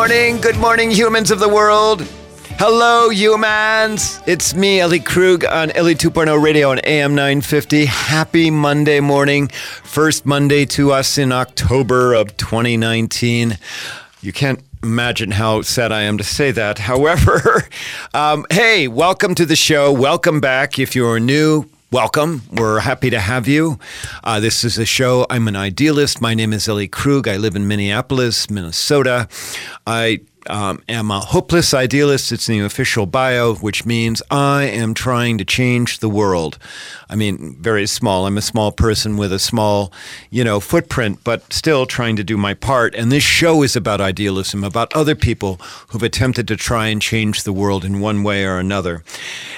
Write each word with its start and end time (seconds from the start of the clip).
morning. 0.00 0.40
Good 0.40 0.56
morning, 0.56 0.90
humans 0.90 1.30
of 1.30 1.40
the 1.40 1.48
world. 1.48 2.00
Hello, 2.58 3.10
humans. 3.10 4.18
It's 4.26 4.54
me, 4.54 4.80
Ellie 4.80 4.98
Krug, 4.98 5.44
on 5.44 5.70
Ellie 5.72 5.94
2.0 5.94 6.42
radio 6.42 6.70
on 6.70 6.78
AM 6.84 7.14
950. 7.14 7.84
Happy 7.84 8.50
Monday 8.50 9.00
morning. 9.00 9.48
First 9.48 10.24
Monday 10.24 10.64
to 10.64 10.90
us 10.90 11.18
in 11.18 11.32
October 11.32 12.14
of 12.14 12.34
2019. 12.38 13.58
You 14.22 14.32
can't 14.32 14.62
imagine 14.82 15.32
how 15.32 15.60
sad 15.60 15.92
I 15.92 16.00
am 16.04 16.16
to 16.16 16.24
say 16.24 16.50
that. 16.50 16.78
However, 16.90 17.68
um, 18.14 18.46
hey, 18.48 18.88
welcome 18.88 19.34
to 19.34 19.44
the 19.44 19.54
show. 19.54 19.92
Welcome 19.92 20.40
back. 20.40 20.78
If 20.78 20.96
you're 20.96 21.20
new, 21.20 21.68
Welcome. 21.92 22.42
We're 22.52 22.78
happy 22.78 23.10
to 23.10 23.18
have 23.18 23.48
you. 23.48 23.80
Uh, 24.22 24.38
this 24.38 24.62
is 24.62 24.78
a 24.78 24.84
show. 24.84 25.26
I'm 25.28 25.48
an 25.48 25.56
idealist. 25.56 26.20
My 26.20 26.34
name 26.34 26.52
is 26.52 26.68
Ellie 26.68 26.86
Krug. 26.86 27.26
I 27.26 27.36
live 27.36 27.56
in 27.56 27.66
Minneapolis, 27.66 28.48
Minnesota. 28.48 29.26
I 29.88 30.20
um, 30.48 30.82
am 30.88 31.10
a 31.10 31.20
hopeless 31.20 31.74
idealist. 31.74 32.32
It's 32.32 32.48
in 32.48 32.58
the 32.58 32.64
official 32.64 33.06
bio, 33.06 33.54
which 33.54 33.84
means 33.84 34.22
I 34.30 34.64
am 34.64 34.94
trying 34.94 35.38
to 35.38 35.44
change 35.44 35.98
the 35.98 36.08
world. 36.08 36.58
I 37.08 37.16
mean, 37.16 37.56
very 37.60 37.86
small. 37.86 38.26
I'm 38.26 38.38
a 38.38 38.42
small 38.42 38.72
person 38.72 39.16
with 39.16 39.32
a 39.32 39.38
small, 39.38 39.92
you 40.30 40.44
know, 40.44 40.60
footprint, 40.60 41.18
but 41.24 41.52
still 41.52 41.86
trying 41.86 42.16
to 42.16 42.24
do 42.24 42.36
my 42.36 42.54
part. 42.54 42.94
And 42.94 43.10
this 43.10 43.24
show 43.24 43.62
is 43.62 43.74
about 43.74 44.00
idealism, 44.00 44.62
about 44.62 44.94
other 44.94 45.14
people 45.14 45.56
who've 45.88 46.02
attempted 46.02 46.46
to 46.48 46.56
try 46.56 46.86
and 46.86 47.02
change 47.02 47.42
the 47.42 47.52
world 47.52 47.84
in 47.84 48.00
one 48.00 48.22
way 48.22 48.44
or 48.44 48.58
another. 48.58 49.02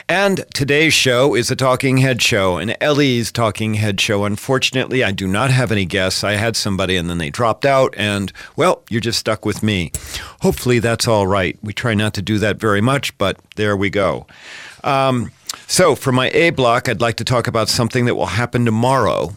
And 0.08 0.44
today's 0.54 0.94
show 0.94 1.34
is 1.34 1.50
a 1.50 1.56
talking 1.56 1.98
head 1.98 2.22
show, 2.22 2.56
an 2.56 2.74
Ellie's 2.80 3.30
talking 3.30 3.74
head 3.74 4.00
show. 4.00 4.24
Unfortunately, 4.24 5.04
I 5.04 5.12
do 5.12 5.28
not 5.28 5.50
have 5.50 5.70
any 5.70 5.84
guests. 5.84 6.24
I 6.24 6.32
had 6.32 6.56
somebody 6.56 6.96
and 6.96 7.08
then 7.08 7.18
they 7.18 7.30
dropped 7.30 7.64
out, 7.64 7.94
and 7.96 8.32
well, 8.56 8.82
you're 8.88 9.00
just 9.00 9.18
stuck 9.18 9.44
with 9.44 9.62
me. 9.62 9.92
Hopefully, 10.40 10.71
that's 10.78 11.08
all 11.08 11.26
right. 11.26 11.58
We 11.62 11.72
try 11.72 11.94
not 11.94 12.14
to 12.14 12.22
do 12.22 12.38
that 12.38 12.58
very 12.58 12.80
much, 12.80 13.16
but 13.18 13.38
there 13.56 13.76
we 13.76 13.90
go. 13.90 14.26
Um, 14.84 15.30
so, 15.66 15.94
for 15.94 16.12
my 16.12 16.30
A 16.30 16.50
block, 16.50 16.88
I'd 16.88 17.00
like 17.00 17.16
to 17.16 17.24
talk 17.24 17.46
about 17.46 17.68
something 17.68 18.04
that 18.06 18.14
will 18.14 18.26
happen 18.26 18.64
tomorrow. 18.64 19.34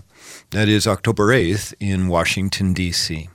That 0.52 0.70
is 0.70 0.88
October 0.88 1.28
8th 1.28 1.74
in 1.80 2.08
Washington, 2.08 2.74
D.C. 2.74 3.30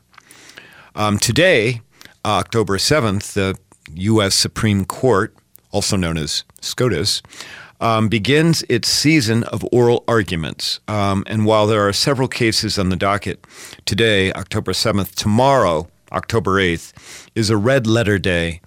Um, 0.95 1.19
today, 1.19 1.83
October 2.25 2.79
7th, 2.79 3.33
the 3.35 3.59
U.S. 3.95 4.35
Supreme 4.35 4.85
Court, 4.85 5.35
also 5.71 5.97
known 5.97 6.17
as 6.17 6.45
SCOTUS, 6.61 7.23
um, 7.81 8.09
begins 8.09 8.63
its 8.69 8.89
season 8.89 9.45
of 9.45 9.65
oral 9.73 10.05
arguments. 10.07 10.81
Um, 10.87 11.25
and 11.27 11.47
while 11.47 11.67
there 11.67 11.87
are 11.87 11.93
several 11.93 12.29
cases 12.29 12.79
on 12.79 12.91
the 12.91 12.97
docket 12.97 13.45
today, 13.87 14.33
October 14.33 14.73
7th, 14.73 15.15
tomorrow, 15.15 15.89
October 16.13 16.61
8th, 16.61 17.29
is 17.35 17.51
a 17.51 17.57
red 17.57 17.87
letter 17.87 18.19
day 18.19 18.61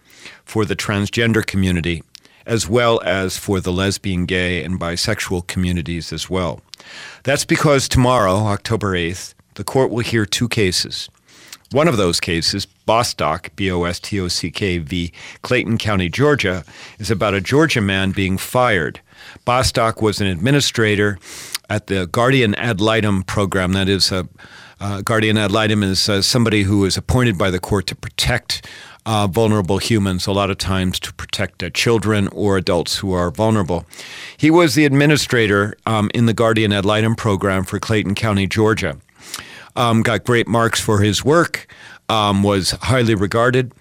for 0.45 0.65
the 0.65 0.75
transgender 0.75 1.45
community, 1.45 2.03
as 2.45 2.67
well 2.67 3.01
as 3.03 3.37
for 3.37 3.59
the 3.59 3.71
lesbian, 3.71 4.25
gay, 4.25 4.63
and 4.63 4.79
bisexual 4.79 5.47
communities 5.47 6.13
as 6.13 6.29
well. 6.29 6.61
That's 7.23 7.45
because 7.45 7.87
tomorrow, 7.87 8.35
October 8.35 8.93
8th, 8.93 9.33
the 9.55 9.63
court 9.63 9.91
will 9.91 10.03
hear 10.03 10.25
two 10.25 10.47
cases. 10.47 11.09
One 11.71 11.87
of 11.87 11.97
those 11.97 12.19
cases, 12.19 12.67
Bostock, 12.67 13.55
B 13.55 13.71
O 13.71 13.83
S 13.83 13.99
T 13.99 14.19
O 14.19 14.27
C 14.27 14.51
K 14.51 14.77
v. 14.77 15.11
Clayton 15.41 15.79
County, 15.79 16.07
Georgia, 16.07 16.63
is 16.99 17.09
about 17.09 17.33
a 17.33 17.41
Georgia 17.41 17.81
man 17.81 18.11
being 18.11 18.37
fired. 18.37 19.01
Bostock 19.43 19.99
was 19.99 20.21
an 20.21 20.27
administrator 20.27 21.17
at 21.69 21.87
the 21.87 22.05
Guardian 22.05 22.53
Ad 22.55 22.79
Litem 22.79 23.23
program. 23.23 23.73
That 23.73 23.89
is, 23.89 24.11
a 24.11 24.27
uh, 24.79 25.01
Guardian 25.01 25.37
Ad 25.37 25.51
Litem 25.51 25.83
is 25.83 26.09
uh, 26.09 26.21
somebody 26.21 26.63
who 26.63 26.85
is 26.85 26.97
appointed 26.97 27.37
by 27.37 27.49
the 27.49 27.59
court 27.59 27.87
to 27.87 27.95
protect 27.95 28.67
uh, 29.05 29.27
vulnerable 29.27 29.77
humans, 29.77 30.27
a 30.27 30.31
lot 30.31 30.49
of 30.49 30.57
times 30.57 30.99
to 31.01 31.13
protect 31.13 31.61
uh, 31.61 31.69
children 31.69 32.27
or 32.29 32.57
adults 32.57 32.97
who 32.97 33.11
are 33.13 33.31
vulnerable. 33.31 33.85
He 34.37 34.49
was 34.49 34.75
the 34.75 34.85
administrator 34.85 35.75
um, 35.85 36.09
in 36.13 36.25
the 36.25 36.33
Guardian 36.33 36.71
Ad 36.71 36.85
Litem 36.85 37.15
program 37.15 37.65
for 37.65 37.79
Clayton 37.79 38.15
County, 38.15 38.47
Georgia. 38.47 38.97
Um, 39.75 40.03
got 40.03 40.23
great 40.23 40.47
marks 40.47 40.79
for 40.79 41.01
his 41.01 41.25
work, 41.25 41.73
um, 42.07 42.43
was 42.43 42.71
highly 42.71 43.15
regarded. 43.15 43.73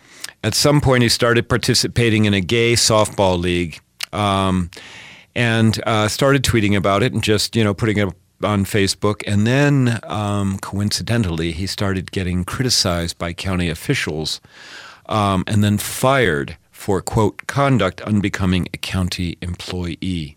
At 0.42 0.54
some 0.54 0.80
point, 0.80 1.02
he 1.02 1.08
started 1.08 1.48
participating 1.48 2.24
in 2.24 2.34
a 2.34 2.40
gay 2.40 2.72
softball 2.72 3.38
league 3.38 3.78
um, 4.12 4.70
and 5.34 5.80
uh, 5.86 6.08
started 6.08 6.42
tweeting 6.42 6.76
about 6.76 7.02
it 7.02 7.12
and 7.12 7.22
just, 7.22 7.54
you 7.54 7.62
know, 7.62 7.74
putting 7.74 7.98
it 7.98 8.08
on 8.44 8.64
Facebook. 8.64 9.22
And 9.26 9.46
then, 9.46 10.00
um, 10.04 10.58
coincidentally, 10.58 11.52
he 11.52 11.66
started 11.66 12.12
getting 12.12 12.44
criticized 12.44 13.18
by 13.18 13.32
county 13.32 13.68
officials 13.68 14.40
um, 15.06 15.44
and 15.46 15.62
then 15.62 15.78
fired 15.78 16.56
for, 16.70 17.00
quote, 17.00 17.46
conduct 17.46 18.00
unbecoming 18.02 18.68
a 18.74 18.78
county 18.78 19.38
employee. 19.40 20.36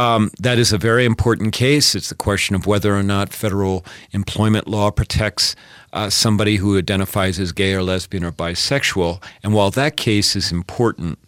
Um, 0.00 0.30
that 0.40 0.58
is 0.58 0.72
a 0.72 0.78
very 0.78 1.04
important 1.04 1.52
case. 1.52 1.94
It's 1.94 2.08
the 2.08 2.14
question 2.14 2.56
of 2.56 2.66
whether 2.66 2.96
or 2.96 3.02
not 3.02 3.34
federal 3.34 3.84
employment 4.12 4.66
law 4.66 4.90
protects 4.90 5.54
uh, 5.92 6.08
somebody 6.08 6.56
who 6.56 6.78
identifies 6.78 7.38
as 7.38 7.52
gay 7.52 7.74
or 7.74 7.82
lesbian 7.82 8.24
or 8.24 8.32
bisexual. 8.32 9.22
And 9.42 9.52
while 9.52 9.70
that 9.72 9.98
case 9.98 10.34
is 10.34 10.50
important, 10.52 11.18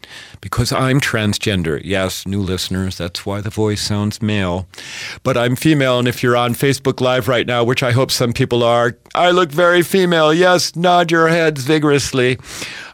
because 0.40 0.72
I'm 0.72 1.00
transgender, 1.00 1.82
yes, 1.84 2.26
new 2.26 2.40
listeners, 2.40 2.96
that's 2.96 3.26
why 3.26 3.42
the 3.42 3.50
voice 3.50 3.82
sounds 3.82 4.22
male, 4.22 4.66
but 5.22 5.36
I'm 5.36 5.54
female. 5.54 5.98
And 5.98 6.08
if 6.08 6.22
you're 6.22 6.38
on 6.38 6.54
Facebook 6.54 7.02
Live 7.02 7.28
right 7.28 7.46
now, 7.46 7.64
which 7.64 7.82
I 7.82 7.92
hope 7.92 8.10
some 8.10 8.32
people 8.32 8.62
are, 8.62 8.96
I 9.14 9.32
look 9.32 9.52
very 9.52 9.82
female. 9.82 10.32
Yes, 10.32 10.74
nod 10.76 11.10
your 11.10 11.28
heads 11.28 11.64
vigorously. 11.64 12.38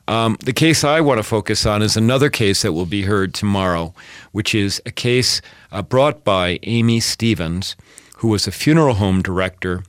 Um, 0.09 0.39
the 0.41 0.55
case 0.55 0.83
I 0.83 1.03
want 1.03 1.19
to 1.19 1.23
focus 1.23 1.67
on 1.67 1.83
is 1.83 1.97
another 1.97 2.31
case 2.31 2.63
that 2.63 2.73
will 2.73 2.87
be 2.87 3.03
heard 3.03 3.33
tomorrow, 3.33 3.95
which 4.33 4.55
is 4.57 4.83
a 4.87 4.91
case 4.91 5.41
uh, 5.71 5.83
brought 5.83 6.25
by 6.25 6.59
Aimee 6.63 7.01
Stephens, 7.01 7.77
who 8.19 8.29
was 8.29 8.47
a 8.47 8.53
funeral 8.53 8.95
home 8.95 9.23
director 9.23 9.83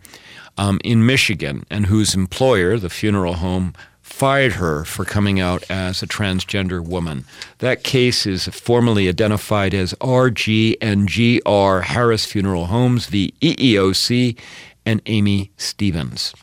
um, 0.58 0.80
in 0.84 1.06
Michigan 1.06 1.66
and 1.70 1.88
whose 1.88 2.16
employer, 2.16 2.78
the 2.78 2.90
funeral 2.90 3.36
home, 3.36 3.74
fired 4.02 4.54
her 4.54 4.84
for 4.84 5.06
coming 5.06 5.40
out 5.40 5.64
as 5.70 6.02
a 6.02 6.08
transgender 6.08 6.84
woman. 6.84 7.24
That 7.60 7.84
case 7.84 8.26
is 8.26 8.48
formally 8.48 9.08
identified 9.08 9.74
as 9.74 9.94
RG 9.96 10.76
and 10.82 11.08
GR 11.08 11.86
Harris 11.92 12.26
Funeral 12.26 12.66
Homes 12.66 13.06
v. 13.06 13.34
EEOC 13.42 14.38
and 14.86 15.02
Aimee 15.06 15.52
Stephens. 15.58 16.34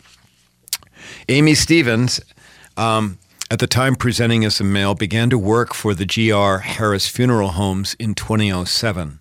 Aimee 1.29 1.55
Stephens 1.55 2.21
um, 2.77 3.19
at 3.51 3.59
the 3.59 3.67
time 3.67 3.95
presenting 3.95 4.45
as 4.45 4.61
a 4.61 4.65
male, 4.65 4.95
began 4.95 5.31
to 5.31 5.39
work 5.39 5.73
for 5.73 5.95
the 5.95 6.07
GR 6.07 6.63
Harris 6.63 7.09
Funeral 7.09 7.51
Homes 7.51 7.95
in 7.99 8.15
2007. 8.15 9.21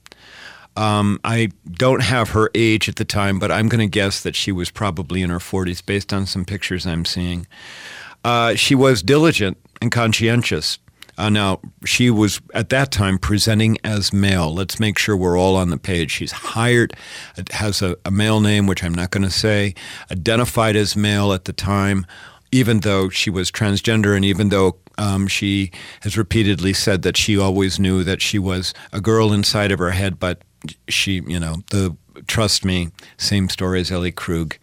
Um, 0.75 1.19
I 1.23 1.49
don't 1.71 2.01
have 2.01 2.31
her 2.31 2.49
age 2.53 2.89
at 2.89 2.97
the 2.97 3.05
time, 3.05 3.39
but 3.39 3.51
I'm 3.51 3.69
going 3.69 3.79
to 3.79 3.91
guess 3.91 4.21
that 4.23 4.35
she 4.35 4.51
was 4.51 4.69
probably 4.69 5.21
in 5.21 5.29
her 5.29 5.39
40s 5.39 5.85
based 5.85 6.13
on 6.13 6.25
some 6.25 6.45
pictures 6.45 6.85
I'm 6.85 7.05
seeing. 7.05 7.47
Uh, 8.23 8.55
she 8.55 8.75
was 8.75 9.01
diligent 9.01 9.57
and 9.81 9.91
conscientious. 9.91 10.79
Uh, 11.17 11.29
now, 11.29 11.61
she 11.85 12.09
was 12.09 12.41
at 12.53 12.69
that 12.69 12.91
time 12.91 13.17
presenting 13.17 13.77
as 13.85 14.11
male. 14.11 14.53
Let's 14.53 14.79
make 14.79 14.97
sure 14.97 15.15
we're 15.15 15.39
all 15.39 15.55
on 15.55 15.69
the 15.69 15.77
page. 15.77 16.11
She's 16.11 16.33
hired, 16.33 16.93
has 17.51 17.81
a, 17.81 17.95
a 18.03 18.11
male 18.11 18.41
name, 18.41 18.67
which 18.67 18.83
I'm 18.83 18.93
not 18.93 19.11
going 19.11 19.23
to 19.23 19.29
say, 19.29 19.75
identified 20.11 20.75
as 20.75 20.97
male 20.97 21.31
at 21.31 21.45
the 21.45 21.53
time 21.53 22.05
even 22.55 22.79
though 22.79 23.09
she 23.09 23.29
was 23.29 23.51
transgender 23.51 24.15
and 24.15 24.23
even 24.23 24.47
though 24.47 24.78
um, 24.97 25.28
she 25.28 25.71
has 26.01 26.17
repeatedly 26.17 26.71
said 26.71 27.01
that 27.01 27.17
she 27.17 27.37
always 27.37 27.79
knew 27.79 28.01
that 28.03 28.21
she 28.21 28.39
was 28.39 28.73
a 28.93 29.01
girl 29.01 29.33
inside 29.33 29.73
of 29.73 29.79
her 29.79 29.91
head, 29.91 30.19
but 30.19 30.41
she, 30.88 31.22
you 31.28 31.40
know, 31.40 31.64
the 31.72 31.96
trust 32.28 32.64
me, 32.66 32.91
same 33.17 33.50
story 33.50 33.82
as 33.82 33.91
Ellie 33.91 34.12
Krug. 34.12 34.58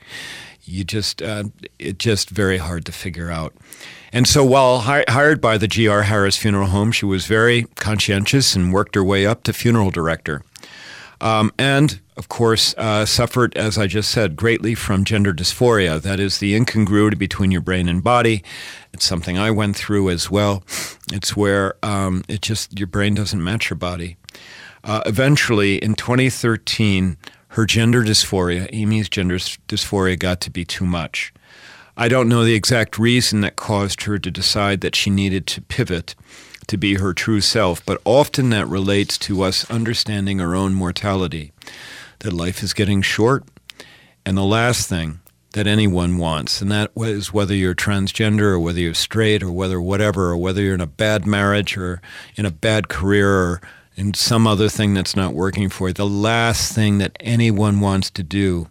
You 0.64 0.84
just, 0.84 1.20
uh, 1.20 1.44
it's 1.78 1.98
just 1.98 2.30
very 2.30 2.58
hard 2.58 2.84
to 2.86 2.92
figure 2.92 3.30
out. 3.30 3.54
And 4.12 4.28
so 4.28 4.44
while 4.44 4.80
hi- 4.80 5.04
hired 5.08 5.40
by 5.40 5.58
the 5.58 5.66
G.R. 5.66 6.02
Harris 6.02 6.36
Funeral 6.36 6.68
Home, 6.68 6.92
she 6.92 7.04
was 7.04 7.26
very 7.26 7.64
conscientious 7.76 8.54
and 8.54 8.72
worked 8.72 8.94
her 8.94 9.02
way 9.02 9.26
up 9.26 9.42
to 9.44 9.52
funeral 9.52 9.90
director. 9.90 10.42
Um, 11.20 11.52
and 11.56 12.00
of 12.16 12.28
course, 12.28 12.74
uh, 12.76 13.06
suffered, 13.06 13.56
as 13.56 13.78
I 13.78 13.86
just 13.86 14.10
said, 14.10 14.36
greatly 14.36 14.74
from 14.74 15.04
gender 15.04 15.32
dysphoria. 15.32 16.00
That 16.02 16.20
is 16.20 16.38
the 16.38 16.54
incongruity 16.54 17.16
between 17.16 17.50
your 17.50 17.60
brain 17.60 17.88
and 17.88 18.04
body. 18.04 18.42
It's 18.92 19.06
something 19.06 19.38
I 19.38 19.50
went 19.50 19.76
through 19.76 20.10
as 20.10 20.30
well. 20.30 20.62
It's 21.10 21.36
where 21.36 21.74
um, 21.82 22.22
it 22.28 22.42
just 22.42 22.78
your 22.78 22.88
brain 22.88 23.14
doesn't 23.14 23.42
match 23.42 23.70
your 23.70 23.78
body. 23.78 24.16
Uh, 24.84 25.02
eventually, 25.06 25.76
in 25.76 25.94
2013, 25.94 27.16
her 27.48 27.66
gender 27.66 28.02
dysphoria, 28.02 28.70
Aimee's 28.72 29.08
gender 29.08 29.36
dysphoria, 29.36 30.18
got 30.18 30.40
to 30.40 30.50
be 30.50 30.64
too 30.64 30.86
much. 30.86 31.32
I 31.96 32.08
don't 32.08 32.28
know 32.28 32.44
the 32.44 32.54
exact 32.54 32.98
reason 32.98 33.42
that 33.42 33.56
caused 33.56 34.04
her 34.04 34.18
to 34.18 34.30
decide 34.30 34.80
that 34.80 34.96
she 34.96 35.10
needed 35.10 35.46
to 35.48 35.60
pivot 35.60 36.14
to 36.68 36.76
be 36.78 36.94
her 36.94 37.12
true 37.12 37.40
self, 37.40 37.84
but 37.84 38.00
often 38.04 38.50
that 38.50 38.66
relates 38.66 39.18
to 39.18 39.42
us 39.42 39.70
understanding 39.70 40.40
our 40.40 40.54
own 40.54 40.74
mortality 40.74 41.52
that 42.20 42.32
life 42.32 42.62
is 42.62 42.72
getting 42.72 43.02
short. 43.02 43.44
And 44.24 44.36
the 44.36 44.44
last 44.44 44.88
thing 44.88 45.20
that 45.52 45.66
anyone 45.66 46.16
wants, 46.16 46.62
and 46.62 46.70
that 46.70 46.90
is 46.96 47.32
whether 47.32 47.54
you're 47.54 47.74
transgender 47.74 48.52
or 48.52 48.60
whether 48.60 48.80
you're 48.80 48.94
straight 48.94 49.42
or 49.42 49.52
whether 49.52 49.80
whatever, 49.80 50.30
or 50.30 50.36
whether 50.36 50.62
you're 50.62 50.74
in 50.74 50.80
a 50.80 50.86
bad 50.86 51.26
marriage 51.26 51.76
or 51.76 52.00
in 52.36 52.46
a 52.46 52.50
bad 52.50 52.88
career 52.88 53.30
or 53.30 53.60
in 53.96 54.14
some 54.14 54.46
other 54.46 54.68
thing 54.68 54.94
that's 54.94 55.16
not 55.16 55.34
working 55.34 55.68
for 55.68 55.88
you. 55.88 55.94
The 55.94 56.06
last 56.06 56.72
thing 56.74 56.98
that 56.98 57.16
anyone 57.20 57.80
wants 57.80 58.10
to 58.10 58.22
do 58.22 58.68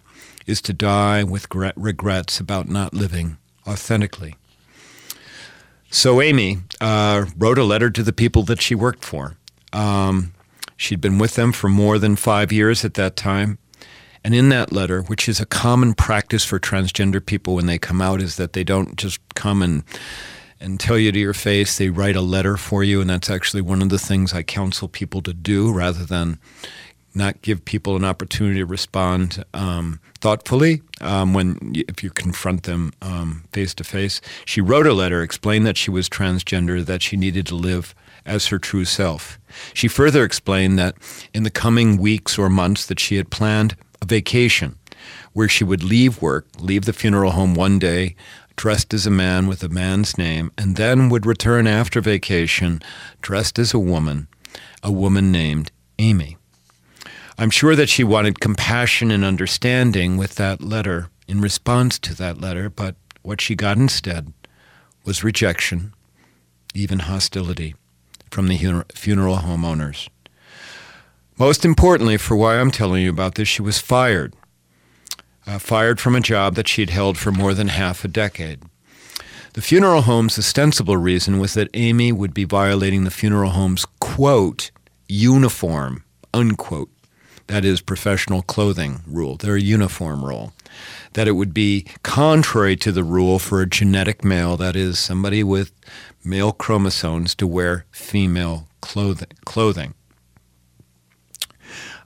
is 0.47 0.61
to 0.61 0.73
die 0.73 1.23
with 1.23 1.47
regrets 1.75 2.39
about 2.39 2.67
not 2.67 2.93
living 2.93 3.37
authentically. 3.67 4.35
So 5.89 6.21
Aimee 6.21 6.59
uh, 6.79 7.25
wrote 7.37 7.57
a 7.57 7.63
letter 7.63 7.89
to 7.89 8.03
the 8.03 8.13
people 8.13 8.43
that 8.43 8.61
she 8.61 8.73
worked 8.75 9.03
for. 9.03 9.35
Um, 9.73 10.33
she'd 10.77 11.01
been 11.01 11.17
with 11.17 11.35
them 11.35 11.51
for 11.51 11.69
more 11.69 11.99
than 11.99 12.15
five 12.15 12.51
years 12.51 12.83
at 12.83 12.95
that 12.95 13.15
time. 13.15 13.57
And 14.23 14.35
in 14.35 14.49
that 14.49 14.71
letter, 14.71 15.01
which 15.01 15.27
is 15.27 15.39
a 15.39 15.45
common 15.45 15.93
practice 15.93 16.45
for 16.45 16.59
transgender 16.59 17.25
people 17.25 17.55
when 17.55 17.65
they 17.65 17.77
come 17.77 18.01
out, 18.01 18.21
is 18.21 18.35
that 18.37 18.53
they 18.53 18.63
don't 18.63 18.95
just 18.95 19.19
come 19.35 19.61
and 19.61 19.83
and 20.61 20.79
tell 20.79 20.97
you 20.97 21.11
to 21.11 21.19
your 21.19 21.33
face. 21.33 21.77
They 21.77 21.89
write 21.89 22.15
a 22.15 22.21
letter 22.21 22.55
for 22.55 22.83
you, 22.83 23.01
and 23.01 23.09
that's 23.09 23.29
actually 23.29 23.61
one 23.61 23.81
of 23.81 23.89
the 23.89 23.99
things 23.99 24.33
I 24.33 24.43
counsel 24.43 24.87
people 24.87 25.21
to 25.23 25.33
do, 25.33 25.73
rather 25.73 26.05
than 26.05 26.39
not 27.13 27.41
give 27.41 27.65
people 27.65 27.95
an 27.95 28.05
opportunity 28.05 28.59
to 28.59 28.65
respond 28.65 29.43
um, 29.53 29.99
thoughtfully 30.21 30.81
um, 31.01 31.33
when 31.33 31.73
if 31.75 32.03
you 32.03 32.09
confront 32.09 32.63
them 32.63 32.93
face 33.51 33.73
to 33.73 33.83
face. 33.83 34.21
She 34.45 34.61
wrote 34.61 34.87
a 34.87 34.93
letter, 34.93 35.21
explained 35.21 35.65
that 35.65 35.77
she 35.77 35.91
was 35.91 36.07
transgender, 36.07 36.85
that 36.85 37.01
she 37.01 37.17
needed 37.17 37.45
to 37.47 37.55
live 37.55 37.93
as 38.25 38.47
her 38.47 38.59
true 38.59 38.85
self. 38.85 39.39
She 39.73 39.87
further 39.87 40.23
explained 40.23 40.77
that 40.79 40.95
in 41.33 41.43
the 41.43 41.49
coming 41.49 41.97
weeks 41.97 42.37
or 42.37 42.49
months 42.49 42.85
that 42.85 42.99
she 42.99 43.15
had 43.15 43.29
planned 43.29 43.75
a 44.01 44.05
vacation 44.05 44.77
where 45.33 45.47
she 45.47 45.63
would 45.63 45.83
leave 45.83 46.21
work, 46.21 46.45
leave 46.59 46.85
the 46.85 46.93
funeral 46.93 47.31
home 47.31 47.55
one 47.55 47.79
day, 47.79 48.15
dressed 48.55 48.93
as 48.93 49.07
a 49.07 49.11
man 49.11 49.47
with 49.47 49.63
a 49.63 49.69
man's 49.69 50.17
name, 50.17 50.51
and 50.57 50.75
then 50.75 51.09
would 51.09 51.25
return 51.25 51.67
after 51.67 52.01
vacation 52.01 52.81
dressed 53.21 53.57
as 53.57 53.73
a 53.73 53.79
woman, 53.79 54.27
a 54.83 54.91
woman 54.91 55.31
named 55.31 55.71
Aimee. 55.99 56.37
I'm 57.37 57.49
sure 57.49 57.75
that 57.75 57.89
she 57.89 58.03
wanted 58.03 58.39
compassion 58.39 59.09
and 59.09 59.23
understanding 59.25 60.17
with 60.17 60.35
that 60.35 60.61
letter 60.61 61.09
in 61.27 61.41
response 61.41 61.97
to 61.99 62.13
that 62.15 62.39
letter, 62.39 62.69
but 62.69 62.95
what 63.23 63.41
she 63.41 63.55
got 63.55 63.77
instead 63.77 64.33
was 65.05 65.23
rejection, 65.23 65.93
even 66.73 66.99
hostility 66.99 67.75
from 68.29 68.47
the 68.47 68.85
funeral 68.93 69.37
home 69.37 69.65
owners. 69.65 70.09
Most 71.39 71.65
importantly, 71.65 72.17
for 72.17 72.35
why 72.35 72.59
I'm 72.59 72.69
telling 72.69 73.01
you 73.01 73.09
about 73.09 73.35
this, 73.35 73.47
she 73.47 73.61
was 73.61 73.79
fired. 73.79 74.35
Uh, 75.47 75.57
fired 75.57 75.99
from 75.99 76.15
a 76.15 76.21
job 76.21 76.55
that 76.55 76.67
she'd 76.67 76.91
held 76.91 77.17
for 77.17 77.31
more 77.31 77.53
than 77.53 77.67
half 77.67 78.05
a 78.05 78.07
decade. 78.07 78.61
The 79.53 79.61
funeral 79.61 80.03
home's 80.03 80.37
ostensible 80.37 80.97
reason 80.97 81.39
was 81.39 81.55
that 81.55 81.69
Aimee 81.73 82.11
would 82.13 82.33
be 82.33 82.45
violating 82.45 83.03
the 83.03 83.11
funeral 83.11 83.51
home's 83.51 83.85
quote, 83.99 84.71
uniform, 85.09 86.03
unquote, 86.33 86.89
that 87.47 87.65
is, 87.65 87.81
professional 87.81 88.43
clothing 88.43 89.01
rule, 89.05 89.35
their 89.35 89.57
uniform 89.57 90.23
rule. 90.23 90.53
That 91.13 91.27
it 91.27 91.33
would 91.33 91.53
be 91.53 91.85
contrary 92.01 92.77
to 92.77 92.93
the 92.93 93.03
rule 93.03 93.39
for 93.39 93.61
a 93.61 93.67
genetic 93.67 94.23
male, 94.23 94.55
that 94.55 94.77
is, 94.77 94.99
somebody 94.99 95.43
with 95.43 95.73
male 96.23 96.53
chromosomes, 96.53 97.35
to 97.35 97.45
wear 97.45 97.85
female 97.91 98.69
clothing. 98.79 99.93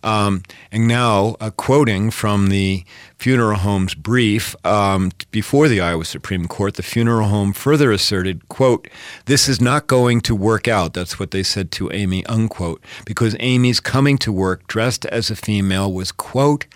Um, 0.05 0.43
and 0.71 0.87
now, 0.87 1.35
uh, 1.41 1.49
quoting 1.49 2.11
from 2.11 2.47
the 2.49 2.85
funeral 3.17 3.57
home's 3.57 3.95
brief 3.95 4.55
um, 4.63 5.11
before 5.31 5.67
the 5.67 5.81
Iowa 5.81 6.05
Supreme 6.05 6.47
Court, 6.47 6.75
the 6.75 6.83
funeral 6.83 7.27
home 7.27 7.53
further 7.53 7.91
asserted, 7.91 8.47
quote, 8.47 8.87
this 9.25 9.49
is 9.49 9.59
not 9.59 9.87
going 9.87 10.21
to 10.21 10.35
work 10.35 10.67
out. 10.67 10.93
That's 10.93 11.19
what 11.19 11.31
they 11.31 11.41
said 11.41 11.71
to 11.71 11.91
Aimee, 11.91 12.23
unquote, 12.27 12.83
because 13.03 13.33
Aimee's 13.39 13.79
coming 13.79 14.19
to 14.19 14.31
work 14.31 14.67
dressed 14.67 15.05
as 15.07 15.31
a 15.31 15.35
female 15.35 15.91
was, 15.91 16.11
quote, 16.11 16.67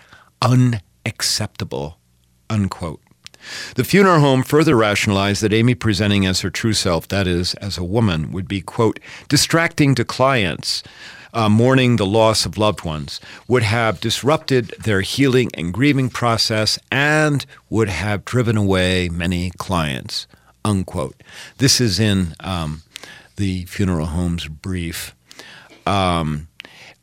unacceptable, 0.42 1.98
unquote. 2.50 3.00
The 3.74 3.84
funeral 3.84 4.20
home 4.20 4.42
further 4.42 4.76
rationalized 4.76 5.42
that 5.42 5.52
Aimee 5.52 5.74
presenting 5.74 6.26
as 6.26 6.40
her 6.40 6.50
true 6.50 6.72
self, 6.72 7.08
that 7.08 7.26
is, 7.26 7.54
as 7.54 7.78
a 7.78 7.84
woman, 7.84 8.32
would 8.32 8.48
be, 8.48 8.60
quote, 8.60 9.00
distracting 9.28 9.94
to 9.94 10.04
clients 10.04 10.82
uh, 11.32 11.48
mourning 11.48 11.96
the 11.96 12.06
loss 12.06 12.44
of 12.44 12.58
loved 12.58 12.84
ones 12.84 13.20
would 13.48 13.62
have 13.62 14.00
disrupted 14.00 14.74
their 14.82 15.00
healing 15.00 15.50
and 15.54 15.72
grieving 15.72 16.08
process 16.08 16.78
and 16.90 17.46
would 17.68 17.88
have 17.88 18.24
driven 18.24 18.56
away 18.56 19.08
many 19.08 19.50
clients. 19.58 20.26
Unquote. 20.64 21.22
This 21.58 21.80
is 21.80 21.98
in 21.98 22.34
um, 22.40 22.82
the 23.36 23.64
funeral 23.66 24.06
home's 24.06 24.46
brief 24.46 25.14
um, 25.86 26.48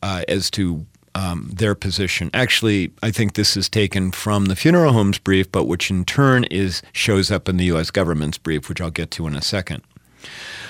uh, 0.04 0.24
as 0.28 0.52
to 0.52 0.86
um, 1.18 1.50
their 1.52 1.74
position. 1.74 2.30
Actually, 2.32 2.92
I 3.02 3.10
think 3.10 3.34
this 3.34 3.58
is 3.58 3.68
taken 3.68 4.12
from 4.12 4.46
the 4.46 4.56
funeral 4.56 4.94
home's 4.94 5.18
brief, 5.18 5.52
but 5.52 5.64
which 5.64 5.90
in 5.90 6.06
turn 6.06 6.44
is 6.46 6.84
shows 6.92 7.32
up 7.32 7.50
in 7.50 7.58
the 7.58 7.66
U.S. 7.66 7.90
government's 7.90 8.38
brief, 8.38 8.70
which 8.70 8.80
I'll 8.80 8.92
get 8.92 9.10
to 9.12 9.26
in 9.26 9.36
a 9.36 9.42
second. 9.42 9.82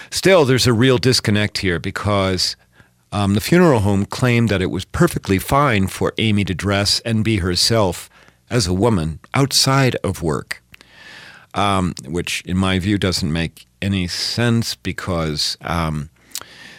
Still, 0.09 0.45
there's 0.45 0.65
a 0.65 0.71
real 0.71 0.97
disconnect 0.99 1.57
here 1.57 1.79
because 1.79 2.55
um, 3.11 3.33
the 3.33 3.41
funeral 3.41 3.81
home 3.81 4.05
claimed 4.05 4.47
that 4.47 4.61
it 4.61 4.71
was 4.71 4.85
perfectly 4.85 5.37
fine 5.37 5.87
for 5.87 6.13
Aimee 6.17 6.45
to 6.45 6.55
dress 6.55 7.01
and 7.01 7.25
be 7.25 7.37
herself 7.37 8.09
as 8.49 8.67
a 8.67 8.73
woman 8.73 9.19
outside 9.33 9.97
of 9.97 10.23
work, 10.23 10.63
um, 11.55 11.93
which, 12.05 12.41
in 12.43 12.55
my 12.55 12.79
view, 12.79 12.97
doesn't 12.97 13.33
make 13.33 13.67
any 13.81 14.07
sense 14.07 14.75
because 14.75 15.57
um, 15.59 16.09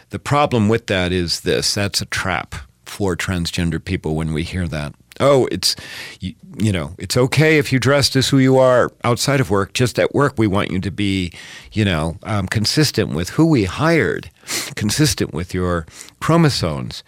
the 0.09 0.19
problem 0.19 0.71
with 0.71 0.87
that 0.87 1.13
is 1.13 1.41
this 1.41 1.75
that's 1.75 2.01
a 2.01 2.07
trap 2.07 2.55
for 2.89 3.17
transgender 3.17 3.83
people 3.83 4.15
when 4.15 4.33
we 4.33 4.43
hear 4.43 4.67
that 4.69 4.95
oh, 5.21 5.49
it's 5.51 5.77
you, 6.21 6.35
you, 6.59 6.73
know, 6.73 6.95
it's 6.99 7.17
okay 7.17 7.59
if 7.59 7.73
you 7.73 7.79
dressed 7.79 8.17
as 8.17 8.29
who 8.29 8.39
you 8.39 8.59
are 8.59 8.91
outside 9.05 9.41
of 9.41 9.51
work. 9.51 9.73
Just 9.73 9.99
at 9.99 10.15
work, 10.15 10.35
we 10.37 10.47
want 10.47 10.71
you 10.71 10.81
to 10.81 10.91
be, 10.91 11.33
you 11.73 11.85
know, 11.85 12.19
um, 12.23 12.47
consistent 12.47 13.15
with 13.15 13.31
who 13.31 13.47
we 13.47 13.65
hired, 13.65 14.31
consistent 14.77 15.33
with 15.33 15.55
your 15.55 15.87
chromosomes. 16.21 17.03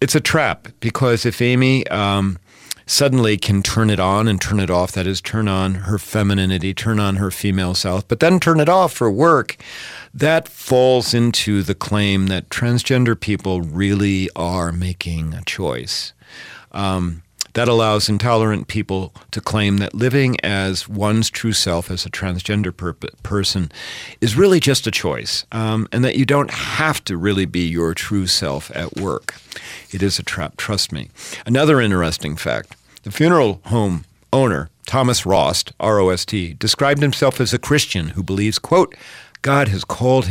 It's 0.00 0.14
a 0.14 0.20
trap 0.20 0.68
because 0.80 1.26
if 1.26 1.42
Aimee 1.42 1.86
um, 1.88 2.38
suddenly 2.90 3.36
can 3.38 3.62
turn 3.62 3.88
it 3.88 4.00
on 4.00 4.26
and 4.26 4.40
turn 4.40 4.58
it 4.58 4.68
off, 4.68 4.90
that 4.92 5.06
is, 5.06 5.20
turn 5.20 5.46
on 5.46 5.74
her 5.74 5.96
femininity, 5.96 6.74
turn 6.74 6.98
on 6.98 7.16
her 7.16 7.30
female 7.30 7.72
self, 7.72 8.06
but 8.08 8.18
then 8.18 8.40
turn 8.40 8.58
it 8.58 8.68
off 8.68 8.92
for 8.92 9.08
work. 9.08 9.56
That 10.12 10.48
falls 10.48 11.14
into 11.14 11.62
the 11.62 11.76
claim 11.76 12.26
that 12.26 12.48
transgender 12.48 13.18
people 13.18 13.62
really 13.62 14.28
are 14.34 14.72
making 14.72 15.34
a 15.34 15.44
choice. 15.44 16.12
Um, 16.72 17.22
that 17.54 17.68
allows 17.68 18.08
intolerant 18.08 18.68
people 18.68 19.12
to 19.32 19.40
claim 19.40 19.78
that 19.78 19.94
living 19.94 20.36
as 20.44 20.88
one's 20.88 21.30
true 21.30 21.52
self 21.52 21.90
as 21.90 22.06
a 22.06 22.10
transgender 22.10 22.76
per- 22.76 22.92
person 23.22 23.70
is 24.20 24.36
really 24.36 24.60
just 24.60 24.86
a 24.86 24.90
choice, 24.90 25.44
um, 25.52 25.88
and 25.92 26.04
that 26.04 26.16
you 26.16 26.24
don't 26.24 26.50
have 26.50 27.02
to 27.04 27.16
really 27.16 27.46
be 27.46 27.66
your 27.66 27.94
true 27.94 28.26
self 28.26 28.70
at 28.74 28.96
work. 28.96 29.34
It 29.90 30.02
is 30.02 30.18
a 30.18 30.22
trap, 30.22 30.56
trust 30.56 30.92
me. 30.92 31.10
Another 31.44 31.80
interesting 31.80 32.36
fact 32.36 32.76
the 33.02 33.10
funeral 33.10 33.60
home 33.66 34.04
owner, 34.32 34.68
Thomas 34.86 35.24
Rost, 35.24 35.72
R 35.80 35.98
O 35.98 36.10
S 36.10 36.24
T, 36.24 36.54
described 36.54 37.02
himself 37.02 37.40
as 37.40 37.52
a 37.52 37.58
Christian 37.58 38.08
who 38.08 38.22
believes, 38.22 38.58
quote, 38.58 38.94
God 39.42 39.68
has 39.68 39.84
called, 39.84 40.28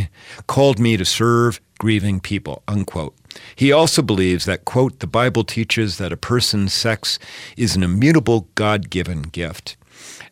called 0.47 0.79
me 0.79 0.95
to 0.97 1.05
serve 1.05 1.59
grieving 1.79 2.19
people, 2.19 2.61
unquote. 2.67 3.15
He 3.55 3.71
also 3.71 4.01
believes 4.01 4.45
that, 4.45 4.65
quote, 4.65 4.99
the 4.99 5.07
Bible 5.07 5.43
teaches 5.43 5.97
that 5.97 6.13
a 6.13 6.17
person's 6.17 6.73
sex 6.73 7.17
is 7.57 7.75
an 7.75 7.83
immutable 7.83 8.47
God 8.55 8.89
given 8.89 9.23
gift. 9.23 9.77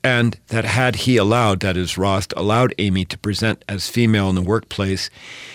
And 0.03 0.39
that 0.48 0.65
had 0.65 0.98
he 0.98 1.17
allowed, 1.17 1.62
that 1.62 1.75
is, 1.75 1.98
Rost 1.98 2.34
allowed 2.38 2.74
Aimee 2.77 3.06
to 3.06 3.17
present 3.17 3.63
as 3.67 3.89
female 3.89 4.29
in 4.29 4.36
the 4.36 4.41
workplace, 4.41 5.10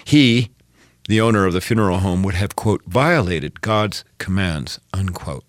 he, 0.05 0.51
the 1.09 1.21
owner 1.21 1.47
of 1.47 1.53
the 1.53 1.61
funeral 1.61 1.99
home, 1.99 2.23
would 2.23 2.35
have, 2.35 2.57
quote, 2.57 2.83
violated 2.87 3.61
God's 3.61 4.05
commands, 4.19 4.81
unquote. 4.93 5.45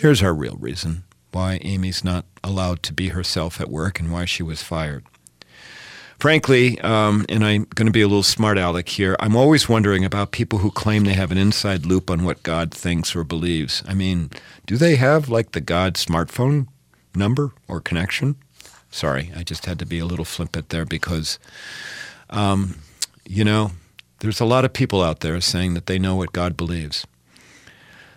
There's 0.00 0.22
our 0.22 0.34
real 0.34 0.56
reason 0.56 1.04
why 1.32 1.58
Aimee's 1.64 2.04
not 2.04 2.24
allowed 2.42 2.82
to 2.84 2.92
be 2.92 3.08
herself 3.08 3.60
at 3.60 3.70
work 3.70 4.00
and 4.00 4.10
why 4.10 4.24
she 4.24 4.42
was 4.42 4.62
fired 4.62 5.04
frankly, 6.18 6.80
um, 6.80 7.26
and 7.28 7.44
I'm 7.44 7.66
going 7.74 7.86
to 7.86 7.92
be 7.92 8.02
a 8.02 8.08
little 8.08 8.22
smart 8.22 8.58
aleck 8.58 8.88
here, 8.88 9.16
I'm 9.20 9.36
always 9.36 9.68
wondering 9.68 10.04
about 10.04 10.32
people 10.32 10.60
who 10.60 10.70
claim 10.70 11.04
they 11.04 11.12
have 11.12 11.30
an 11.30 11.38
inside 11.38 11.86
loop 11.86 12.10
on 12.10 12.24
what 12.24 12.42
God 12.42 12.72
thinks 12.72 13.14
or 13.14 13.24
believes. 13.24 13.82
I 13.86 13.94
mean, 13.94 14.30
do 14.66 14.76
they 14.76 14.96
have 14.96 15.28
like 15.28 15.52
the 15.52 15.60
God 15.60 15.94
smartphone 15.94 16.68
number 17.14 17.52
or 17.68 17.80
connection? 17.80 18.36
Sorry, 18.90 19.32
I 19.36 19.42
just 19.42 19.66
had 19.66 19.78
to 19.80 19.86
be 19.86 19.98
a 19.98 20.06
little 20.06 20.24
flippant 20.24 20.70
there 20.70 20.86
because, 20.86 21.38
um, 22.30 22.78
you 23.26 23.44
know, 23.44 23.72
there's 24.20 24.40
a 24.40 24.46
lot 24.46 24.64
of 24.64 24.72
people 24.72 25.02
out 25.02 25.20
there 25.20 25.40
saying 25.40 25.74
that 25.74 25.86
they 25.86 25.98
know 25.98 26.16
what 26.16 26.32
God 26.32 26.56
believes. 26.56 27.06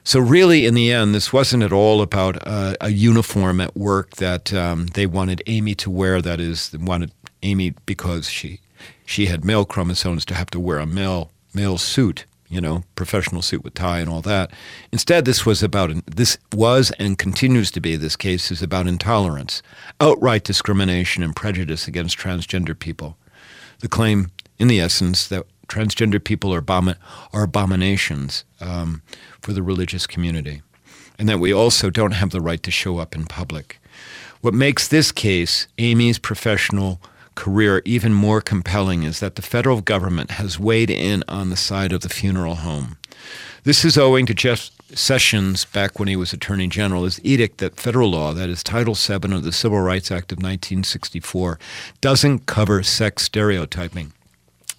So, 0.09 0.19
really, 0.19 0.65
in 0.65 0.73
the 0.73 0.91
end, 0.91 1.13
this 1.13 1.31
wasn't 1.31 1.61
at 1.61 1.71
all 1.71 2.01
about 2.01 2.39
uh, 2.41 2.73
a 2.81 2.89
uniform 2.89 3.61
at 3.61 3.77
work 3.77 4.15
that 4.15 4.51
um, 4.51 4.87
they 4.95 5.05
wanted 5.05 5.43
Aimee 5.45 5.75
to 5.75 5.91
wear. 5.91 6.19
That 6.19 6.39
is, 6.39 6.69
they 6.69 6.79
wanted 6.79 7.11
Aimee 7.43 7.75
because 7.85 8.27
she 8.27 8.59
she 9.05 9.27
had 9.27 9.45
male 9.45 9.65
chromosomes 9.65 10.25
to 10.25 10.33
have 10.33 10.49
to 10.49 10.59
wear 10.59 10.79
a 10.79 10.87
male 10.87 11.29
male 11.53 11.77
suit, 11.77 12.25
you 12.49 12.59
know, 12.59 12.85
professional 12.95 13.43
suit 13.43 13.63
with 13.63 13.75
tie 13.75 13.99
and 13.99 14.09
all 14.09 14.23
that. 14.23 14.49
Instead, 14.91 15.25
this 15.25 15.45
was 15.45 15.61
about 15.61 15.91
this 16.07 16.39
was 16.55 16.89
and 16.97 17.19
continues 17.19 17.69
to 17.69 17.79
be 17.79 17.95
this 17.95 18.15
case 18.15 18.49
is 18.49 18.63
about 18.63 18.87
intolerance, 18.87 19.61
outright 20.01 20.43
discrimination 20.43 21.21
and 21.21 21.35
prejudice 21.35 21.87
against 21.87 22.17
transgender 22.17 22.73
people. 22.73 23.15
The 23.81 23.87
claim, 23.87 24.31
in 24.57 24.69
the 24.69 24.79
essence, 24.79 25.27
that 25.27 25.45
transgender 25.69 26.21
people 26.21 26.53
are, 26.53 26.61
abomin- 26.61 26.97
are 27.31 27.43
abominations 27.43 28.43
um, 28.59 29.01
for 29.41 29.53
the 29.53 29.63
religious 29.63 30.05
community, 30.05 30.61
and 31.17 31.29
that 31.29 31.39
we 31.39 31.53
also 31.53 31.89
don't 31.89 32.11
have 32.11 32.31
the 32.31 32.41
right 32.41 32.61
to 32.63 32.71
show 32.71 32.97
up 32.97 33.15
in 33.15 33.25
public. 33.25 33.79
What 34.41 34.53
makes 34.53 34.87
this 34.87 35.11
case, 35.11 35.67
Aimee's 35.77 36.19
professional 36.19 37.01
career 37.35 37.81
even 37.85 38.13
more 38.13 38.41
compelling 38.41 39.03
is 39.03 39.19
that 39.21 39.35
the 39.35 39.41
federal 39.41 39.81
government 39.81 40.31
has 40.31 40.59
weighed 40.59 40.89
in 40.89 41.23
on 41.27 41.49
the 41.49 41.55
side 41.55 41.93
of 41.93 42.01
the 42.01 42.09
funeral 42.09 42.55
home. 42.55 42.97
This 43.63 43.85
is 43.85 43.97
owing 43.97 44.25
to 44.25 44.33
Jeff 44.33 44.71
Sessions, 44.93 45.65
back 45.65 45.99
when 45.99 46.07
he 46.07 46.15
was 46.15 46.33
Attorney 46.33 46.67
General, 46.67 47.03
his 47.03 47.19
edict 47.23 47.59
that 47.59 47.75
federal 47.75 48.11
law, 48.11 48.33
that 48.33 48.49
is 48.49 48.63
Title 48.63 48.95
VII 48.95 49.33
of 49.35 49.43
the 49.43 49.51
Civil 49.51 49.79
Rights 49.79 50.11
Act 50.11 50.31
of 50.31 50.37
1964, 50.37 51.59
doesn't 52.01 52.45
cover 52.45 52.81
sex 52.81 53.23
stereotyping 53.23 54.13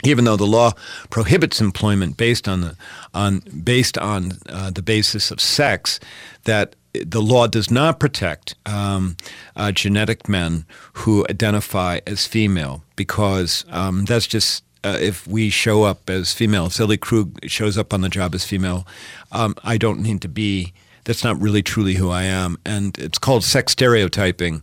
even 0.04 0.24
though 0.24 0.36
the 0.36 0.46
law 0.46 0.72
prohibits 1.10 1.60
employment 1.60 2.16
based 2.16 2.48
on 2.48 2.60
the 2.60 2.76
on 3.14 3.40
based 3.64 3.98
on 3.98 4.32
uh, 4.48 4.70
the 4.70 4.82
basis 4.82 5.30
of 5.30 5.40
sex, 5.40 6.00
that 6.44 6.76
the 6.92 7.22
law 7.22 7.46
does 7.46 7.70
not 7.70 8.00
protect 8.00 8.54
um, 8.66 9.16
uh, 9.56 9.72
genetic 9.72 10.28
men 10.28 10.64
who 10.94 11.24
identify 11.30 12.00
as 12.06 12.26
female 12.26 12.82
because 12.96 13.64
um, 13.70 14.04
that's 14.06 14.26
just 14.26 14.64
uh, 14.82 14.98
if 15.00 15.26
we 15.26 15.50
show 15.50 15.84
up 15.84 16.08
as 16.08 16.32
female. 16.32 16.66
If 16.66 16.80
Ellie 16.80 16.96
Krug 16.96 17.38
shows 17.48 17.76
up 17.76 17.92
on 17.92 18.00
the 18.00 18.08
job 18.08 18.34
as 18.34 18.44
female, 18.44 18.86
um, 19.32 19.54
I 19.62 19.76
don't 19.76 20.00
need 20.00 20.22
to 20.22 20.28
be. 20.28 20.72
That's 21.04 21.24
not 21.24 21.40
really 21.40 21.62
truly 21.62 21.94
who 21.94 22.10
I 22.10 22.24
am, 22.24 22.58
and 22.64 22.96
it's 22.98 23.18
called 23.18 23.42
sex 23.42 23.72
stereotyping 23.72 24.62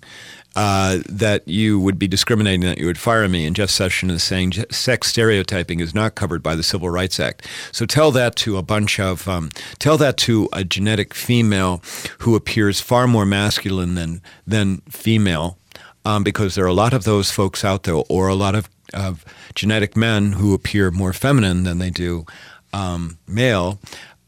uh, 0.57 0.97
that 1.07 1.47
you 1.47 1.79
would 1.79 1.99
be 1.99 2.07
discriminating, 2.07 2.61
that 2.61 2.79
you 2.79 2.87
would 2.87 2.97
fire 2.97 3.29
me. 3.29 3.45
And 3.45 3.55
Jeff 3.55 3.69
Sessions 3.69 4.11
is 4.11 4.23
saying 4.23 4.53
sex 4.71 5.07
stereotyping 5.07 5.79
is 5.79 5.93
not 5.93 6.15
covered 6.15 6.41
by 6.41 6.55
the 6.55 6.63
Civil 6.63 6.89
Rights 6.89 7.19
Act. 7.19 7.47
So 7.71 7.85
tell 7.85 8.09
that 8.13 8.35
to 8.37 8.57
a 8.57 8.63
bunch 8.63 8.99
of, 8.99 9.27
um, 9.27 9.51
tell 9.77 9.99
that 9.99 10.17
to 10.17 10.49
a 10.51 10.63
genetic 10.63 11.13
female 11.13 11.83
who 12.21 12.35
appears 12.35 12.81
far 12.81 13.05
more 13.05 13.23
masculine 13.23 13.93
than, 13.93 14.19
than 14.47 14.77
female, 14.89 15.59
um, 16.03 16.23
because 16.23 16.55
there 16.55 16.65
are 16.65 16.67
a 16.67 16.73
lot 16.73 16.93
of 16.93 17.03
those 17.03 17.29
folks 17.29 17.63
out 17.63 17.83
there, 17.83 18.01
or 18.09 18.27
a 18.27 18.33
lot 18.33 18.55
of, 18.55 18.67
of 18.95 19.23
genetic 19.53 19.95
men 19.95 20.31
who 20.31 20.55
appear 20.55 20.89
more 20.89 21.13
feminine 21.13 21.65
than 21.65 21.77
they 21.77 21.91
do 21.91 22.25
um, 22.73 23.19
male. 23.27 23.79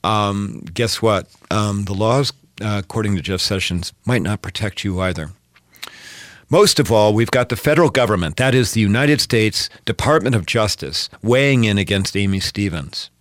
Um, 0.04 0.64
guess 0.76 1.02
what? 1.02 1.28
Um, 1.50 1.86
the 1.86 1.96
laws, 1.96 2.34
uh, 2.62 2.80
according 2.84 3.16
to 3.16 3.24
Jeff 3.24 3.42
Sessions, 3.42 3.94
might 4.06 4.22
not 4.22 4.44
protect 4.44 4.84
you 4.84 5.02
either. 5.02 5.32
Most 6.52 6.80
of 6.80 6.92
all, 6.92 7.14
we've 7.14 7.30
got 7.30 7.50
the 7.50 7.56
federal 7.56 7.92
government, 7.92 8.38
that 8.38 8.56
is 8.56 8.72
the 8.72 8.82
United 8.82 9.22
States 9.22 9.70
Department 9.86 10.36
of 10.36 10.48
Justice, 10.48 11.08
weighing 11.22 11.64
in 11.64 11.78
against 11.78 12.18
Aimee 12.18 12.40
Stephens. 12.40 13.12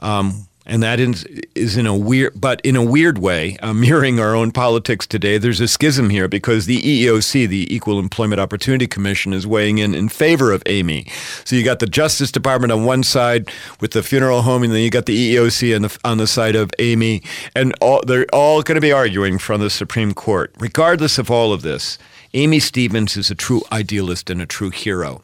Um, 0.00 0.48
and 0.66 0.82
that 0.82 1.00
is, 1.00 1.24
is 1.54 1.78
in 1.78 1.86
a 1.86 1.96
weird, 1.96 2.38
but 2.38 2.60
in 2.60 2.76
a 2.76 2.84
weird 2.84 3.16
way, 3.16 3.56
uh, 3.62 3.72
mirroring 3.72 4.20
our 4.20 4.34
own 4.34 4.52
politics 4.52 5.06
today. 5.06 5.38
There's 5.38 5.60
a 5.60 5.66
schism 5.66 6.10
here 6.10 6.28
because 6.28 6.66
the 6.66 6.82
EEOC, 6.82 7.48
the 7.48 7.74
Equal 7.74 7.98
Employment 7.98 8.38
Opportunity 8.38 8.86
Commission, 8.86 9.32
is 9.32 9.46
weighing 9.46 9.78
in 9.78 9.94
in 9.94 10.10
favor 10.10 10.52
of 10.52 10.62
Aimee. 10.66 11.10
So 11.46 11.56
you 11.56 11.64
got 11.64 11.78
the 11.78 11.86
Justice 11.86 12.30
Department 12.30 12.70
on 12.70 12.84
one 12.84 13.02
side 13.02 13.50
with 13.80 13.92
the 13.92 14.02
funeral 14.02 14.42
home, 14.42 14.62
and 14.62 14.74
then 14.74 14.82
you 14.82 14.90
got 14.90 15.06
the 15.06 15.34
EEOC 15.34 15.74
on 15.74 15.82
the, 15.82 15.98
on 16.04 16.18
the 16.18 16.26
side 16.26 16.54
of 16.54 16.70
Aimee, 16.78 17.22
and 17.56 17.72
all, 17.80 18.02
they're 18.06 18.26
all 18.30 18.60
going 18.62 18.76
to 18.76 18.82
be 18.82 18.92
arguing 18.92 19.38
from 19.38 19.62
the 19.62 19.70
Supreme 19.70 20.12
Court. 20.12 20.54
Regardless 20.58 21.16
of 21.16 21.30
all 21.30 21.54
of 21.54 21.62
this, 21.62 21.96
Aimee 22.34 22.60
Stephens 22.60 23.16
is 23.16 23.30
a 23.30 23.34
true 23.34 23.62
idealist 23.72 24.28
and 24.28 24.42
a 24.42 24.46
true 24.46 24.70
hero. 24.70 25.22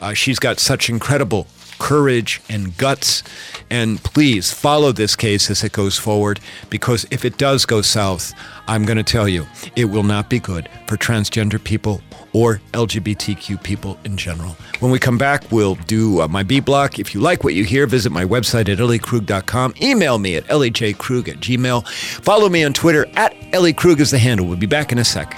Uh, 0.00 0.14
she's 0.14 0.38
got 0.38 0.60
such 0.60 0.88
incredible 0.88 1.46
courage 1.78 2.40
and 2.48 2.76
guts. 2.76 3.22
And 3.70 4.02
please 4.02 4.52
follow 4.52 4.92
this 4.92 5.16
case 5.16 5.50
as 5.50 5.64
it 5.64 5.72
goes 5.72 5.98
forward 5.98 6.40
because 6.70 7.06
if 7.10 7.24
it 7.24 7.38
does 7.38 7.66
go 7.66 7.82
south, 7.82 8.32
I'm 8.68 8.84
going 8.84 8.96
to 8.96 9.02
tell 9.02 9.28
you, 9.28 9.46
it 9.74 9.86
will 9.86 10.02
not 10.02 10.30
be 10.30 10.38
good 10.38 10.68
for 10.86 10.96
transgender 10.96 11.62
people 11.62 12.00
or 12.32 12.60
LGBTQ 12.72 13.62
people 13.62 13.98
in 14.04 14.16
general. 14.16 14.56
When 14.80 14.92
we 14.92 14.98
come 14.98 15.16
back, 15.16 15.50
we'll 15.50 15.76
do 15.86 16.20
uh, 16.20 16.28
my 16.28 16.42
B 16.42 16.60
block. 16.60 16.98
If 16.98 17.14
you 17.14 17.20
like 17.20 17.44
what 17.44 17.54
you 17.54 17.64
hear, 17.64 17.86
visit 17.86 18.10
my 18.10 18.24
website 18.24 18.68
at 18.68 18.78
elliekrug.com. 18.78 19.74
Email 19.80 20.18
me 20.18 20.36
at 20.36 20.46
lejkrug 20.46 21.28
at 21.28 21.40
gmail. 21.40 21.88
Follow 22.22 22.48
me 22.48 22.62
on 22.64 22.72
Twitter 22.72 23.06
at 23.14 23.32
elliekrug 23.52 24.00
is 24.00 24.10
the 24.10 24.18
handle. 24.18 24.46
We'll 24.46 24.58
be 24.58 24.66
back 24.66 24.92
in 24.92 24.98
a 24.98 25.04
sec. 25.04 25.34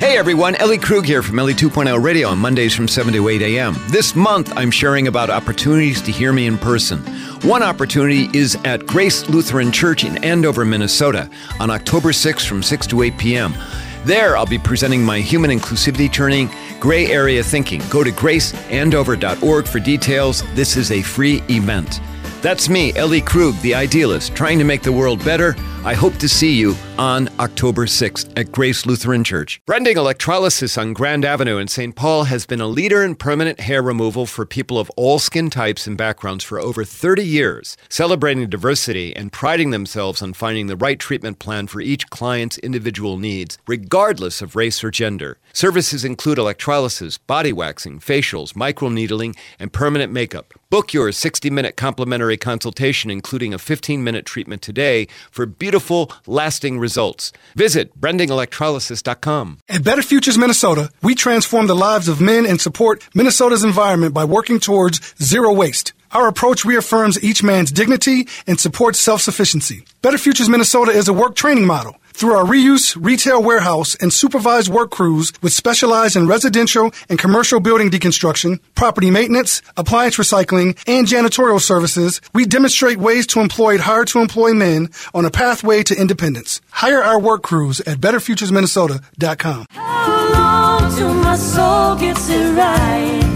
Hey 0.00 0.16
everyone, 0.16 0.56
Ellie 0.56 0.78
Krug 0.78 1.04
here 1.04 1.22
from 1.22 1.38
Ellie 1.38 1.54
2.0 1.54 2.02
Radio 2.02 2.28
on 2.28 2.38
Mondays 2.38 2.74
from 2.74 2.88
7 2.88 3.12
to 3.12 3.28
8 3.28 3.42
a.m. 3.42 3.76
This 3.90 4.16
month 4.16 4.52
I'm 4.56 4.70
sharing 4.70 5.06
about 5.06 5.28
opportunities 5.30 6.00
to 6.02 6.10
hear 6.10 6.32
me 6.32 6.46
in 6.46 6.58
person. 6.58 6.98
One 7.42 7.62
opportunity 7.62 8.28
is 8.32 8.56
at 8.64 8.86
Grace 8.86 9.28
Lutheran 9.28 9.70
Church 9.70 10.04
in 10.04 10.22
Andover, 10.24 10.64
Minnesota 10.64 11.30
on 11.60 11.70
October 11.70 12.08
6th 12.08 12.48
from 12.48 12.62
6 12.62 12.86
to 12.88 13.02
8 13.02 13.18
p.m. 13.18 13.54
There 14.04 14.36
I'll 14.36 14.46
be 14.46 14.58
presenting 14.58 15.04
my 15.04 15.20
human 15.20 15.50
inclusivity 15.50 16.12
turning 16.12 16.50
Gray 16.80 17.06
Area 17.06 17.42
Thinking. 17.42 17.82
Go 17.90 18.02
to 18.02 18.10
graceandover.org 18.10 19.66
for 19.66 19.78
details. 19.78 20.42
This 20.54 20.76
is 20.76 20.90
a 20.90 21.02
free 21.02 21.42
event. 21.48 22.00
That's 22.40 22.68
me, 22.68 22.94
Ellie 22.94 23.20
Krug, 23.20 23.56
the 23.62 23.74
idealist, 23.74 24.36
trying 24.36 24.58
to 24.58 24.64
make 24.64 24.82
the 24.82 24.92
world 24.92 25.24
better. 25.24 25.56
I 25.84 25.94
hope 25.94 26.18
to 26.18 26.28
see 26.28 26.54
you 26.54 26.76
on 26.96 27.28
October 27.40 27.86
6th 27.86 28.32
at 28.38 28.52
Grace 28.52 28.86
Lutheran 28.86 29.24
Church. 29.24 29.60
Brending 29.66 29.96
Electrolysis 29.96 30.78
on 30.78 30.92
Grand 30.92 31.24
Avenue 31.24 31.58
in 31.58 31.66
St. 31.66 31.96
Paul 31.96 32.24
has 32.24 32.46
been 32.46 32.60
a 32.60 32.68
leader 32.68 33.02
in 33.02 33.16
permanent 33.16 33.58
hair 33.58 33.82
removal 33.82 34.24
for 34.24 34.46
people 34.46 34.78
of 34.78 34.88
all 34.90 35.18
skin 35.18 35.50
types 35.50 35.88
and 35.88 35.98
backgrounds 35.98 36.44
for 36.44 36.60
over 36.60 36.84
30 36.84 37.24
years, 37.24 37.76
celebrating 37.88 38.48
diversity 38.48 39.16
and 39.16 39.32
priding 39.32 39.70
themselves 39.70 40.22
on 40.22 40.32
finding 40.32 40.68
the 40.68 40.76
right 40.76 41.00
treatment 41.00 41.40
plan 41.40 41.66
for 41.66 41.80
each 41.80 42.08
client's 42.08 42.58
individual 42.58 43.18
needs, 43.18 43.58
regardless 43.66 44.40
of 44.40 44.54
race 44.54 44.84
or 44.84 44.92
gender. 44.92 45.38
Services 45.52 46.04
include 46.04 46.38
electrolysis, 46.38 47.18
body 47.18 47.52
waxing, 47.52 47.98
facials, 47.98 48.52
microneedling, 48.52 49.36
and 49.58 49.72
permanent 49.72 50.12
makeup. 50.12 50.54
Book 50.70 50.92
your 50.92 51.12
60 51.12 51.48
minute 51.48 51.76
complimentary 51.76 52.36
consultation, 52.36 53.10
including 53.10 53.54
a 53.54 53.58
15 53.58 54.04
minute 54.04 54.26
treatment 54.26 54.60
today 54.60 55.08
for 55.30 55.46
beautiful, 55.46 56.12
lasting 56.26 56.78
results. 56.78 57.32
Visit 57.54 57.98
brendingelectrolysis.com. 57.98 59.60
At 59.70 59.82
Better 59.82 60.02
Futures 60.02 60.36
Minnesota, 60.36 60.90
we 61.02 61.14
transform 61.14 61.68
the 61.68 61.74
lives 61.74 62.06
of 62.06 62.20
men 62.20 62.44
and 62.44 62.60
support 62.60 63.08
Minnesota's 63.14 63.64
environment 63.64 64.12
by 64.12 64.26
working 64.26 64.60
towards 64.60 65.14
zero 65.22 65.54
waste. 65.54 65.94
Our 66.12 66.28
approach 66.28 66.64
reaffirms 66.64 67.22
each 67.22 67.42
man's 67.42 67.72
dignity 67.72 68.28
and 68.46 68.58
supports 68.58 68.98
self 68.98 69.20
sufficiency. 69.20 69.84
Better 70.02 70.18
Futures 70.18 70.48
Minnesota 70.48 70.92
is 70.92 71.08
a 71.08 71.12
work 71.12 71.34
training 71.34 71.66
model 71.66 71.96
through 72.18 72.34
our 72.34 72.44
reuse, 72.44 72.96
retail 73.00 73.40
warehouse, 73.40 73.94
and 73.94 74.12
supervised 74.12 74.68
work 74.68 74.90
crews 74.90 75.32
with 75.40 75.52
specialized 75.52 76.16
in 76.16 76.26
residential 76.26 76.90
and 77.08 77.16
commercial 77.16 77.60
building 77.60 77.90
deconstruction, 77.90 78.58
property 78.74 79.08
maintenance, 79.08 79.62
appliance 79.76 80.16
recycling, 80.16 80.76
and 80.88 81.06
janitorial 81.06 81.60
services, 81.60 82.20
we 82.34 82.44
demonstrate 82.44 82.98
ways 82.98 83.24
to 83.28 83.40
employ 83.40 83.78
hard 83.78 84.08
to 84.08 84.18
employ 84.18 84.52
men 84.52 84.88
on 85.14 85.24
a 85.24 85.30
pathway 85.30 85.84
to 85.84 85.94
independence. 85.94 86.60
Hire 86.70 87.02
our 87.02 87.20
work 87.20 87.44
crews 87.44 87.80
at 87.82 87.98
betterfuturesminnesota.com. 87.98 89.66
How 89.70 90.32
long 90.32 90.96
till 90.96 91.14
my 91.14 91.36
soul 91.36 91.94
gets 91.96 92.28
it 92.28 92.52
right? 92.56 93.27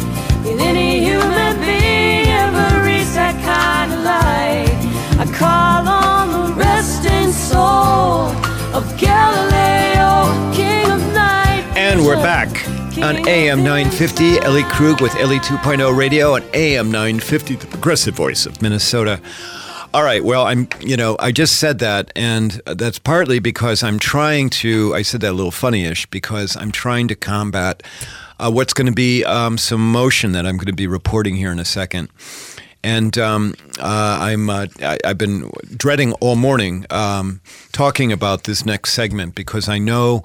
We're 12.03 12.17
back 12.17 12.69
on 12.99 13.29
AM 13.29 13.63
950, 13.63 14.41
Ellie 14.41 14.65
Krug 14.65 15.01
with 15.01 15.15
Ellie 15.15 15.39
2.0 15.39 15.97
Radio 15.97 16.35
on 16.35 16.43
AM 16.53 16.91
950, 16.91 17.55
the 17.55 17.67
progressive 17.69 18.17
voice 18.17 18.45
of 18.45 18.61
Minnesota. 18.61 19.21
All 19.95 20.03
right. 20.03 20.25
Well, 20.25 20.45
I'm, 20.45 20.69
you 20.81 20.97
know, 20.97 21.17
I 21.21 21.31
just 21.31 21.61
said 21.61 21.79
that, 21.79 22.11
and 22.17 22.61
that's 22.67 22.99
partly 22.99 23.39
because 23.39 23.85
I'm 23.85 24.01
trying 24.01 24.51
to, 24.51 24.93
I 24.97 25.03
said 25.03 25.21
that 25.21 25.31
a 25.31 25.33
little 25.33 25.53
funny 25.53 25.85
ish, 25.85 26.07
because 26.07 26.57
I'm 26.57 26.73
trying 26.73 27.07
to 27.07 27.15
combat 27.15 27.85
uh, 28.41 28.51
what's 28.51 28.73
going 28.75 28.89
to 28.89 28.93
be 28.93 29.25
um, 29.25 29.57
some 29.57 29.93
motion 29.93 30.33
that 30.33 30.45
I'm 30.45 30.57
going 30.57 30.67
to 30.67 30.73
be 30.73 30.89
reporting 30.89 31.37
here 31.37 31.53
in 31.53 31.61
a 31.61 31.65
second. 31.65 32.09
And 32.83 33.17
um, 33.17 33.55
uh, 33.79 34.19
I'm 34.21 34.51
uh, 34.51 34.67
I, 34.81 34.99
have 35.05 35.19
been 35.19 35.49
dreading 35.77 36.15
all 36.15 36.35
morning 36.35 36.85
um, 36.91 37.41
talking 37.71 38.11
about 38.11 38.43
this 38.43 38.67
next 38.67 38.93
segment 38.93 39.37
because 39.37 39.69
I 39.69 39.79
know 39.79 40.25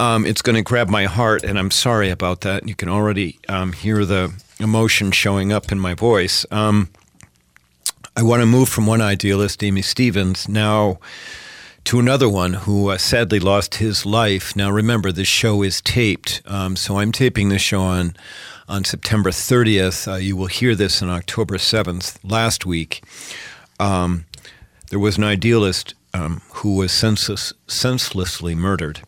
um, 0.00 0.24
it's 0.24 0.42
going 0.42 0.56
to 0.56 0.62
grab 0.62 0.88
my 0.88 1.04
heart, 1.04 1.44
and 1.44 1.58
I'm 1.58 1.70
sorry 1.70 2.10
about 2.10 2.42
that. 2.42 2.68
You 2.68 2.74
can 2.74 2.88
already 2.88 3.38
um, 3.48 3.72
hear 3.72 4.04
the 4.04 4.32
emotion 4.60 5.10
showing 5.10 5.52
up 5.52 5.72
in 5.72 5.78
my 5.78 5.94
voice. 5.94 6.46
Um, 6.50 6.90
I 8.16 8.22
want 8.22 8.40
to 8.40 8.46
move 8.46 8.68
from 8.68 8.86
one 8.86 9.00
idealist, 9.00 9.62
Aimee 9.62 9.82
Stephens, 9.82 10.48
now 10.48 10.98
to 11.84 11.98
another 11.98 12.28
one 12.28 12.54
who 12.54 12.90
uh, 12.90 12.98
sadly 12.98 13.40
lost 13.40 13.76
his 13.76 14.04
life. 14.04 14.54
Now, 14.54 14.70
remember, 14.70 15.12
this 15.12 15.28
show 15.28 15.62
is 15.62 15.80
taped, 15.80 16.42
um, 16.46 16.76
so 16.76 16.98
I'm 16.98 17.12
taping 17.12 17.48
this 17.48 17.62
show 17.62 17.80
on 17.80 18.16
on 18.68 18.84
September 18.84 19.30
30th. 19.30 20.06
Uh, 20.12 20.16
you 20.16 20.36
will 20.36 20.46
hear 20.46 20.74
this 20.74 21.02
on 21.02 21.08
October 21.08 21.56
7th. 21.56 22.18
Last 22.22 22.66
week, 22.66 23.02
um, 23.80 24.26
there 24.90 24.98
was 24.98 25.16
an 25.16 25.24
idealist 25.24 25.94
um, 26.12 26.42
who 26.54 26.76
was 26.76 26.92
senseless, 26.92 27.54
senselessly 27.66 28.54
murdered. 28.54 29.00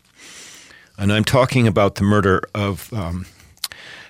And 0.97 1.11
I'm 1.11 1.23
talking 1.23 1.67
about 1.67 1.95
the 1.95 2.03
murder 2.03 2.41
of 2.53 2.91
um, 2.93 3.25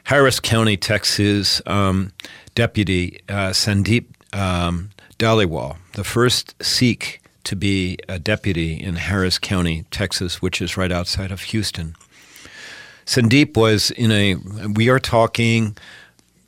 Harris 0.06 0.40
County, 0.40 0.78
Texas 0.78 1.62
um, 1.66 2.12
deputy 2.56 3.22
uh, 3.30 3.52
Sandeep 3.52 4.06
um, 4.34 4.90
Dhaliwal, 5.20 5.78
the 5.94 6.04
first 6.04 6.62
Sikh 6.64 7.22
to 7.44 7.56
be 7.56 7.98
a 8.08 8.20
deputy 8.20 8.74
in 8.74 8.96
Harris 8.96 9.40
County, 9.40 9.86
Texas, 9.92 10.42
which 10.42 10.62
is 10.62 10.78
right 10.78 10.92
outside 10.92 11.32
of 11.32 11.42
Houston. 11.42 11.96
Sandeep 13.06 13.58
was 13.58 13.92
in 13.92 14.12
a, 14.12 14.36
we 14.74 14.90
are 14.90 15.00
talking 15.00 15.76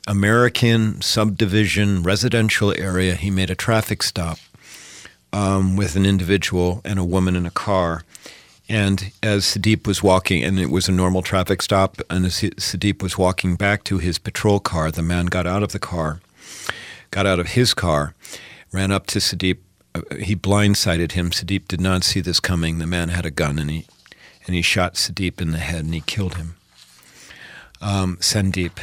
American 0.06 1.00
subdivision 1.00 2.02
residential 2.02 2.72
area. 2.78 3.14
He 3.14 3.30
made 3.30 3.50
a 3.50 3.54
traffic 3.54 4.02
stop 4.02 4.38
um, 5.32 5.76
with 5.76 5.96
an 5.96 6.06
individual 6.06 6.80
and 6.84 6.98
a 6.98 7.04
woman 7.04 7.36
in 7.36 7.46
a 7.46 7.50
car. 7.50 8.04
And 8.68 9.12
as 9.22 9.44
Sandeep 9.44 9.86
was 9.86 10.02
walking, 10.02 10.42
and 10.42 10.58
it 10.58 10.70
was 10.70 10.88
a 10.88 10.92
normal 10.92 11.22
traffic 11.22 11.60
stop, 11.60 12.00
and 12.08 12.24
as 12.24 12.40
Sandeep 12.40 13.02
was 13.02 13.18
walking 13.18 13.56
back 13.56 13.84
to 13.84 13.98
his 13.98 14.18
patrol 14.18 14.58
car, 14.58 14.90
the 14.90 15.02
man 15.02 15.26
got 15.26 15.46
out 15.46 15.62
of 15.62 15.72
the 15.72 15.78
car, 15.78 16.20
got 17.10 17.26
out 17.26 17.38
of 17.38 17.48
his 17.48 17.74
car, 17.74 18.14
ran 18.72 18.90
up 18.90 19.06
to. 19.08 19.18
Uh, 19.94 20.00
he 20.16 20.34
blindsided 20.34 21.12
him. 21.12 21.30
Sandeep 21.30 21.68
did 21.68 21.80
not 21.80 22.04
see 22.04 22.20
this 22.20 22.40
coming. 22.40 22.78
The 22.78 22.86
man 22.86 23.10
had 23.10 23.26
a 23.26 23.30
gun, 23.30 23.58
and 23.58 23.70
he 23.70 23.86
and 24.46 24.54
he 24.54 24.62
shot 24.62 24.94
Sandeep 24.94 25.40
in 25.40 25.50
the 25.50 25.58
head, 25.58 25.84
and 25.84 25.94
he 25.94 26.00
killed 26.00 26.36
him. 26.36 26.56
Um, 27.80 28.16
Sandeep. 28.16 28.78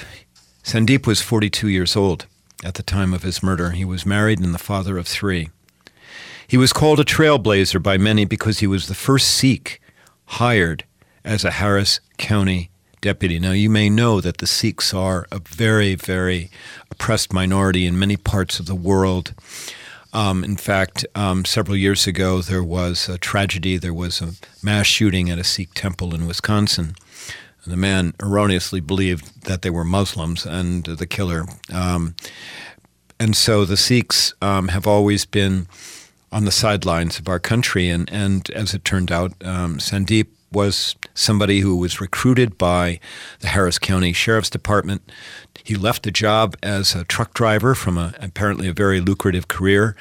Sandeep 0.63 1.07
was 1.07 1.21
42 1.21 1.67
years 1.67 1.95
old 1.95 2.27
at 2.63 2.75
the 2.75 2.83
time 2.83 3.13
of 3.13 3.23
his 3.23 3.41
murder. 3.41 3.71
He 3.71 3.83
was 3.83 4.05
married 4.05 4.39
and 4.39 4.53
the 4.53 4.59
father 4.59 4.97
of 4.97 5.07
three. 5.07 5.49
He 6.51 6.57
was 6.57 6.73
called 6.73 6.99
a 6.99 7.05
trailblazer 7.05 7.81
by 7.81 7.97
many 7.97 8.25
because 8.25 8.59
he 8.59 8.67
was 8.67 8.89
the 8.89 8.93
first 8.93 9.29
Sikh 9.35 9.79
hired 10.25 10.83
as 11.23 11.45
a 11.45 11.51
Harris 11.51 12.01
County 12.17 12.71
deputy. 12.99 13.39
Now, 13.39 13.53
you 13.53 13.69
may 13.69 13.89
know 13.89 14.19
that 14.19 14.39
the 14.39 14.47
Sikhs 14.47 14.93
are 14.93 15.27
a 15.31 15.39
very, 15.39 15.95
very 15.95 16.51
oppressed 16.89 17.31
minority 17.31 17.85
in 17.85 17.97
many 17.97 18.17
parts 18.17 18.59
of 18.59 18.65
the 18.65 18.75
world. 18.75 19.33
Um, 20.11 20.43
in 20.43 20.57
fact, 20.57 21.05
um, 21.15 21.45
several 21.45 21.77
years 21.77 22.05
ago, 22.05 22.41
there 22.41 22.65
was 22.65 23.07
a 23.07 23.17
tragedy. 23.17 23.77
There 23.77 23.93
was 23.93 24.21
a 24.21 24.33
mass 24.61 24.87
shooting 24.87 25.29
at 25.29 25.39
a 25.39 25.45
Sikh 25.45 25.73
temple 25.73 26.13
in 26.13 26.27
Wisconsin. 26.27 26.95
The 27.65 27.77
man 27.77 28.13
erroneously 28.21 28.81
believed 28.81 29.45
that 29.45 29.61
they 29.61 29.69
were 29.69 29.85
Muslims, 29.85 30.45
and 30.45 30.83
the 30.83 31.07
killer. 31.07 31.45
Um, 31.73 32.13
and 33.21 33.37
so 33.37 33.63
the 33.63 33.77
Sikhs 33.77 34.33
um, 34.41 34.67
have 34.67 34.85
always 34.85 35.23
been 35.23 35.67
on 36.31 36.45
the 36.45 36.51
sidelines 36.51 37.19
of 37.19 37.27
our 37.27 37.39
country. 37.39 37.89
And, 37.89 38.09
and 38.11 38.49
as 38.51 38.73
it 38.73 38.85
turned 38.85 39.11
out, 39.11 39.33
um, 39.43 39.77
Sandeep 39.77 40.27
was 40.51 40.95
somebody 41.13 41.59
who 41.59 41.75
was 41.75 42.01
recruited 42.01 42.57
by 42.57 42.99
the 43.39 43.47
Harris 43.47 43.79
County 43.79 44.13
Sheriff's 44.13 44.49
Department. 44.49 45.11
He 45.63 45.75
left 45.75 46.03
the 46.03 46.11
job 46.11 46.55
as 46.61 46.93
a 46.95 47.05
truck 47.05 47.33
driver 47.33 47.75
from 47.75 47.97
a, 47.97 48.13
apparently 48.19 48.67
a 48.67 48.73
very 48.73 48.99
lucrative 48.99 49.47
career, 49.47 49.95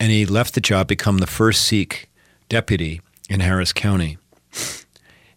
and 0.00 0.10
he 0.10 0.24
left 0.24 0.54
the 0.54 0.60
job, 0.60 0.88
become 0.88 1.18
the 1.18 1.26
first 1.26 1.62
Sikh 1.62 2.08
deputy 2.48 3.00
in 3.28 3.40
Harris 3.40 3.72
County. 3.72 4.18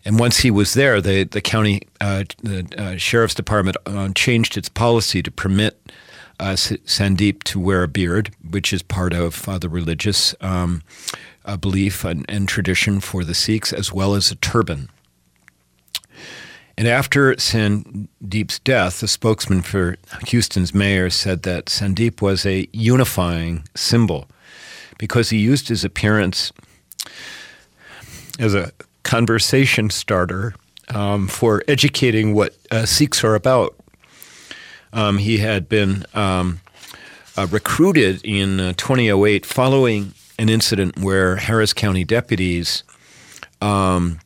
And 0.05 0.19
once 0.19 0.39
he 0.39 0.51
was 0.51 0.75
there, 0.75 1.01
the 1.01 1.23
the 1.23 1.41
county 1.41 1.81
uh, 1.99 2.25
the 2.43 2.67
uh, 2.77 2.97
sheriff's 2.97 3.33
department 3.33 3.75
uh, 3.87 4.09
changed 4.13 4.55
its 4.55 4.69
policy 4.69 5.23
to 5.23 5.31
permit 5.31 5.91
uh, 6.39 6.53
Sandeep 6.53 7.43
to 7.43 7.59
wear 7.59 7.83
a 7.83 7.87
beard, 7.87 8.31
which 8.47 8.73
is 8.73 8.81
part 8.81 9.13
of 9.13 9.47
uh, 9.47 9.57
the 9.57 9.69
religious 9.69 10.35
um, 10.41 10.81
uh, 11.45 11.57
belief 11.57 12.03
and, 12.03 12.25
and, 12.27 12.47
tradition 12.47 12.99
for 12.99 13.23
the 13.23 13.33
Sikhs, 13.33 13.71
as 13.71 13.93
well 13.93 14.15
as 14.15 14.31
a 14.31 14.35
turban. 14.35 14.89
And 16.77 16.87
after 16.87 17.33
Sandeep's 17.35 18.59
death, 18.59 18.99
the 18.99 19.07
spokesman 19.07 19.61
for 19.61 19.95
Houston's 20.27 20.73
mayor 20.73 21.09
said 21.09 21.43
that 21.43 21.67
Sandeep 21.67 22.21
was 22.21 22.45
a 22.45 22.67
unifying 22.73 23.63
symbol 23.75 24.27
because 24.97 25.29
he 25.29 25.37
used 25.37 25.69
his 25.69 25.85
appearance 25.85 26.51
as 28.39 28.53
a 28.53 28.71
conversation 29.03 29.89
starter 29.89 30.55
um, 30.89 31.27
for 31.27 31.63
educating 31.67 32.33
what 32.33 32.55
uh, 32.71 32.85
Sikhs 32.85 33.23
are 33.23 33.35
about. 33.35 33.74
Um, 34.95 35.17
he 35.17 35.39
had 35.39 35.67
been 35.67 36.05
um, 36.13 36.61
uh, 37.35 37.47
recruited 37.51 38.21
in 38.23 38.61
uh, 38.61 38.73
2008 38.77 39.45
following 39.45 40.13
an 40.39 40.47
incident 40.47 40.97
where 40.97 41.35
Harris 41.35 41.73
County 41.73 42.05
deputies 42.05 42.83
um, 43.61 44.19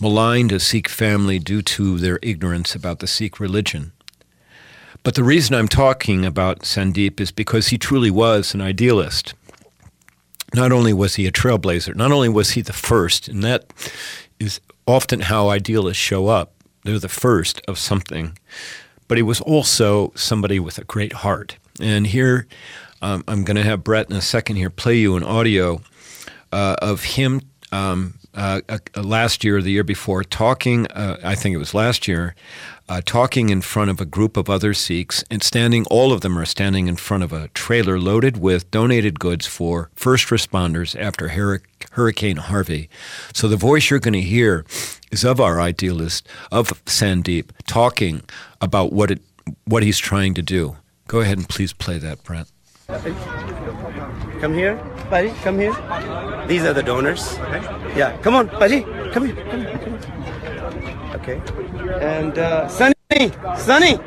maligned 0.00 0.50
a 0.50 0.58
Sikh 0.58 0.88
family 0.88 1.38
due 1.38 1.62
to 1.62 1.98
their 1.98 2.18
ignorance 2.22 2.74
about 2.74 2.98
the 2.98 3.06
Sikh 3.06 3.38
religion. 3.38 3.92
But 5.04 5.14
the 5.14 5.22
reason 5.22 5.54
I'm 5.54 5.68
talking 5.68 6.26
about 6.26 6.60
Sandeep 6.60 7.20
is 7.20 7.30
because 7.30 7.68
he 7.68 7.78
truly 7.78 8.10
was 8.10 8.52
an 8.52 8.60
idealist. 8.60 9.34
Not 10.54 10.72
only 10.72 10.92
was 10.92 11.14
he 11.14 11.26
a 11.28 11.32
trailblazer, 11.32 11.94
not 11.94 12.10
only 12.10 12.28
was 12.28 12.50
he 12.50 12.62
the 12.62 12.72
first, 12.72 13.28
and 13.28 13.44
that 13.44 13.72
is 14.40 14.60
often 14.86 15.20
how 15.20 15.48
idealists 15.48 16.02
show 16.02 16.26
up. 16.26 16.52
They're 16.82 16.98
the 16.98 17.08
first 17.08 17.62
of 17.68 17.78
something. 17.78 18.36
But 19.10 19.18
he 19.18 19.22
was 19.24 19.40
also 19.40 20.12
somebody 20.14 20.60
with 20.60 20.78
a 20.78 20.84
great 20.84 21.12
heart. 21.12 21.56
And 21.80 22.06
here, 22.06 22.46
um, 23.02 23.24
I'm 23.26 23.42
going 23.42 23.56
to 23.56 23.64
have 23.64 23.82
Brett 23.82 24.08
in 24.08 24.14
a 24.14 24.20
second 24.20 24.54
here 24.54 24.70
play 24.70 24.98
you 24.98 25.16
an 25.16 25.24
audio 25.24 25.80
uh, 26.52 26.76
of 26.80 27.02
him 27.02 27.40
um, 27.72 28.14
uh, 28.34 28.60
uh, 28.68 28.78
last 29.02 29.42
year 29.42 29.56
or 29.56 29.62
the 29.62 29.72
year 29.72 29.82
before 29.82 30.22
talking, 30.22 30.86
uh, 30.92 31.16
I 31.24 31.34
think 31.34 31.54
it 31.54 31.58
was 31.58 31.74
last 31.74 32.06
year, 32.06 32.36
uh, 32.88 33.00
talking 33.04 33.48
in 33.48 33.62
front 33.62 33.90
of 33.90 34.00
a 34.00 34.04
group 34.04 34.36
of 34.36 34.48
other 34.48 34.74
Sikhs 34.74 35.24
and 35.28 35.42
standing, 35.42 35.86
all 35.86 36.12
of 36.12 36.20
them 36.20 36.38
are 36.38 36.44
standing 36.44 36.86
in 36.86 36.94
front 36.94 37.24
of 37.24 37.32
a 37.32 37.48
trailer 37.48 37.98
loaded 37.98 38.36
with 38.36 38.70
donated 38.70 39.18
goods 39.18 39.48
for 39.48 39.90
first 39.96 40.28
responders 40.28 40.94
after 40.96 41.28
Hurricane 41.90 42.36
Harvey. 42.36 42.88
So 43.34 43.48
the 43.48 43.56
voice 43.56 43.90
you're 43.90 44.00
going 44.00 44.14
to 44.14 44.20
hear 44.20 44.64
is 45.10 45.24
of 45.24 45.40
our 45.40 45.60
idealist, 45.60 46.28
of 46.50 46.68
Sandeep, 46.84 47.50
talking 47.66 48.22
about 48.60 48.92
what, 48.92 49.10
it, 49.10 49.20
what 49.64 49.82
he's 49.82 49.98
trying 49.98 50.34
to 50.34 50.42
do. 50.42 50.76
Go 51.08 51.20
ahead 51.20 51.38
and 51.38 51.48
please 51.48 51.72
play 51.72 51.98
that, 51.98 52.22
Brent. 52.22 52.48
Come 54.40 54.54
here, 54.54 54.76
buddy. 55.10 55.30
Come 55.42 55.58
here. 55.58 55.74
These 56.46 56.64
are 56.64 56.72
the 56.72 56.82
donors. 56.82 57.36
Yeah. 57.96 58.16
Come 58.22 58.34
on, 58.34 58.46
buddy. 58.46 58.82
Come 59.12 59.26
here. 59.26 59.36
Come 59.50 59.60
here. 59.60 59.78
Come 59.78 59.98
here. 59.98 61.12
Okay. 61.14 61.40
And 62.00 62.38
uh, 62.38 62.68
Sunny, 62.68 62.94
Sunny. 63.58 63.98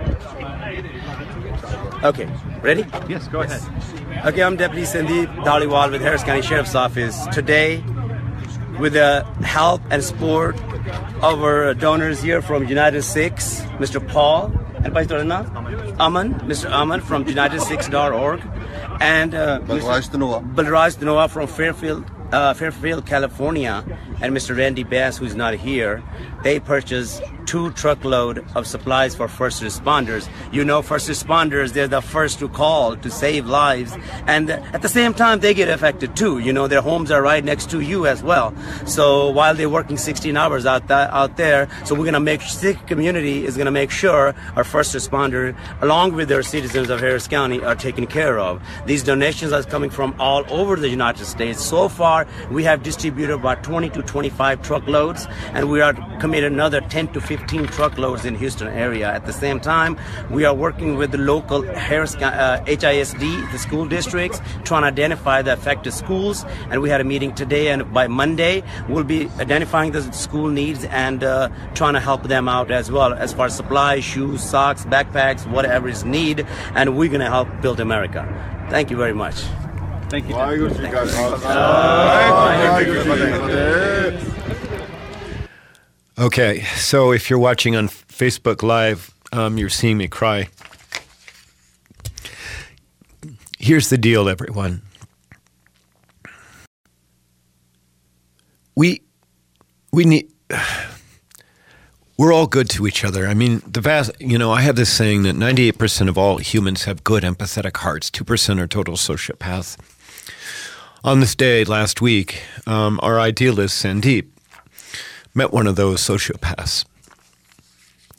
Okay. 2.03 2.29
Ready? 2.61 2.85
Yes. 3.07 3.29
Go 3.29 3.41
yes. 3.41 3.65
ahead. 3.65 4.25
Okay. 4.27 4.43
I'm 4.43 4.57
Deputy 4.57 4.83
Sandeep 4.83 5.33
Dhaliwal 5.45 5.89
with 5.91 6.01
Harris 6.01 6.21
County 6.21 6.41
Sheriff's 6.41 6.75
Office. 6.75 7.25
Today, 7.27 7.81
with 8.77 8.93
the 8.93 9.23
help 9.41 9.81
and 9.89 10.03
support 10.03 10.59
of 11.21 11.41
our 11.41 11.73
donors 11.73 12.21
here 12.21 12.41
from 12.41 12.67
United 12.67 13.03
Sikhs, 13.03 13.61
Mr. 13.79 14.05
Paul 14.05 14.51
and 14.83 14.91
Vice 14.93 15.09
Aman, 15.11 16.33
Mr. 16.41 16.69
Aman 16.69 16.99
from 16.99 17.23
UnitedSikhs.org, 17.23 18.41
and 18.99 19.33
uh, 19.33 19.61
Balraj 19.61 20.09
Danoa. 20.09 20.55
Balraj 20.55 20.97
Danoa 20.97 21.29
from 21.29 21.47
Fairfield, 21.47 22.03
uh, 22.33 22.53
Fairfield, 22.53 23.05
California, 23.05 23.81
and 24.21 24.35
Mr. 24.35 24.57
Randy 24.57 24.83
Bass, 24.83 25.17
who's 25.17 25.35
not 25.35 25.53
here. 25.53 26.03
they 26.43 26.59
purchase 26.59 27.21
two 27.45 27.71
truckload 27.71 28.45
of 28.55 28.67
supplies 28.67 29.15
for 29.15 29.27
first 29.27 29.61
responders. 29.61 30.27
You 30.51 30.63
know, 30.65 30.81
first 30.81 31.09
responders, 31.09 31.73
they're 31.73 31.87
the 31.87 32.01
first 32.01 32.39
to 32.39 32.49
call 32.49 32.95
to 32.97 33.09
save 33.09 33.45
lives. 33.45 33.93
And 34.27 34.49
at 34.49 34.81
the 34.81 34.89
same 34.89 35.13
time, 35.13 35.39
they 35.39 35.53
get 35.53 35.69
affected 35.69 36.15
too. 36.15 36.39
You 36.39 36.53
know, 36.53 36.67
their 36.67 36.81
homes 36.81 37.11
are 37.11 37.21
right 37.21 37.43
next 37.43 37.69
to 37.71 37.81
you 37.81 38.07
as 38.07 38.23
well. 38.23 38.53
So 38.85 39.29
while 39.29 39.55
they're 39.55 39.69
working 39.69 39.97
16 39.97 40.35
hours 40.37 40.65
out, 40.65 40.87
th- 40.87 41.09
out 41.11 41.37
there, 41.37 41.67
so 41.85 41.95
we're 41.95 42.05
going 42.05 42.13
to 42.13 42.19
make, 42.19 42.41
the 42.61 42.77
community 42.87 43.45
is 43.45 43.55
going 43.55 43.65
to 43.65 43.71
make 43.71 43.91
sure 43.91 44.33
our 44.55 44.63
first 44.63 44.95
responder, 44.95 45.55
along 45.81 46.13
with 46.13 46.29
their 46.29 46.43
citizens 46.43 46.89
of 46.89 46.99
Harris 46.99 47.27
County, 47.27 47.63
are 47.63 47.75
taken 47.75 48.07
care 48.07 48.39
of. 48.39 48.61
These 48.85 49.03
donations 49.03 49.51
are 49.51 49.63
coming 49.63 49.89
from 49.89 50.15
all 50.19 50.43
over 50.49 50.75
the 50.75 50.89
United 50.89 51.25
States. 51.25 51.63
So 51.63 51.89
far, 51.89 52.27
we 52.51 52.63
have 52.63 52.83
distributed 52.83 53.33
about 53.33 53.63
20 53.63 53.89
to 53.91 54.01
25 54.01 54.61
truckloads, 54.61 55.27
and 55.53 55.69
we 55.69 55.81
are 55.81 55.93
committed 56.19 56.51
another 56.51 56.81
10 56.81 57.13
to 57.13 57.21
15 57.21 57.32
truckloads 57.37 58.25
in 58.25 58.35
Houston 58.35 58.67
area. 58.67 59.11
At 59.11 59.25
the 59.25 59.33
same 59.33 59.59
time, 59.59 59.97
we 60.29 60.45
are 60.45 60.53
working 60.53 60.95
with 60.95 61.11
the 61.11 61.17
local 61.17 61.61
Harris 61.61 62.15
uh, 62.15 62.63
HISD, 62.65 63.51
the 63.51 63.57
school 63.59 63.85
districts, 63.85 64.41
trying 64.63 64.83
to 64.83 64.87
identify 64.87 65.41
the 65.41 65.53
affected 65.53 65.91
schools. 65.91 66.45
And 66.69 66.81
we 66.81 66.89
had 66.89 67.01
a 67.01 67.03
meeting 67.03 67.33
today, 67.33 67.69
and 67.69 67.91
by 67.93 68.07
Monday, 68.07 68.63
we'll 68.89 69.03
be 69.03 69.29
identifying 69.39 69.91
the 69.91 70.01
school 70.13 70.49
needs 70.49 70.85
and 70.85 71.23
uh, 71.23 71.49
trying 71.73 71.93
to 71.93 71.99
help 71.99 72.23
them 72.23 72.47
out 72.47 72.71
as 72.71 72.91
well 72.91 73.13
as 73.13 73.33
far 73.33 73.47
as 73.47 73.55
supplies, 73.55 74.03
shoes, 74.03 74.43
socks, 74.43 74.85
backpacks, 74.85 75.49
whatever 75.49 75.87
is 75.89 76.03
need. 76.03 76.45
And 76.75 76.97
we're 76.97 77.09
going 77.09 77.21
to 77.21 77.29
help 77.29 77.47
build 77.61 77.79
America. 77.79 78.23
Thank 78.69 78.89
you 78.91 78.97
very 78.97 79.13
much. 79.13 79.35
Thank 80.09 80.29
you. 80.29 80.35
Okay, 86.17 86.61
so 86.75 87.11
if 87.11 87.27
you're 87.27 87.39
watching 87.39 87.75
on 87.75 87.87
Facebook 87.87 88.61
Live, 88.61 89.11
um, 89.31 89.57
you're 89.57 89.67
seeing 89.67 89.97
me 89.97 90.07
cry. 90.07 90.47
Here's 93.57 93.89
the 93.89 93.97
deal, 93.97 94.29
everyone. 94.29 94.83
We 98.75 99.01
we 99.91 100.05
need 100.05 100.31
we're 102.17 102.31
all 102.31 102.45
good 102.45 102.69
to 102.71 102.85
each 102.85 103.03
other. 103.03 103.25
I 103.27 103.33
mean, 103.33 103.63
the 103.65 103.81
vast, 103.81 104.11
you 104.19 104.37
know, 104.37 104.51
I 104.51 104.61
have 104.61 104.75
this 104.75 104.93
saying 104.93 105.23
that 105.23 105.35
98% 105.35 106.09
of 106.09 106.17
all 106.17 106.37
humans 106.37 106.83
have 106.83 107.03
good, 107.03 107.23
empathetic 107.23 107.77
hearts. 107.77 108.11
2% 108.11 108.59
are 108.59 108.67
total 108.67 108.95
sociopaths. 108.95 109.77
On 111.03 111.19
this 111.21 111.35
day 111.35 111.65
last 111.65 112.01
week, 112.01 112.43
um, 112.67 112.99
our 113.01 113.19
idealist, 113.19 113.83
Sandeep, 113.83 114.27
met 115.33 115.51
one 115.51 115.67
of 115.67 115.75
those 115.75 116.01
sociopaths. 116.01 116.85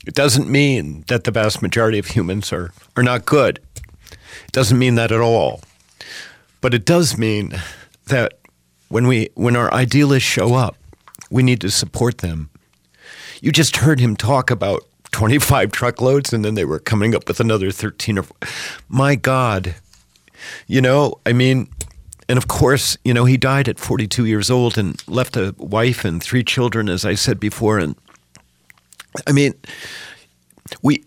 It 0.07 0.15
doesn't 0.15 0.49
mean 0.49 1.05
that 1.09 1.25
the 1.25 1.31
vast 1.31 1.63
majority 1.63 1.99
of 1.99 2.09
humans 2.09 2.53
are, 2.53 2.73
are 2.97 3.03
not 3.03 3.25
good. 3.25 3.59
It 4.13 4.53
doesn't 4.53 4.79
mean 4.79 4.97
that 4.97 5.13
at 5.13 5.21
all. 5.21 5.61
But 6.61 6.75
it 6.75 6.85
does 6.85 7.17
mean 7.17 7.55
that 8.07 8.39
when 8.89 9.07
we 9.07 9.31
when 9.35 9.57
our 9.57 9.73
idealists 9.73 10.29
show 10.29 10.55
up, 10.55 10.77
we 11.31 11.43
need 11.43 11.61
to 11.63 11.71
support 11.71 12.19
them. 12.19 12.51
You 13.41 13.53
just 13.53 13.77
heard 13.77 14.01
him 14.01 14.17
talk 14.17 14.51
about 14.51 14.83
25 15.13 15.73
truckloads 15.73 16.33
and 16.33 16.45
then 16.45 16.55
they 16.55 16.65
were 16.65 16.79
coming 16.79 17.15
up 17.15 17.29
with 17.29 17.41
another 17.41 17.71
13 17.71 18.19
or 18.19 18.25
my 18.89 19.15
god. 19.15 19.75
You 20.67 20.81
know, 20.81 21.21
I 21.25 21.33
mean, 21.33 21.69
and 22.29 22.39
of 22.39 22.49
course, 22.49 22.97
you 23.05 23.13
know, 23.13 23.25
he 23.25 23.37
died 23.37 23.69
at 23.69 23.79
42 23.79 24.25
years 24.25 24.51
old 24.51 24.79
and 24.79 25.03
left 25.09 25.37
a 25.37 25.55
wife 25.59 26.05
and 26.05 26.23
three 26.23 26.43
children, 26.43 26.89
as 26.89 27.05
I 27.05 27.15
said 27.15 27.39
before. 27.39 27.79
And 27.79 27.97
I 29.27 29.33
mean, 29.33 29.55
we 30.83 31.05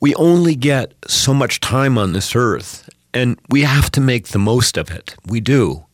we 0.00 0.14
only 0.16 0.54
get 0.54 0.92
so 1.06 1.34
much 1.34 1.60
time 1.60 1.98
on 1.98 2.12
this 2.12 2.36
earth, 2.36 2.88
and 3.12 3.38
we 3.48 3.62
have 3.62 3.90
to 3.92 4.00
make 4.00 4.28
the 4.28 4.38
most 4.38 4.76
of 4.76 4.90
it. 4.90 5.16
We 5.26 5.40
do. 5.40 5.84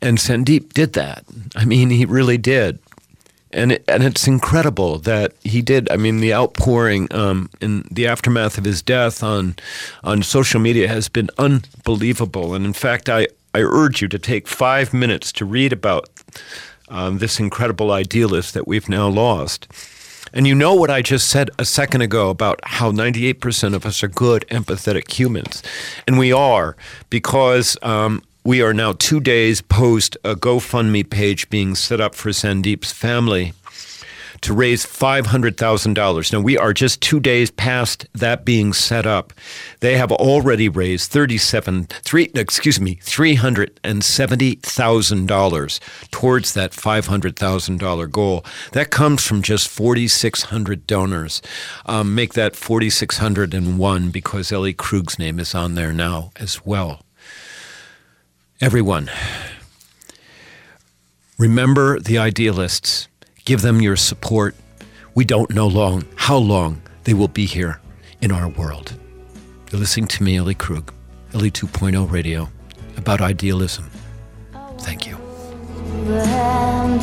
And 0.00 0.18
Sandeep 0.18 0.72
did 0.72 0.92
that. 0.92 1.24
I 1.56 1.64
mean, 1.64 1.90
he 1.90 2.04
really 2.04 2.38
did. 2.38 2.78
And 3.50 3.72
it, 3.72 3.84
and 3.88 4.04
it's 4.04 4.28
incredible 4.28 4.98
that 5.00 5.32
he 5.42 5.62
did. 5.62 5.90
I 5.90 5.96
mean, 5.96 6.20
the 6.20 6.34
outpouring 6.34 7.12
um, 7.12 7.48
in 7.60 7.88
the 7.90 8.06
aftermath 8.06 8.58
of 8.58 8.64
his 8.64 8.82
death 8.82 9.22
on 9.22 9.56
on 10.04 10.22
social 10.22 10.60
media 10.60 10.86
has 10.86 11.08
been 11.08 11.30
unbelievable. 11.38 12.54
And 12.54 12.66
in 12.66 12.74
fact, 12.74 13.08
I 13.08 13.28
I 13.58 13.62
urge 13.62 14.00
you 14.00 14.06
to 14.06 14.20
take 14.20 14.46
five 14.46 14.94
minutes 14.94 15.32
to 15.32 15.44
read 15.44 15.72
about 15.72 16.08
um, 16.88 17.18
this 17.18 17.40
incredible 17.40 17.90
idealist 17.90 18.54
that 18.54 18.68
we've 18.68 18.88
now 18.88 19.08
lost. 19.08 19.66
And 20.32 20.46
you 20.46 20.54
know 20.54 20.74
what 20.74 20.90
I 20.90 21.02
just 21.02 21.28
said 21.28 21.50
a 21.58 21.64
second 21.64 22.02
ago 22.02 22.30
about 22.30 22.60
how 22.62 22.92
98% 22.92 23.74
of 23.74 23.84
us 23.84 24.00
are 24.04 24.08
good, 24.08 24.46
empathetic 24.48 25.10
humans. 25.10 25.64
And 26.06 26.20
we 26.20 26.32
are 26.32 26.76
because 27.10 27.76
um, 27.82 28.22
we 28.44 28.62
are 28.62 28.72
now 28.72 28.92
two 28.92 29.18
days 29.18 29.60
post 29.60 30.16
a 30.22 30.36
GoFundMe 30.36 31.10
page 31.10 31.50
being 31.50 31.74
set 31.74 32.00
up 32.00 32.14
for 32.14 32.30
Sandeep's 32.30 32.92
family 32.92 33.54
to 34.42 34.52
raise 34.52 34.86
$500,000. 34.86 36.32
Now, 36.32 36.40
we 36.40 36.56
are 36.56 36.72
just 36.72 37.00
two 37.00 37.18
days 37.20 37.50
past 37.50 38.06
that 38.14 38.44
being 38.44 38.72
set 38.72 39.06
up. 39.06 39.32
They 39.80 39.96
have 39.96 40.12
already 40.12 40.68
raised 40.68 41.10
37, 41.10 41.86
three, 41.86 42.30
excuse 42.34 42.80
me, 42.80 42.96
$370,000 42.96 45.80
towards 46.10 46.54
that 46.54 46.72
$500,000 46.72 48.10
goal. 48.10 48.44
That 48.72 48.90
comes 48.90 49.24
from 49.26 49.42
just 49.42 49.68
4,600 49.68 50.86
donors. 50.86 51.42
Um, 51.86 52.14
make 52.14 52.34
that 52.34 52.54
4,601 52.56 54.10
because 54.10 54.52
Ellie 54.52 54.74
Krug's 54.74 55.18
name 55.18 55.38
is 55.38 55.54
on 55.54 55.74
there 55.74 55.92
now 55.92 56.32
as 56.36 56.64
well. 56.64 57.02
Everyone, 58.60 59.08
remember 61.38 62.00
the 62.00 62.18
idealists 62.18 63.06
Give 63.48 63.62
them 63.62 63.80
your 63.80 63.96
support. 63.96 64.54
We 65.14 65.24
don't 65.24 65.48
know 65.54 65.66
long 65.66 66.04
how 66.16 66.36
long 66.36 66.82
they 67.04 67.14
will 67.14 67.28
be 67.28 67.46
here 67.46 67.80
in 68.20 68.30
our 68.30 68.46
world. 68.46 68.92
You're 69.72 69.80
listening 69.80 70.06
to 70.08 70.22
me, 70.22 70.36
Ellie 70.36 70.54
Krug, 70.54 70.92
Ellie 71.32 71.50
2.0 71.50 72.12
Radio, 72.12 72.50
about 72.98 73.22
idealism. 73.22 73.90
Thank 74.80 75.06
you. 75.06 75.16
The 76.04 76.26
hand 76.26 77.02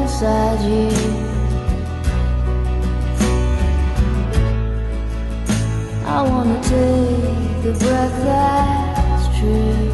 inside 0.00 0.60
you. 0.68 0.90
I 6.04 6.22
want 6.28 6.64
to 6.64 6.68
take 6.68 7.62
the 7.62 7.78
breath 7.78 8.24
that's 8.24 9.38
true. 9.38 9.85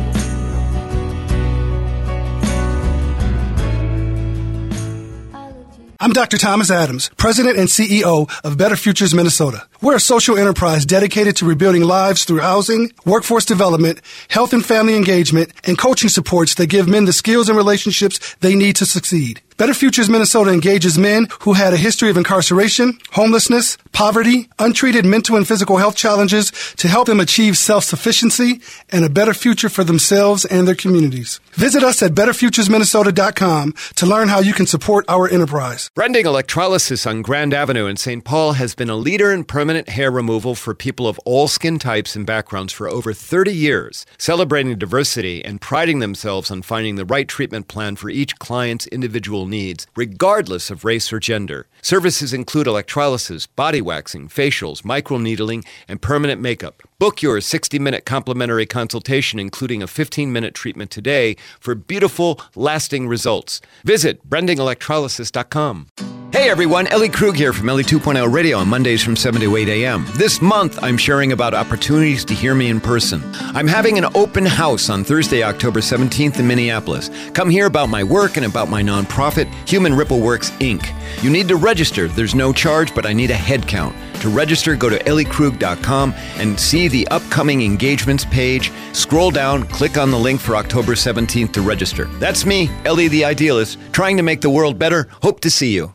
I'm 6.02 6.12
Dr. 6.12 6.36
Thomas 6.36 6.68
Adams, 6.68 7.10
President 7.16 7.56
and 7.56 7.68
CEO 7.68 8.28
of 8.42 8.58
Better 8.58 8.74
Futures 8.74 9.14
Minnesota. 9.14 9.68
We're 9.80 9.94
a 9.94 10.00
social 10.00 10.36
enterprise 10.36 10.84
dedicated 10.84 11.36
to 11.36 11.44
rebuilding 11.44 11.84
lives 11.84 12.24
through 12.24 12.40
housing, 12.40 12.90
workforce 13.04 13.44
development, 13.44 14.00
health 14.26 14.52
and 14.52 14.66
family 14.66 14.96
engagement, 14.96 15.52
and 15.62 15.78
coaching 15.78 16.08
supports 16.08 16.56
that 16.56 16.66
give 16.66 16.88
men 16.88 17.04
the 17.04 17.12
skills 17.12 17.48
and 17.48 17.56
relationships 17.56 18.34
they 18.40 18.56
need 18.56 18.74
to 18.76 18.84
succeed. 18.84 19.42
Better 19.62 19.74
Futures 19.74 20.08
Minnesota 20.08 20.50
engages 20.50 20.98
men 20.98 21.28
who 21.42 21.52
had 21.52 21.72
a 21.72 21.76
history 21.76 22.10
of 22.10 22.16
incarceration, 22.16 22.98
homelessness, 23.12 23.78
poverty, 23.92 24.48
untreated 24.58 25.06
mental 25.06 25.36
and 25.36 25.46
physical 25.46 25.76
health 25.76 25.94
challenges 25.94 26.50
to 26.78 26.88
help 26.88 27.06
them 27.06 27.20
achieve 27.20 27.56
self-sufficiency 27.56 28.60
and 28.90 29.04
a 29.04 29.08
better 29.08 29.32
future 29.32 29.68
for 29.68 29.84
themselves 29.84 30.44
and 30.44 30.66
their 30.66 30.74
communities. 30.74 31.38
Visit 31.52 31.84
us 31.84 32.02
at 32.02 32.10
betterfuturesminnesota.com 32.10 33.74
to 33.94 34.04
learn 34.04 34.26
how 34.26 34.40
you 34.40 34.52
can 34.52 34.66
support 34.66 35.04
our 35.06 35.28
enterprise. 35.28 35.92
Brending 35.94 36.26
Electrolysis 36.26 37.06
on 37.06 37.22
Grand 37.22 37.54
Avenue 37.54 37.86
in 37.86 37.96
St. 37.96 38.24
Paul 38.24 38.54
has 38.54 38.74
been 38.74 38.90
a 38.90 38.96
leader 38.96 39.30
in 39.30 39.44
permanent 39.44 39.90
hair 39.90 40.10
removal 40.10 40.56
for 40.56 40.74
people 40.74 41.06
of 41.06 41.20
all 41.20 41.46
skin 41.46 41.78
types 41.78 42.16
and 42.16 42.26
backgrounds 42.26 42.72
for 42.72 42.88
over 42.88 43.12
30 43.12 43.54
years, 43.54 44.06
celebrating 44.18 44.76
diversity 44.76 45.44
and 45.44 45.60
priding 45.60 46.00
themselves 46.00 46.50
on 46.50 46.62
finding 46.62 46.96
the 46.96 47.04
right 47.04 47.28
treatment 47.28 47.68
plan 47.68 47.94
for 47.94 48.10
each 48.10 48.40
client's 48.40 48.88
individual 48.88 49.46
needs, 49.52 49.86
regardless 49.94 50.70
of 50.70 50.84
race 50.84 51.12
or 51.12 51.20
gender. 51.20 51.68
Services 51.82 52.32
include 52.32 52.66
electrolysis, 52.66 53.46
body 53.46 53.80
waxing, 53.80 54.28
facials, 54.28 54.82
microneedling, 54.82 55.64
and 55.86 56.02
permanent 56.02 56.40
makeup. 56.40 56.82
Book 57.02 57.20
your 57.20 57.40
60 57.40 57.80
minute 57.80 58.04
complimentary 58.04 58.64
consultation, 58.64 59.40
including 59.40 59.82
a 59.82 59.88
15 59.88 60.32
minute 60.32 60.54
treatment 60.54 60.92
today 60.92 61.34
for 61.58 61.74
beautiful, 61.74 62.40
lasting 62.54 63.08
results. 63.08 63.60
Visit 63.82 64.24
brendingelectrolysis.com. 64.30 65.88
Hey 66.32 66.48
everyone, 66.48 66.86
Ellie 66.86 67.08
Krug 67.08 67.34
here 67.34 67.52
from 67.52 67.68
Ellie 67.68 67.82
2.0 67.82 68.32
Radio 68.32 68.56
on 68.56 68.68
Mondays 68.68 69.02
from 69.02 69.16
7 69.16 69.40
to 69.40 69.56
8 69.56 69.68
a.m. 69.68 70.06
This 70.14 70.40
month, 70.40 70.80
I'm 70.80 70.96
sharing 70.96 71.32
about 71.32 71.54
opportunities 71.54 72.24
to 72.26 72.34
hear 72.34 72.54
me 72.54 72.70
in 72.70 72.80
person. 72.80 73.20
I'm 73.52 73.66
having 73.66 73.98
an 73.98 74.06
open 74.14 74.46
house 74.46 74.88
on 74.88 75.02
Thursday, 75.02 75.42
October 75.42 75.80
17th 75.80 76.38
in 76.38 76.46
Minneapolis. 76.46 77.10
Come 77.34 77.50
hear 77.50 77.66
about 77.66 77.88
my 77.88 78.04
work 78.04 78.36
and 78.36 78.46
about 78.46 78.70
my 78.70 78.80
nonprofit, 78.80 79.52
Human 79.68 79.92
Ripple 79.92 80.20
Works 80.20 80.50
Inc. 80.52 80.86
You 81.24 81.30
need 81.30 81.48
to 81.48 81.56
register. 81.56 82.06
There's 82.06 82.36
no 82.36 82.52
charge, 82.52 82.94
but 82.94 83.06
I 83.06 83.12
need 83.12 83.32
a 83.32 83.34
head 83.34 83.66
count. 83.66 83.96
To 84.22 84.28
register, 84.28 84.76
go 84.76 84.88
to 84.88 85.00
elliekrug.com 85.00 86.14
and 86.36 86.58
see 86.58 86.86
the 86.86 87.08
upcoming 87.08 87.62
engagements 87.62 88.24
page. 88.24 88.70
Scroll 88.92 89.32
down, 89.32 89.64
click 89.64 89.98
on 89.98 90.12
the 90.12 90.18
link 90.18 90.40
for 90.40 90.54
October 90.54 90.92
17th 90.92 91.50
to 91.54 91.60
register. 91.60 92.04
That's 92.20 92.46
me, 92.46 92.70
Ellie 92.84 93.08
the 93.08 93.24
Idealist, 93.24 93.78
trying 93.90 94.16
to 94.18 94.22
make 94.22 94.40
the 94.40 94.48
world 94.48 94.78
better. 94.78 95.08
Hope 95.22 95.40
to 95.40 95.50
see 95.50 95.74
you. 95.74 95.92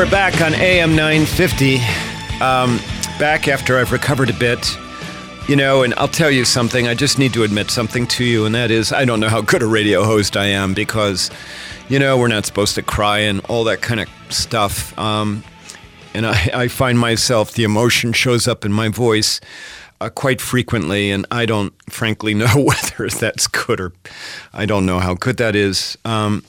We're 0.00 0.10
back 0.10 0.40
on 0.40 0.54
AM 0.54 0.96
950. 0.96 1.76
Um, 2.40 2.78
back 3.18 3.48
after 3.48 3.76
I've 3.76 3.92
recovered 3.92 4.30
a 4.30 4.32
bit. 4.32 4.78
You 5.46 5.56
know, 5.56 5.82
and 5.82 5.92
I'll 5.98 6.08
tell 6.08 6.30
you 6.30 6.46
something. 6.46 6.88
I 6.88 6.94
just 6.94 7.18
need 7.18 7.34
to 7.34 7.42
admit 7.42 7.70
something 7.70 8.06
to 8.06 8.24
you, 8.24 8.46
and 8.46 8.54
that 8.54 8.70
is 8.70 8.94
I 8.94 9.04
don't 9.04 9.20
know 9.20 9.28
how 9.28 9.42
good 9.42 9.62
a 9.62 9.66
radio 9.66 10.02
host 10.02 10.38
I 10.38 10.46
am 10.46 10.72
because, 10.72 11.30
you 11.90 11.98
know, 11.98 12.16
we're 12.16 12.28
not 12.28 12.46
supposed 12.46 12.76
to 12.76 12.82
cry 12.82 13.18
and 13.18 13.44
all 13.50 13.62
that 13.64 13.82
kind 13.82 14.00
of 14.00 14.08
stuff. 14.30 14.98
Um, 14.98 15.44
and 16.14 16.26
I, 16.26 16.50
I, 16.54 16.68
find 16.68 16.98
myself, 16.98 17.52
the 17.52 17.64
emotion 17.64 18.14
shows 18.14 18.48
up 18.48 18.64
in 18.64 18.72
my 18.72 18.88
voice 18.88 19.38
uh, 20.00 20.08
quite 20.08 20.40
frequently, 20.40 21.10
and 21.10 21.26
I 21.30 21.44
don't 21.44 21.74
frankly 21.92 22.32
know 22.42 22.48
whether 22.56 23.06
that's 23.10 23.46
good 23.48 23.80
or 23.80 23.92
I 24.54 24.64
don't 24.64 24.86
know 24.86 24.98
how 24.98 25.12
good 25.12 25.36
that 25.36 25.54
is. 25.54 25.98
Um, 26.06 26.42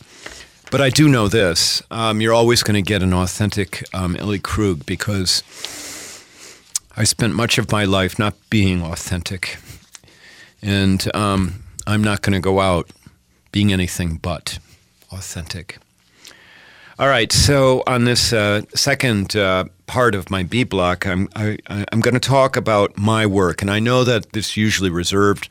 but 0.72 0.82
I 0.82 0.90
do 0.90 1.08
know 1.08 1.28
this: 1.28 1.84
um, 1.92 2.22
you're 2.22 2.34
always 2.34 2.64
going 2.64 2.76
to 2.76 2.82
get 2.82 3.04
an 3.04 3.14
authentic 3.14 3.84
um, 3.94 4.16
Ellie 4.16 4.40
Krug 4.40 4.86
because 4.86 5.44
I 6.96 7.04
spent 7.04 7.36
much 7.36 7.58
of 7.58 7.72
my 7.72 7.84
life 7.84 8.18
not 8.18 8.34
being 8.50 8.82
authentic, 8.82 9.58
and 10.62 11.14
um, 11.14 11.64
I'm 11.86 12.04
not 12.04 12.22
going 12.22 12.34
to 12.34 12.40
go 12.40 12.62
out 12.62 12.90
being 13.52 13.72
anything 13.74 14.16
but 14.16 14.58
authentic. 15.12 15.78
All 16.98 17.08
right, 17.08 17.32
so 17.32 17.84
on 17.88 18.06
this 18.06 18.32
uh, 18.32 18.62
second 18.76 19.36
uh, 19.36 19.66
part 19.88 20.16
of 20.16 20.30
my 20.30 20.44
B 20.44 20.64
block, 20.64 21.06
I'm 21.06 21.28
I, 21.36 21.44
am 21.46 21.58
i 21.68 21.86
am 21.92 22.00
going 22.00 22.14
to 22.14 22.20
talk 22.20 22.56
about 22.56 22.98
my 22.98 23.26
work, 23.26 23.62
and 23.62 23.70
I 23.70 23.80
know 23.80 24.04
that 24.06 24.32
this 24.32 24.52
is 24.52 24.58
usually 24.58 24.90
reserved 24.90 25.50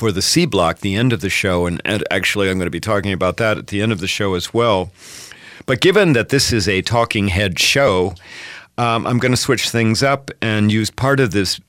for 0.00 0.10
the 0.10 0.22
C 0.22 0.46
block, 0.46 0.78
the 0.78 0.94
end 0.94 1.12
of 1.12 1.20
the 1.20 1.28
show, 1.28 1.66
and, 1.66 1.82
actually 2.10 2.48
I'm 2.48 2.56
going 2.56 2.64
to 2.64 2.70
be 2.70 2.80
talking 2.80 3.12
about 3.12 3.36
that 3.36 3.58
at 3.58 3.66
the 3.66 3.82
end 3.82 3.92
of 3.92 4.00
the 4.00 4.08
show 4.08 4.32
as 4.32 4.54
well. 4.54 4.90
But 5.66 5.82
given 5.82 6.14
that 6.14 6.30
this 6.30 6.54
is 6.54 6.66
a 6.66 6.80
talking 6.80 7.28
head 7.28 7.58
show, 7.58 8.14
um, 8.78 9.06
I'm 9.06 9.18
going 9.18 9.32
to 9.32 9.36
switch 9.36 9.68
things 9.68 10.02
up 10.02 10.30
and 10.40 10.72
use 10.72 10.90
part 10.90 11.20
of 11.20 11.32
this 11.32 11.60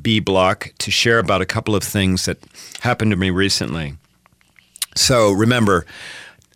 B 0.00 0.20
block 0.20 0.74
to 0.78 0.92
share 0.92 1.18
about 1.18 1.42
a 1.42 1.44
couple 1.44 1.74
of 1.74 1.82
things 1.82 2.26
that 2.26 2.38
happened 2.82 3.10
to 3.10 3.16
me 3.16 3.30
recently. 3.30 3.94
So 4.94 5.32
remember, 5.32 5.86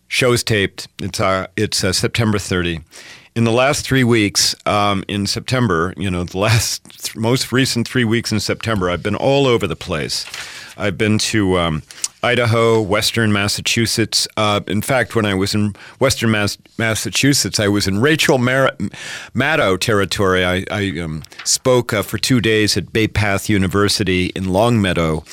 show's 0.06 0.44
taped. 0.44 0.86
It's 1.02 1.18
uh, 1.18 1.48
it's 1.56 1.82
uh, 1.82 1.92
September 1.92 2.38
30. 2.38 2.82
In 3.34 3.42
the 3.42 3.50
last 3.50 3.84
three 3.84 4.04
weeks 4.04 4.54
um, 4.64 5.02
in 5.08 5.26
September, 5.26 5.92
you 5.96 6.08
know, 6.08 6.22
the 6.22 6.38
last 6.38 6.84
th- 6.84 7.16
most 7.16 7.50
recent 7.50 7.88
three 7.88 8.04
weeks 8.04 8.30
in 8.30 8.38
September, 8.38 8.88
I've 8.88 9.02
been 9.02 9.16
all 9.16 9.48
over 9.48 9.66
the 9.66 9.74
place. 9.74 10.24
I've 10.80 10.96
been 10.96 11.18
to 11.18 11.58
um, 11.58 11.82
Idaho, 12.22 12.80
Western 12.80 13.32
Massachusetts. 13.32 14.26
Uh, 14.36 14.60
in 14.66 14.82
fact, 14.82 15.14
when 15.14 15.26
I 15.26 15.34
was 15.34 15.54
in 15.54 15.74
Western 15.98 16.30
Mass- 16.30 16.58
Massachusetts, 16.78 17.60
I 17.60 17.68
was 17.68 17.86
in 17.86 18.00
Rachel 18.00 18.38
Mar- 18.38 18.72
Maddow 19.34 19.78
territory. 19.78 20.44
I, 20.44 20.64
I 20.70 20.98
um, 21.00 21.22
spoke 21.44 21.92
uh, 21.92 22.02
for 22.02 22.18
two 22.18 22.40
days 22.40 22.76
at 22.76 22.92
Bay 22.92 23.08
Path 23.08 23.48
University 23.48 24.26
in 24.34 24.48
Longmeadow. 24.48 25.24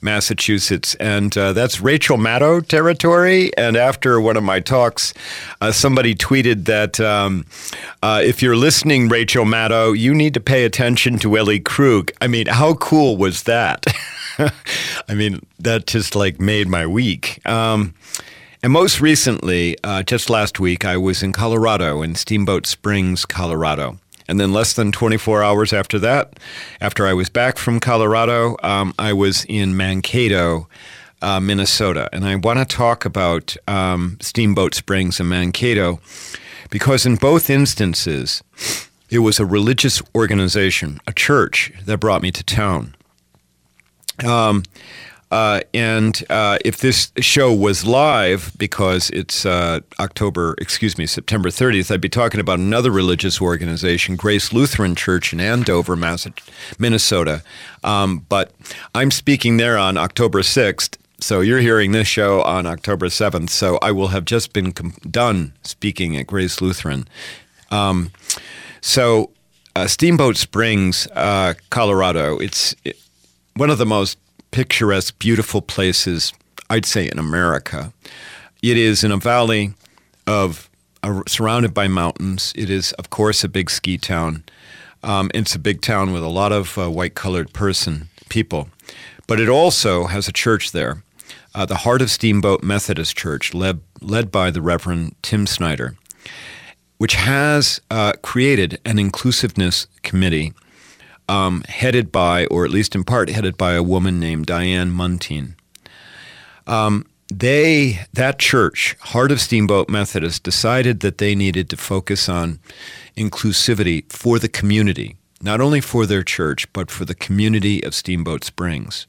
Massachusetts, 0.00 0.94
and 1.00 1.36
uh, 1.36 1.52
that's 1.52 1.80
Rachel 1.80 2.18
Maddow 2.18 2.64
territory. 2.64 3.50
And 3.56 3.76
after 3.76 4.20
one 4.20 4.36
of 4.36 4.44
my 4.44 4.60
talks, 4.60 5.12
uh, 5.60 5.72
somebody 5.72 6.14
tweeted 6.14 6.66
that 6.66 7.00
um, 7.00 7.46
uh, 8.00 8.20
if 8.24 8.40
you're 8.40 8.54
listening, 8.54 9.08
Rachel 9.08 9.44
Maddow, 9.44 9.98
you 9.98 10.14
need 10.14 10.34
to 10.34 10.40
pay 10.40 10.64
attention 10.64 11.18
to 11.18 11.36
Ellie 11.36 11.58
Krug. 11.58 12.12
I 12.20 12.28
mean, 12.28 12.46
how 12.46 12.74
cool 12.74 13.16
was 13.16 13.42
that? 13.42 13.86
I 15.08 15.14
mean, 15.14 15.44
that 15.58 15.86
just 15.86 16.14
like 16.14 16.40
made 16.40 16.68
my 16.68 16.86
week. 16.86 17.46
Um, 17.46 17.94
and 18.62 18.72
most 18.72 19.00
recently, 19.00 19.76
uh, 19.84 20.02
just 20.02 20.30
last 20.30 20.58
week, 20.58 20.84
I 20.84 20.96
was 20.96 21.22
in 21.22 21.32
Colorado, 21.32 22.02
in 22.02 22.14
Steamboat 22.14 22.66
Springs, 22.66 23.24
Colorado. 23.24 23.98
And 24.28 24.38
then 24.38 24.52
less 24.52 24.74
than 24.74 24.92
24 24.92 25.42
hours 25.42 25.72
after 25.72 25.98
that, 26.00 26.38
after 26.80 27.06
I 27.06 27.14
was 27.14 27.30
back 27.30 27.56
from 27.56 27.80
Colorado, 27.80 28.56
um, 28.62 28.94
I 28.98 29.12
was 29.12 29.46
in 29.48 29.76
Mankato, 29.76 30.68
uh, 31.22 31.40
Minnesota. 31.40 32.10
And 32.12 32.24
I 32.24 32.34
want 32.36 32.58
to 32.58 32.64
talk 32.64 33.04
about 33.04 33.56
um, 33.66 34.18
Steamboat 34.20 34.74
Springs 34.74 35.18
and 35.18 35.28
Mankato 35.28 36.00
because 36.70 37.06
in 37.06 37.16
both 37.16 37.48
instances, 37.48 38.42
it 39.08 39.20
was 39.20 39.40
a 39.40 39.46
religious 39.46 40.02
organization, 40.14 41.00
a 41.06 41.12
church, 41.12 41.72
that 41.86 41.98
brought 41.98 42.20
me 42.20 42.30
to 42.30 42.44
town. 42.44 42.94
Um, 44.26 44.62
uh, 45.30 45.60
and 45.74 46.24
uh, 46.30 46.58
if 46.64 46.78
this 46.78 47.12
show 47.18 47.52
was 47.52 47.84
live, 47.84 48.52
because 48.56 49.10
it's 49.10 49.44
uh, 49.44 49.80
October, 50.00 50.54
excuse 50.58 50.96
me, 50.96 51.06
September 51.06 51.50
30th, 51.50 51.90
I'd 51.90 52.00
be 52.00 52.08
talking 52.08 52.40
about 52.40 52.58
another 52.58 52.90
religious 52.90 53.40
organization, 53.40 54.16
Grace 54.16 54.52
Lutheran 54.52 54.94
Church 54.94 55.32
in 55.34 55.40
Andover, 55.40 55.96
Minnesota. 56.78 57.42
Um, 57.84 58.24
but 58.28 58.52
I'm 58.94 59.10
speaking 59.10 59.58
there 59.58 59.76
on 59.76 59.98
October 59.98 60.40
6th. 60.40 60.96
So 61.20 61.40
you're 61.40 61.60
hearing 61.60 61.92
this 61.92 62.08
show 62.08 62.42
on 62.42 62.64
October 62.64 63.06
7th. 63.06 63.50
So 63.50 63.78
I 63.82 63.90
will 63.92 64.08
have 64.08 64.24
just 64.24 64.52
been 64.52 64.72
com- 64.72 64.94
done 65.10 65.52
speaking 65.62 66.16
at 66.16 66.26
Grace 66.26 66.62
Lutheran. 66.62 67.06
Um, 67.70 68.12
so 68.80 69.30
uh, 69.76 69.88
Steamboat 69.88 70.36
Springs, 70.38 71.06
uh, 71.14 71.52
Colorado, 71.68 72.38
it's. 72.38 72.74
It, 72.84 72.96
one 73.58 73.70
of 73.70 73.78
the 73.78 73.86
most 73.86 74.18
picturesque, 74.52 75.18
beautiful 75.18 75.60
places, 75.60 76.32
I'd 76.70 76.86
say, 76.86 77.08
in 77.10 77.18
America. 77.18 77.92
It 78.62 78.76
is 78.76 79.02
in 79.02 79.10
a 79.10 79.16
valley 79.16 79.74
of 80.28 80.70
uh, 81.02 81.22
surrounded 81.26 81.74
by 81.74 81.88
mountains. 81.88 82.52
It 82.54 82.70
is, 82.70 82.92
of 82.92 83.10
course, 83.10 83.42
a 83.42 83.48
big 83.48 83.68
ski 83.68 83.98
town. 83.98 84.44
Um, 85.02 85.30
it's 85.34 85.56
a 85.56 85.58
big 85.58 85.80
town 85.80 86.12
with 86.12 86.22
a 86.22 86.28
lot 86.28 86.52
of 86.52 86.78
uh, 86.78 86.88
white-colored 86.88 87.52
person 87.52 88.08
people, 88.28 88.68
but 89.26 89.40
it 89.40 89.48
also 89.48 90.04
has 90.04 90.28
a 90.28 90.32
church 90.32 90.70
there, 90.70 91.02
uh, 91.52 91.66
the 91.66 91.78
Heart 91.78 92.02
of 92.02 92.10
Steamboat 92.12 92.62
Methodist 92.62 93.16
Church, 93.16 93.54
led 93.54 93.80
led 94.00 94.30
by 94.30 94.52
the 94.52 94.62
Reverend 94.62 95.16
Tim 95.22 95.46
Snyder, 95.46 95.96
which 96.98 97.14
has 97.14 97.80
uh, 97.90 98.12
created 98.22 98.80
an 98.84 99.00
inclusiveness 99.00 99.88
committee 100.02 100.52
um, 101.28 101.62
headed 101.68 102.10
by, 102.10 102.46
or 102.46 102.64
at 102.64 102.70
least 102.70 102.94
in 102.94 103.04
part 103.04 103.28
headed 103.28 103.56
by, 103.56 103.74
a 103.74 103.82
woman 103.82 104.18
named 104.18 104.46
Diane 104.46 104.90
Muntean. 104.90 105.54
Um, 106.66 107.06
they, 107.32 108.06
that 108.14 108.38
church, 108.38 108.96
Heart 109.00 109.32
of 109.32 109.40
Steamboat 109.40 109.88
Methodist, 109.88 110.42
decided 110.42 111.00
that 111.00 111.18
they 111.18 111.34
needed 111.34 111.68
to 111.70 111.76
focus 111.76 112.28
on 112.28 112.58
inclusivity 113.16 114.10
for 114.10 114.38
the 114.38 114.48
community, 114.48 115.16
not 115.42 115.60
only 115.60 115.80
for 115.80 116.06
their 116.06 116.22
church, 116.22 116.70
but 116.72 116.90
for 116.90 117.04
the 117.04 117.14
community 117.14 117.84
of 117.84 117.94
Steamboat 117.94 118.44
Springs. 118.44 119.06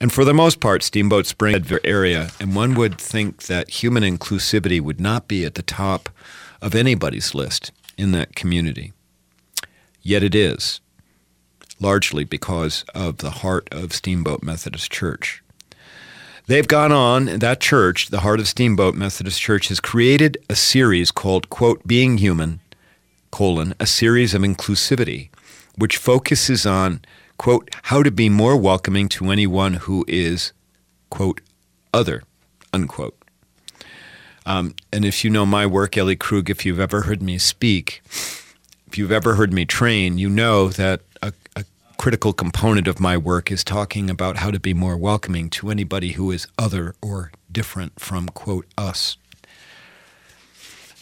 And 0.00 0.12
for 0.12 0.24
the 0.24 0.34
most 0.34 0.60
part, 0.60 0.82
Steamboat 0.82 1.26
Springs 1.26 1.72
area, 1.84 2.30
and 2.40 2.54
one 2.54 2.74
would 2.74 2.98
think 2.98 3.44
that 3.44 3.82
human 3.82 4.02
inclusivity 4.02 4.80
would 4.80 5.00
not 5.00 5.28
be 5.28 5.44
at 5.44 5.54
the 5.54 5.62
top 5.62 6.08
of 6.60 6.74
anybody's 6.74 7.34
list 7.34 7.72
in 7.96 8.12
that 8.12 8.34
community. 8.34 8.92
Yet 10.02 10.22
it 10.22 10.34
is 10.34 10.80
largely 11.80 12.24
because 12.24 12.84
of 12.94 13.18
the 13.18 13.30
heart 13.30 13.68
of 13.72 13.92
Steamboat 13.92 14.42
Methodist 14.42 14.90
Church. 14.90 15.42
They've 16.46 16.66
gone 16.66 16.92
on, 16.92 17.26
that 17.26 17.60
church, 17.60 18.08
the 18.08 18.20
Heart 18.20 18.40
of 18.40 18.48
Steamboat 18.48 18.94
Methodist 18.94 19.38
Church, 19.38 19.68
has 19.68 19.80
created 19.80 20.38
a 20.48 20.56
series 20.56 21.10
called, 21.10 21.50
quote, 21.50 21.86
Being 21.86 22.16
Human, 22.16 22.60
colon, 23.30 23.74
a 23.78 23.86
series 23.86 24.32
of 24.32 24.40
inclusivity, 24.40 25.28
which 25.76 25.98
focuses 25.98 26.64
on, 26.64 27.02
quote, 27.36 27.68
how 27.84 28.02
to 28.02 28.10
be 28.10 28.30
more 28.30 28.56
welcoming 28.56 29.10
to 29.10 29.30
anyone 29.30 29.74
who 29.74 30.06
is, 30.08 30.52
quote, 31.10 31.42
other, 31.92 32.22
unquote. 32.72 33.14
Um, 34.46 34.74
and 34.90 35.04
if 35.04 35.24
you 35.24 35.30
know 35.30 35.44
my 35.44 35.66
work, 35.66 35.98
Ellie 35.98 36.16
Krug, 36.16 36.48
if 36.48 36.64
you've 36.64 36.80
ever 36.80 37.02
heard 37.02 37.22
me 37.22 37.36
speak, 37.36 38.00
if 38.86 38.96
you've 38.96 39.12
ever 39.12 39.34
heard 39.34 39.52
me 39.52 39.66
train, 39.66 40.16
you 40.16 40.30
know 40.30 40.68
that 40.70 41.02
critical 42.08 42.32
component 42.32 42.88
of 42.88 42.98
my 42.98 43.18
work 43.18 43.52
is 43.52 43.62
talking 43.62 44.08
about 44.08 44.38
how 44.38 44.50
to 44.50 44.58
be 44.58 44.72
more 44.72 44.96
welcoming 44.96 45.50
to 45.50 45.70
anybody 45.70 46.12
who 46.12 46.30
is 46.30 46.46
other 46.56 46.94
or 47.02 47.30
different 47.52 48.00
from, 48.00 48.30
quote, 48.30 48.64
us. 48.78 49.18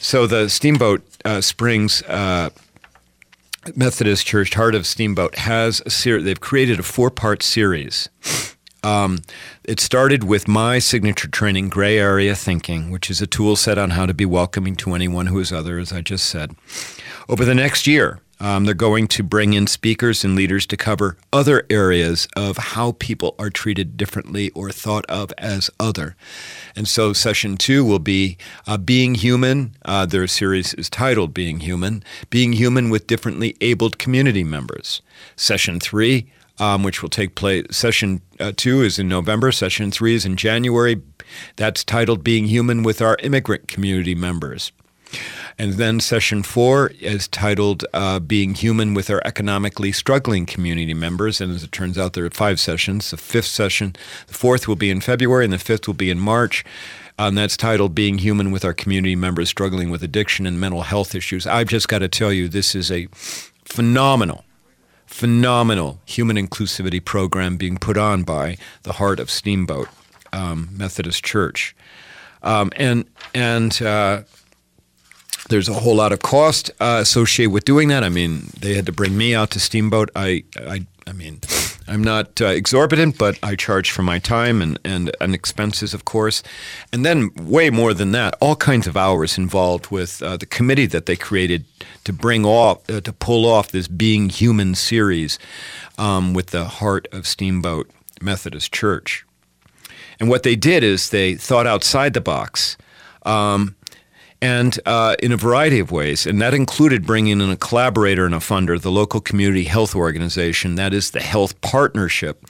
So 0.00 0.26
the 0.26 0.48
Steamboat 0.48 1.06
uh, 1.24 1.40
Springs 1.42 2.02
uh, 2.08 2.50
Methodist 3.76 4.26
Church, 4.26 4.52
Heart 4.54 4.74
of 4.74 4.84
Steamboat, 4.84 5.36
has 5.36 5.80
a 5.86 5.90
series. 5.90 6.24
They've 6.24 6.40
created 6.40 6.80
a 6.80 6.82
four-part 6.82 7.44
series. 7.44 8.08
Um, 8.82 9.22
it 9.62 9.78
started 9.78 10.24
with 10.24 10.48
my 10.48 10.80
signature 10.80 11.28
training, 11.28 11.68
Gray 11.68 12.00
Area 12.00 12.34
Thinking, 12.34 12.90
which 12.90 13.10
is 13.10 13.22
a 13.22 13.28
tool 13.28 13.54
set 13.54 13.78
on 13.78 13.90
how 13.90 14.06
to 14.06 14.14
be 14.14 14.26
welcoming 14.26 14.74
to 14.78 14.94
anyone 14.94 15.26
who 15.26 15.38
is 15.38 15.52
other, 15.52 15.78
as 15.78 15.92
I 15.92 16.00
just 16.00 16.26
said. 16.26 16.56
Over 17.28 17.44
the 17.44 17.54
next 17.54 17.86
year, 17.86 18.18
um, 18.40 18.64
they're 18.64 18.74
going 18.74 19.08
to 19.08 19.22
bring 19.22 19.54
in 19.54 19.66
speakers 19.66 20.24
and 20.24 20.36
leaders 20.36 20.66
to 20.66 20.76
cover 20.76 21.16
other 21.32 21.64
areas 21.70 22.28
of 22.36 22.56
how 22.58 22.92
people 22.92 23.34
are 23.38 23.50
treated 23.50 23.96
differently 23.96 24.50
or 24.50 24.70
thought 24.70 25.06
of 25.06 25.32
as 25.38 25.70
other. 25.80 26.16
And 26.74 26.86
so, 26.86 27.12
session 27.12 27.56
two 27.56 27.84
will 27.84 27.98
be 27.98 28.36
uh, 28.66 28.76
Being 28.76 29.14
Human. 29.14 29.76
Uh, 29.84 30.06
their 30.06 30.26
series 30.26 30.74
is 30.74 30.90
titled 30.90 31.32
Being 31.32 31.60
Human, 31.60 32.02
Being 32.30 32.52
Human 32.52 32.90
with 32.90 33.06
Differently 33.06 33.56
Abled 33.60 33.98
Community 33.98 34.44
Members. 34.44 35.02
Session 35.36 35.80
three, 35.80 36.30
um, 36.58 36.82
which 36.82 37.02
will 37.02 37.10
take 37.10 37.34
place, 37.34 37.64
session 37.70 38.20
uh, 38.38 38.52
two 38.56 38.82
is 38.82 38.98
in 38.98 39.08
November, 39.08 39.52
session 39.52 39.90
three 39.90 40.14
is 40.14 40.26
in 40.26 40.36
January. 40.36 41.00
That's 41.56 41.84
titled 41.84 42.22
Being 42.22 42.46
Human 42.46 42.82
with 42.82 43.02
Our 43.02 43.16
Immigrant 43.22 43.66
Community 43.66 44.14
Members. 44.14 44.72
And 45.58 45.74
then 45.74 46.00
session 46.00 46.42
four 46.42 46.88
is 47.00 47.28
titled 47.28 47.84
uh, 47.94 48.20
Being 48.20 48.54
Human 48.54 48.92
with 48.92 49.08
Our 49.10 49.22
Economically 49.24 49.92
Struggling 49.92 50.44
Community 50.44 50.94
Members. 50.94 51.40
And 51.40 51.52
as 51.52 51.62
it 51.64 51.72
turns 51.72 51.96
out, 51.96 52.12
there 52.12 52.26
are 52.26 52.30
five 52.30 52.60
sessions. 52.60 53.10
The 53.10 53.16
fifth 53.16 53.46
session, 53.46 53.96
the 54.26 54.34
fourth 54.34 54.68
will 54.68 54.76
be 54.76 54.90
in 54.90 55.00
February, 55.00 55.44
and 55.44 55.52
the 55.52 55.58
fifth 55.58 55.86
will 55.86 55.94
be 55.94 56.10
in 56.10 56.18
March. 56.18 56.64
And 57.18 57.38
that's 57.38 57.56
titled 57.56 57.94
Being 57.94 58.18
Human 58.18 58.50
with 58.50 58.64
Our 58.64 58.74
Community 58.74 59.16
Members 59.16 59.48
Struggling 59.48 59.88
with 59.88 60.02
Addiction 60.02 60.46
and 60.46 60.60
Mental 60.60 60.82
Health 60.82 61.14
Issues. 61.14 61.46
I've 61.46 61.68
just 61.68 61.88
got 61.88 62.00
to 62.00 62.08
tell 62.08 62.32
you, 62.32 62.48
this 62.48 62.74
is 62.74 62.90
a 62.90 63.06
phenomenal, 63.64 64.44
phenomenal 65.06 66.00
human 66.04 66.36
inclusivity 66.36 67.02
program 67.02 67.56
being 67.56 67.78
put 67.78 67.96
on 67.96 68.22
by 68.22 68.58
the 68.82 68.94
Heart 68.94 69.20
of 69.20 69.30
Steamboat 69.30 69.88
um, 70.34 70.68
Methodist 70.72 71.24
Church. 71.24 71.74
Um, 72.42 72.70
and 72.76 73.06
and 73.34 73.80
uh, 73.82 74.22
there's 75.48 75.68
a 75.68 75.74
whole 75.74 75.96
lot 75.96 76.12
of 76.12 76.20
cost 76.20 76.70
uh, 76.80 76.98
associated 77.00 77.52
with 77.52 77.64
doing 77.64 77.88
that. 77.88 78.02
I 78.02 78.08
mean, 78.08 78.50
they 78.58 78.74
had 78.74 78.86
to 78.86 78.92
bring 78.92 79.16
me 79.16 79.34
out 79.34 79.50
to 79.50 79.60
Steamboat. 79.60 80.10
I, 80.16 80.44
I, 80.56 80.86
I 81.06 81.12
mean, 81.12 81.40
I'm 81.88 82.02
not 82.02 82.40
uh, 82.40 82.46
exorbitant, 82.46 83.16
but 83.16 83.38
I 83.42 83.54
charge 83.54 83.90
for 83.90 84.02
my 84.02 84.18
time 84.18 84.60
and, 84.60 84.78
and, 84.84 85.14
and 85.20 85.34
expenses, 85.34 85.94
of 85.94 86.04
course. 86.04 86.42
And 86.92 87.04
then, 87.04 87.30
way 87.36 87.70
more 87.70 87.94
than 87.94 88.12
that, 88.12 88.34
all 88.40 88.56
kinds 88.56 88.86
of 88.86 88.96
hours 88.96 89.38
involved 89.38 89.90
with 89.90 90.22
uh, 90.22 90.36
the 90.36 90.46
committee 90.46 90.86
that 90.86 91.06
they 91.06 91.16
created 91.16 91.64
to 92.04 92.12
bring 92.12 92.44
off, 92.44 92.88
uh, 92.90 93.00
to 93.00 93.12
pull 93.12 93.46
off 93.46 93.70
this 93.70 93.88
Being 93.88 94.28
Human 94.30 94.74
series 94.74 95.38
um, 95.96 96.34
with 96.34 96.48
the 96.48 96.64
heart 96.64 97.06
of 97.12 97.26
Steamboat 97.26 97.90
Methodist 98.20 98.72
Church. 98.72 99.24
And 100.18 100.28
what 100.28 100.42
they 100.42 100.56
did 100.56 100.82
is 100.82 101.10
they 101.10 101.34
thought 101.34 101.66
outside 101.66 102.14
the 102.14 102.20
box. 102.20 102.76
Um, 103.22 103.76
and 104.40 104.78
uh, 104.86 105.16
in 105.22 105.32
a 105.32 105.36
variety 105.36 105.78
of 105.78 105.90
ways. 105.90 106.26
And 106.26 106.40
that 106.42 106.54
included 106.54 107.06
bringing 107.06 107.40
in 107.40 107.50
a 107.50 107.56
collaborator 107.56 108.26
and 108.26 108.34
a 108.34 108.38
funder, 108.38 108.80
the 108.80 108.90
local 108.90 109.20
community 109.20 109.64
health 109.64 109.94
organization, 109.94 110.74
that 110.76 110.92
is 110.92 111.10
the 111.10 111.20
Health 111.20 111.60
Partnership, 111.60 112.44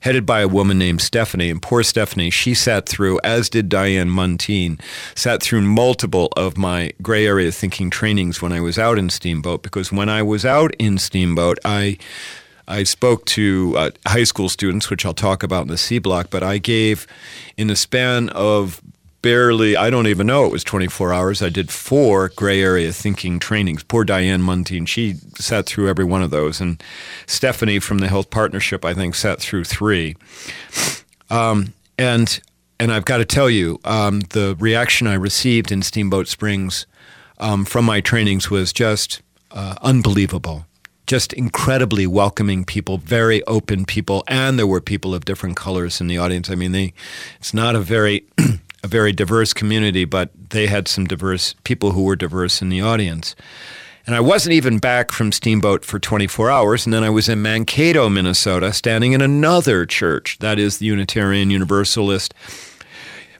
headed 0.00 0.24
by 0.24 0.40
a 0.40 0.48
woman 0.48 0.78
named 0.78 1.00
Stephanie. 1.00 1.50
And 1.50 1.60
poor 1.60 1.82
Stephanie, 1.82 2.30
she 2.30 2.54
sat 2.54 2.88
through, 2.88 3.20
as 3.24 3.48
did 3.48 3.68
Diane 3.68 4.10
Muntean, 4.10 4.80
sat 5.14 5.42
through 5.42 5.62
multiple 5.62 6.28
of 6.36 6.56
my 6.56 6.92
gray 7.02 7.26
area 7.26 7.50
thinking 7.52 7.90
trainings 7.90 8.40
when 8.42 8.52
I 8.52 8.60
was 8.60 8.78
out 8.78 8.98
in 8.98 9.10
Steamboat, 9.10 9.62
because 9.62 9.92
when 9.92 10.08
I 10.08 10.22
was 10.22 10.44
out 10.44 10.74
in 10.78 10.98
Steamboat, 10.98 11.58
I 11.64 11.98
I 12.70 12.84
spoke 12.84 13.24
to 13.24 13.74
uh, 13.78 13.90
high 14.06 14.24
school 14.24 14.50
students, 14.50 14.90
which 14.90 15.06
I'll 15.06 15.14
talk 15.14 15.42
about 15.42 15.62
in 15.62 15.68
the 15.68 15.78
C 15.78 15.98
block, 15.98 16.28
but 16.28 16.42
I 16.42 16.58
gave, 16.58 17.06
in 17.56 17.68
the 17.68 17.76
span 17.76 18.28
of 18.28 18.82
barely, 19.22 19.76
I 19.76 19.90
don't 19.90 20.06
even 20.06 20.26
know 20.26 20.44
it 20.44 20.52
was 20.52 20.64
24 20.64 21.12
hours. 21.12 21.42
I 21.42 21.48
did 21.48 21.70
four 21.70 22.30
gray 22.36 22.62
area 22.62 22.92
thinking 22.92 23.38
trainings. 23.38 23.82
Poor 23.82 24.04
Diane 24.04 24.42
Muntean, 24.42 24.86
she 24.86 25.14
sat 25.36 25.66
through 25.66 25.88
every 25.88 26.04
one 26.04 26.22
of 26.22 26.30
those. 26.30 26.60
And 26.60 26.82
Stephanie 27.26 27.78
from 27.78 27.98
the 27.98 28.08
Health 28.08 28.30
Partnership, 28.30 28.84
I 28.84 28.94
think, 28.94 29.14
sat 29.14 29.40
through 29.40 29.64
three. 29.64 30.16
Um, 31.30 31.74
and 31.98 32.40
and 32.80 32.92
I've 32.92 33.04
got 33.04 33.18
to 33.18 33.24
tell 33.24 33.50
you, 33.50 33.80
um, 33.84 34.20
the 34.30 34.56
reaction 34.60 35.08
I 35.08 35.14
received 35.14 35.72
in 35.72 35.82
Steamboat 35.82 36.28
Springs 36.28 36.86
um, 37.38 37.64
from 37.64 37.84
my 37.84 38.00
trainings 38.00 38.50
was 38.50 38.72
just 38.72 39.20
uh, 39.50 39.74
unbelievable. 39.82 40.64
Just 41.06 41.32
incredibly 41.32 42.06
welcoming 42.06 42.64
people, 42.64 42.98
very 42.98 43.42
open 43.46 43.84
people, 43.84 44.22
and 44.28 44.58
there 44.58 44.66
were 44.66 44.80
people 44.80 45.14
of 45.14 45.24
different 45.24 45.56
colors 45.56 46.00
in 46.00 46.06
the 46.06 46.18
audience. 46.18 46.50
I 46.50 46.54
mean, 46.54 46.72
they, 46.72 46.92
it's 47.40 47.54
not 47.54 47.74
a 47.74 47.80
very 47.80 48.24
a 48.82 48.88
very 48.88 49.12
diverse 49.12 49.52
community, 49.52 50.04
but 50.04 50.30
they 50.50 50.66
had 50.66 50.88
some 50.88 51.06
diverse 51.06 51.54
people 51.64 51.92
who 51.92 52.04
were 52.04 52.16
diverse 52.16 52.62
in 52.62 52.68
the 52.68 52.80
audience. 52.80 53.34
And 54.06 54.14
I 54.14 54.20
wasn't 54.20 54.54
even 54.54 54.78
back 54.78 55.12
from 55.12 55.32
Steamboat 55.32 55.84
for 55.84 55.98
24 55.98 56.50
hours. 56.50 56.86
And 56.86 56.94
then 56.94 57.04
I 57.04 57.10
was 57.10 57.28
in 57.28 57.42
Mankato, 57.42 58.08
Minnesota, 58.08 58.72
standing 58.72 59.12
in 59.12 59.20
another 59.20 59.84
church, 59.84 60.38
that 60.38 60.58
is 60.58 60.78
the 60.78 60.86
Unitarian 60.86 61.50
Universalist 61.50 62.32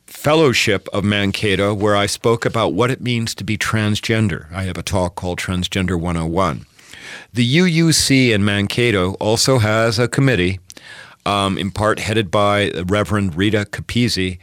Fellowship 0.05 0.87
of 0.93 1.05
Mankato, 1.05 1.73
where 1.73 1.97
I 1.97 2.05
spoke 2.05 2.45
about 2.45 2.75
what 2.75 2.91
it 2.91 3.01
means 3.01 3.35
to 3.37 3.45
be 3.45 3.57
transgender. 3.57 4.53
I 4.53 4.65
have 4.65 4.77
a 4.77 4.83
talk 4.83 5.15
called 5.15 5.39
Transgender 5.39 5.99
101. 5.99 6.67
The 7.33 7.57
UUC 7.59 8.35
in 8.35 8.45
Mankato 8.45 9.15
also 9.15 9.59
has 9.61 9.99
a 9.99 10.09
committee, 10.09 10.61
um, 11.25 11.57
in 11.57 11.71
part 11.71 11.99
headed 11.99 12.31
by 12.31 12.71
Reverend 12.85 13.37
Rita 13.37 13.67
Capizzi, 13.71 14.39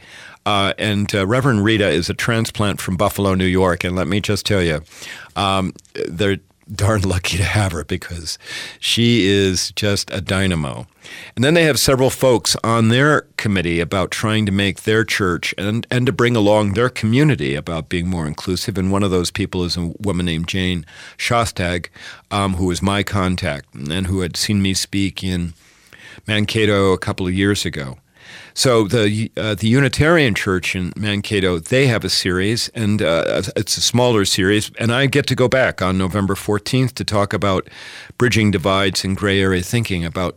uh, 0.46 0.72
and 0.78 1.12
uh, 1.14 1.26
Reverend 1.26 1.64
Rita 1.64 1.88
is 1.88 2.08
a 2.08 2.14
transplant 2.14 2.80
from 2.80 2.96
Buffalo, 2.96 3.34
New 3.34 3.44
York. 3.44 3.82
And 3.84 3.96
let 3.96 4.06
me 4.06 4.20
just 4.20 4.46
tell 4.46 4.62
you, 4.62 4.80
um, 5.34 5.74
they're 6.08 6.38
darn 6.72 7.02
lucky 7.02 7.36
to 7.36 7.44
have 7.44 7.72
her 7.72 7.84
because 7.84 8.38
she 8.80 9.26
is 9.26 9.70
just 9.72 10.10
a 10.10 10.20
dynamo. 10.20 10.86
And 11.34 11.44
then 11.44 11.54
they 11.54 11.64
have 11.64 11.78
several 11.78 12.10
folks 12.10 12.56
on 12.64 12.88
their 12.88 13.22
committee 13.36 13.80
about 13.80 14.10
trying 14.10 14.46
to 14.46 14.52
make 14.52 14.82
their 14.82 15.04
church 15.04 15.54
and, 15.58 15.86
and 15.90 16.06
to 16.06 16.12
bring 16.12 16.34
along 16.34 16.72
their 16.72 16.88
community 16.88 17.54
about 17.54 17.88
being 17.88 18.08
more 18.08 18.26
inclusive. 18.26 18.78
And 18.78 18.90
one 18.90 19.02
of 19.02 19.10
those 19.10 19.30
people 19.30 19.64
is 19.64 19.76
a 19.76 19.92
woman 20.00 20.26
named 20.26 20.48
Jane 20.48 20.86
Shostag, 21.18 21.88
um, 22.30 22.54
who 22.54 22.66
was 22.66 22.82
my 22.82 23.02
contact 23.02 23.74
and 23.74 24.06
who 24.06 24.20
had 24.20 24.36
seen 24.36 24.62
me 24.62 24.74
speak 24.74 25.22
in 25.22 25.54
Mankato 26.26 26.92
a 26.92 26.98
couple 26.98 27.26
of 27.26 27.34
years 27.34 27.64
ago. 27.64 27.98
So 28.54 28.86
the 28.88 29.30
uh, 29.36 29.54
the 29.54 29.68
Unitarian 29.68 30.34
Church 30.34 30.76
in 30.76 30.92
Mankato 30.96 31.58
they 31.58 31.88
have 31.88 32.04
a 32.04 32.08
series, 32.08 32.68
and 32.70 33.02
uh, 33.02 33.42
it's 33.56 33.76
a 33.76 33.80
smaller 33.80 34.24
series, 34.24 34.70
and 34.78 34.92
I 34.92 35.06
get 35.06 35.26
to 35.26 35.34
go 35.34 35.48
back 35.48 35.82
on 35.82 35.98
November 35.98 36.34
fourteenth 36.34 36.94
to 36.94 37.04
talk 37.04 37.32
about 37.32 37.68
bridging 38.16 38.50
divides 38.50 39.04
and 39.04 39.16
gray 39.16 39.40
area 39.40 39.62
thinking 39.62 40.04
about 40.04 40.36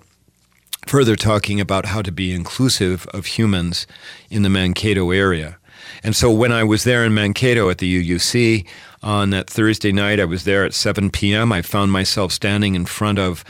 further 0.88 1.16
talking 1.16 1.62
about 1.62 1.86
how 1.86 2.02
to 2.02 2.12
be 2.12 2.34
inclusive 2.34 3.06
of 3.14 3.38
humans 3.38 3.86
in 4.32 4.42
the 4.42 4.50
Mankato 4.50 5.12
area. 5.12 5.59
And 6.04 6.16
so 6.16 6.32
when 6.32 6.52
I 6.52 6.64
was 6.64 6.84
there 6.84 7.04
in 7.04 7.14
Mankato 7.14 7.70
at 7.70 7.80
the 7.80 8.04
UUC 8.04 8.66
on 9.02 9.30
that 9.32 9.50
Thursday 9.50 9.92
night, 9.92 10.20
I 10.20 10.26
was 10.26 10.44
there 10.44 10.66
at 10.66 10.74
7 10.74 11.10
p.m. 11.10 11.52
I 11.52 11.62
found 11.62 11.92
myself 11.92 12.32
standing 12.32 12.76
in 12.76 12.86
front 12.86 13.20
of 13.20 13.44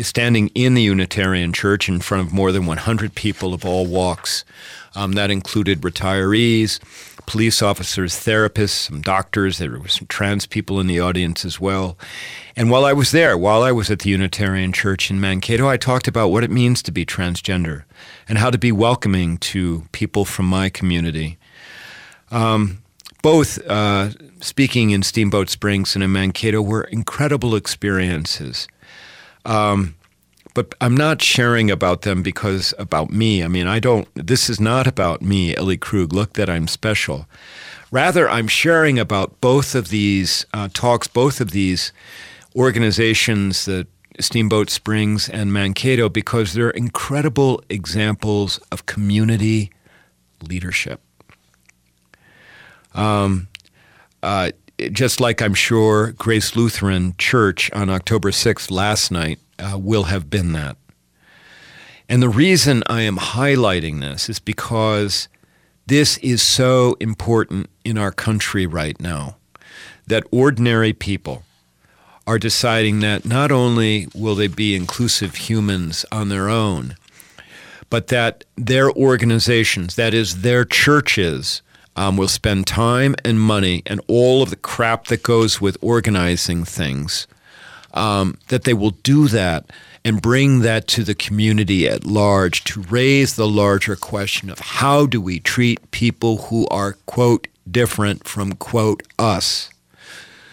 standing 0.00 0.48
in 0.54 0.74
the 0.74 0.82
Unitarian 0.82 1.52
Church 1.52 1.88
in 1.88 2.00
front 2.00 2.26
of 2.26 2.32
more 2.32 2.50
than 2.52 2.66
100 2.66 3.14
people 3.14 3.54
of 3.54 3.64
all 3.64 3.86
walks. 3.86 4.44
Um, 4.94 5.12
that 5.12 5.30
included 5.30 5.80
retirees, 5.80 6.78
police 7.26 7.62
officers, 7.62 8.14
therapists, 8.14 8.70
some 8.70 9.00
doctors. 9.00 9.58
There 9.58 9.78
were 9.78 9.88
some 9.88 10.06
trans 10.06 10.46
people 10.46 10.80
in 10.80 10.86
the 10.86 11.00
audience 11.00 11.44
as 11.44 11.60
well. 11.60 11.96
And 12.56 12.70
while 12.70 12.84
I 12.84 12.92
was 12.92 13.10
there, 13.10 13.38
while 13.38 13.62
I 13.62 13.72
was 13.72 13.90
at 13.90 14.00
the 14.00 14.10
Unitarian 14.10 14.72
Church 14.72 15.10
in 15.10 15.20
Mankato, 15.20 15.68
I 15.68 15.76
talked 15.76 16.08
about 16.08 16.28
what 16.28 16.44
it 16.44 16.50
means 16.50 16.82
to 16.82 16.92
be 16.92 17.06
transgender 17.06 17.84
and 18.28 18.38
how 18.38 18.50
to 18.50 18.58
be 18.58 18.72
welcoming 18.72 19.38
to 19.38 19.86
people 19.92 20.24
from 20.24 20.46
my 20.46 20.68
community. 20.68 21.38
Um, 22.32 22.82
both 23.22 23.64
uh, 23.68 24.10
speaking 24.40 24.90
in 24.90 25.04
Steamboat 25.04 25.48
Springs 25.48 25.94
and 25.94 26.02
in 26.02 26.10
Mankato 26.10 26.60
were 26.60 26.82
incredible 26.84 27.54
experiences. 27.54 28.66
Um, 29.44 29.94
but 30.54 30.74
I'm 30.80 30.96
not 30.96 31.22
sharing 31.22 31.70
about 31.70 32.02
them 32.02 32.22
because 32.22 32.74
about 32.78 33.10
me. 33.10 33.42
I 33.42 33.48
mean, 33.48 33.66
I 33.66 33.78
don't, 33.78 34.08
this 34.14 34.50
is 34.50 34.60
not 34.60 34.86
about 34.86 35.22
me, 35.22 35.56
Ellie 35.56 35.76
Krug. 35.76 36.12
Look 36.12 36.34
that 36.34 36.50
I'm 36.50 36.66
special. 36.66 37.26
Rather, 37.90 38.28
I'm 38.28 38.48
sharing 38.48 38.98
about 38.98 39.40
both 39.40 39.74
of 39.74 39.88
these 39.88 40.44
uh, 40.52 40.68
talks, 40.72 41.06
both 41.06 41.40
of 41.40 41.52
these 41.52 41.92
organizations, 42.56 43.64
the 43.66 43.86
Steamboat 44.20 44.68
Springs 44.68 45.28
and 45.28 45.52
Mankato, 45.52 46.08
because 46.08 46.52
they're 46.52 46.70
incredible 46.70 47.62
examples 47.68 48.58
of 48.70 48.86
community 48.86 49.70
leadership. 50.42 51.00
Um, 52.94 53.48
uh, 54.22 54.52
just 54.90 55.20
like 55.20 55.40
I'm 55.40 55.54
sure 55.54 56.12
Grace 56.12 56.56
Lutheran 56.56 57.14
Church 57.18 57.70
on 57.72 57.90
October 57.90 58.30
6th 58.30 58.70
last 58.70 59.10
night 59.10 59.38
uh, 59.58 59.78
will 59.78 60.04
have 60.04 60.28
been 60.30 60.52
that. 60.52 60.76
And 62.08 62.22
the 62.22 62.28
reason 62.28 62.82
I 62.88 63.02
am 63.02 63.16
highlighting 63.16 64.00
this 64.00 64.28
is 64.28 64.38
because 64.38 65.28
this 65.86 66.18
is 66.18 66.42
so 66.42 66.96
important 67.00 67.70
in 67.84 67.96
our 67.96 68.12
country 68.12 68.66
right 68.66 69.00
now 69.00 69.36
that 70.06 70.24
ordinary 70.30 70.92
people 70.92 71.44
are 72.26 72.38
deciding 72.38 73.00
that 73.00 73.24
not 73.24 73.50
only 73.50 74.08
will 74.14 74.34
they 74.34 74.46
be 74.46 74.76
inclusive 74.76 75.34
humans 75.34 76.04
on 76.12 76.28
their 76.28 76.48
own, 76.48 76.96
but 77.90 78.08
that 78.08 78.44
their 78.56 78.90
organizations, 78.92 79.96
that 79.96 80.14
is, 80.14 80.42
their 80.42 80.64
churches, 80.64 81.62
um, 81.96 82.16
will 82.16 82.28
spend 82.28 82.66
time 82.66 83.14
and 83.24 83.40
money 83.40 83.82
and 83.86 84.00
all 84.08 84.42
of 84.42 84.50
the 84.50 84.56
crap 84.56 85.06
that 85.06 85.22
goes 85.22 85.60
with 85.60 85.76
organizing 85.80 86.64
things, 86.64 87.26
um, 87.94 88.38
that 88.48 88.64
they 88.64 88.74
will 88.74 88.90
do 89.02 89.28
that 89.28 89.66
and 90.04 90.20
bring 90.20 90.60
that 90.60 90.88
to 90.88 91.04
the 91.04 91.14
community 91.14 91.88
at 91.88 92.04
large 92.04 92.64
to 92.64 92.82
raise 92.82 93.36
the 93.36 93.46
larger 93.46 93.94
question 93.94 94.50
of 94.50 94.58
how 94.58 95.06
do 95.06 95.20
we 95.20 95.38
treat 95.38 95.90
people 95.90 96.38
who 96.44 96.66
are, 96.68 96.94
quote, 97.06 97.46
different 97.70 98.26
from, 98.26 98.54
quote, 98.54 99.02
us. 99.18 99.70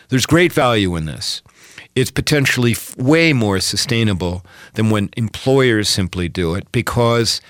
There's 0.09 0.25
great 0.25 0.53
value 0.53 0.95
in 0.95 1.05
this. 1.05 1.41
It's 1.95 2.11
potentially 2.11 2.75
way 2.97 3.33
more 3.33 3.59
sustainable 3.59 4.45
than 4.73 4.89
when 4.89 5.09
employers 5.17 5.89
simply 5.89 6.29
do 6.29 6.53
it 6.53 6.71
because 6.71 7.41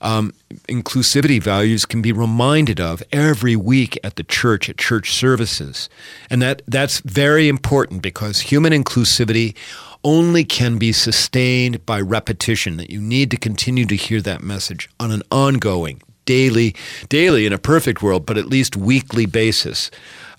um, 0.00 0.32
inclusivity 0.68 1.42
values 1.42 1.84
can 1.84 2.02
be 2.02 2.12
reminded 2.12 2.80
of 2.80 3.02
every 3.12 3.56
week 3.56 3.98
at 4.04 4.16
the 4.16 4.24
church, 4.24 4.68
at 4.68 4.78
church 4.78 5.12
services. 5.12 5.88
And 6.30 6.40
that, 6.42 6.62
that's 6.66 7.00
very 7.00 7.48
important 7.48 8.02
because 8.02 8.40
human 8.40 8.72
inclusivity 8.72 9.56
only 10.04 10.44
can 10.44 10.78
be 10.78 10.92
sustained 10.92 11.84
by 11.84 12.00
repetition, 12.00 12.76
that 12.76 12.90
you 12.90 13.00
need 13.00 13.30
to 13.30 13.36
continue 13.36 13.84
to 13.86 13.96
hear 13.96 14.20
that 14.22 14.42
message 14.42 14.88
on 15.00 15.10
an 15.10 15.22
ongoing, 15.30 16.00
daily, 16.24 16.74
daily 17.08 17.46
in 17.46 17.52
a 17.52 17.58
perfect 17.58 18.02
world, 18.02 18.24
but 18.24 18.38
at 18.38 18.46
least 18.46 18.76
weekly 18.76 19.26
basis. 19.26 19.90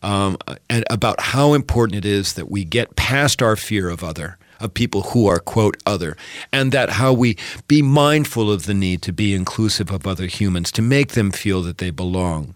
Um, 0.02 0.38
and 0.70 0.86
about 0.90 1.20
how 1.20 1.54
important 1.54 1.98
it 1.98 2.06
is 2.06 2.34
that 2.34 2.50
we 2.50 2.64
get 2.64 2.96
past 2.96 3.42
our 3.42 3.58
fear 3.58 3.90
of 3.90 4.02
other 4.02 4.39
of 4.60 4.74
people 4.74 5.02
who 5.02 5.28
are, 5.28 5.40
quote, 5.40 5.78
other, 5.86 6.18
and 6.52 6.72
that 6.72 6.92
how 6.92 7.14
we 7.14 7.38
be 7.68 7.82
mindful 7.82 8.52
of 8.52 8.66
the 8.66 8.74
need 8.74 9.02
to 9.04 9.14
be 9.14 9.34
inclusive 9.34 9.92
of 9.92 10.06
other 10.06 10.28
humans, 10.28 10.72
to 10.72 10.82
make 10.82 11.14
them 11.14 11.32
feel 11.32 11.62
that 11.62 11.78
they 11.78 11.92
belong. 11.92 12.56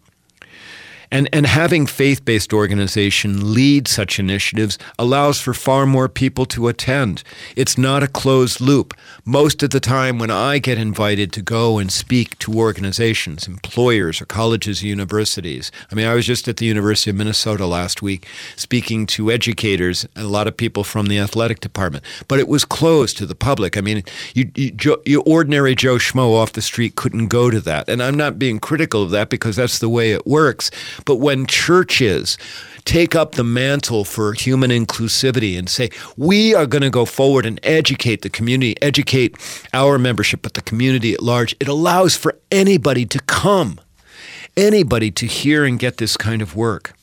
And, 1.14 1.30
and 1.32 1.46
having 1.46 1.86
faith 1.86 2.26
based 2.26 2.54
organization 2.54 3.54
lead 3.54 3.88
such 3.88 4.18
initiatives 4.18 4.80
allows 4.98 5.40
for 5.40 5.54
far 5.54 5.86
more 5.86 6.10
people 6.10 6.48
to 6.48 6.68
attend. 6.68 7.22
It's 7.56 7.78
not 7.78 8.02
a 8.02 8.08
closed 8.08 8.60
loop. 8.60 8.96
Most 9.26 9.64
of 9.64 9.70
the 9.70 9.80
time, 9.80 10.20
when 10.20 10.30
I 10.30 10.60
get 10.60 10.78
invited 10.78 11.32
to 11.32 11.42
go 11.42 11.78
and 11.78 11.90
speak 11.90 12.38
to 12.40 12.54
organizations, 12.56 13.48
employers, 13.48 14.22
or 14.22 14.26
colleges, 14.26 14.84
universities, 14.84 15.72
I 15.90 15.96
mean, 15.96 16.06
I 16.06 16.14
was 16.14 16.26
just 16.26 16.50
at 16.50 16.58
the 16.58 16.66
University 16.66 17.10
of 17.10 17.16
Minnesota 17.16 17.66
last 17.66 18.02
week 18.02 18.28
speaking 18.58 19.06
to 19.06 19.32
educators 19.32 20.06
a 20.18 20.26
lot 20.26 20.50
of 20.50 20.58
people 20.58 20.84
from 20.84 21.06
the 21.06 21.20
athletic 21.20 21.62
department, 21.62 22.04
but 22.28 22.38
it 22.38 22.50
was 22.50 22.66
closed 22.66 23.18
to 23.18 23.26
the 23.26 23.34
public. 23.34 23.78
I 23.78 23.82
mean, 23.82 24.04
you, 24.34 24.52
you, 24.56 25.02
you 25.06 25.22
ordinary 25.22 25.74
Joe 25.74 25.96
Schmo 25.96 26.36
off 26.36 26.52
the 26.52 26.62
street 26.62 26.98
couldn't 26.98 27.28
go 27.28 27.50
to 27.50 27.62
that. 27.62 27.88
And 27.88 28.04
I'm 28.04 28.18
not 28.18 28.38
being 28.38 28.60
critical 28.60 29.04
of 29.04 29.12
that 29.12 29.30
because 29.30 29.56
that's 29.56 29.80
the 29.80 29.88
way 29.88 30.12
it 30.12 30.28
works. 30.28 30.70
But 31.06 31.16
when 31.16 31.46
churches 31.46 32.38
take 32.86 33.16
up 33.16 33.34
the 33.34 33.44
mantle 33.44 34.04
for 34.04 34.34
human 34.34 34.70
inclusivity 34.70 35.58
and 35.58 35.70
say, 35.70 35.90
we 36.18 36.54
are 36.54 36.66
going 36.66 36.82
to 36.82 36.90
go 36.90 37.06
forward 37.06 37.46
and 37.46 37.60
educate 37.64 38.22
the 38.22 38.30
community, 38.30 38.76
educate 38.82 39.38
our 39.74 39.98
membership, 39.98 40.42
but 40.42 40.54
the 40.54 40.62
community 40.62 41.14
at 41.14 41.22
large, 41.22 41.56
it 41.60 41.68
allows 41.68 42.16
for 42.16 42.38
anybody 42.52 43.06
to 43.06 43.20
come, 43.20 43.80
anybody 44.58 45.12
to 45.12 45.26
hear 45.26 45.66
and 45.66 45.80
get 45.80 45.98
this 45.98 46.18
kind 46.18 46.42
of 46.42 46.56
work. 46.56 46.94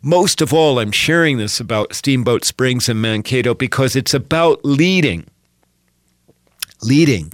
Most 0.00 0.40
of 0.40 0.52
all, 0.52 0.78
I'm 0.78 0.92
sharing 0.92 1.38
this 1.38 1.60
about 1.60 1.94
Steamboat 1.94 2.44
Springs 2.44 2.88
and 2.88 3.00
Mankato 3.00 3.54
because 3.54 3.94
it's 3.94 4.14
about 4.14 4.64
leading. 4.64 5.26
Leading 6.82 7.32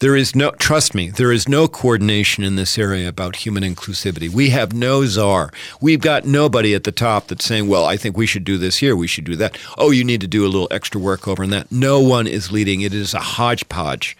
there 0.00 0.16
is 0.16 0.34
no, 0.34 0.50
trust 0.52 0.94
me, 0.94 1.10
there 1.10 1.30
is 1.30 1.48
no 1.48 1.68
coordination 1.68 2.42
in 2.42 2.56
this 2.56 2.78
area 2.78 3.08
about 3.08 3.36
human 3.36 3.62
inclusivity. 3.62 4.30
We 4.30 4.50
have 4.50 4.72
no 4.72 5.04
czar. 5.04 5.52
We've 5.80 6.00
got 6.00 6.24
nobody 6.24 6.74
at 6.74 6.84
the 6.84 6.92
top 6.92 7.28
that's 7.28 7.44
saying, 7.44 7.68
well, 7.68 7.84
I 7.84 7.96
think 7.96 8.16
we 8.16 8.26
should 8.26 8.44
do 8.44 8.58
this 8.58 8.78
here, 8.78 8.96
we 8.96 9.06
should 9.06 9.24
do 9.24 9.36
that. 9.36 9.58
Oh, 9.78 9.90
you 9.90 10.02
need 10.02 10.22
to 10.22 10.26
do 10.26 10.44
a 10.44 10.48
little 10.48 10.68
extra 10.70 11.00
work 11.00 11.28
over 11.28 11.44
in 11.44 11.50
that. 11.50 11.70
No 11.70 12.00
one 12.00 12.26
is 12.26 12.50
leading. 12.50 12.80
It 12.80 12.94
is 12.94 13.14
a 13.14 13.20
hodgepodge. 13.20 14.16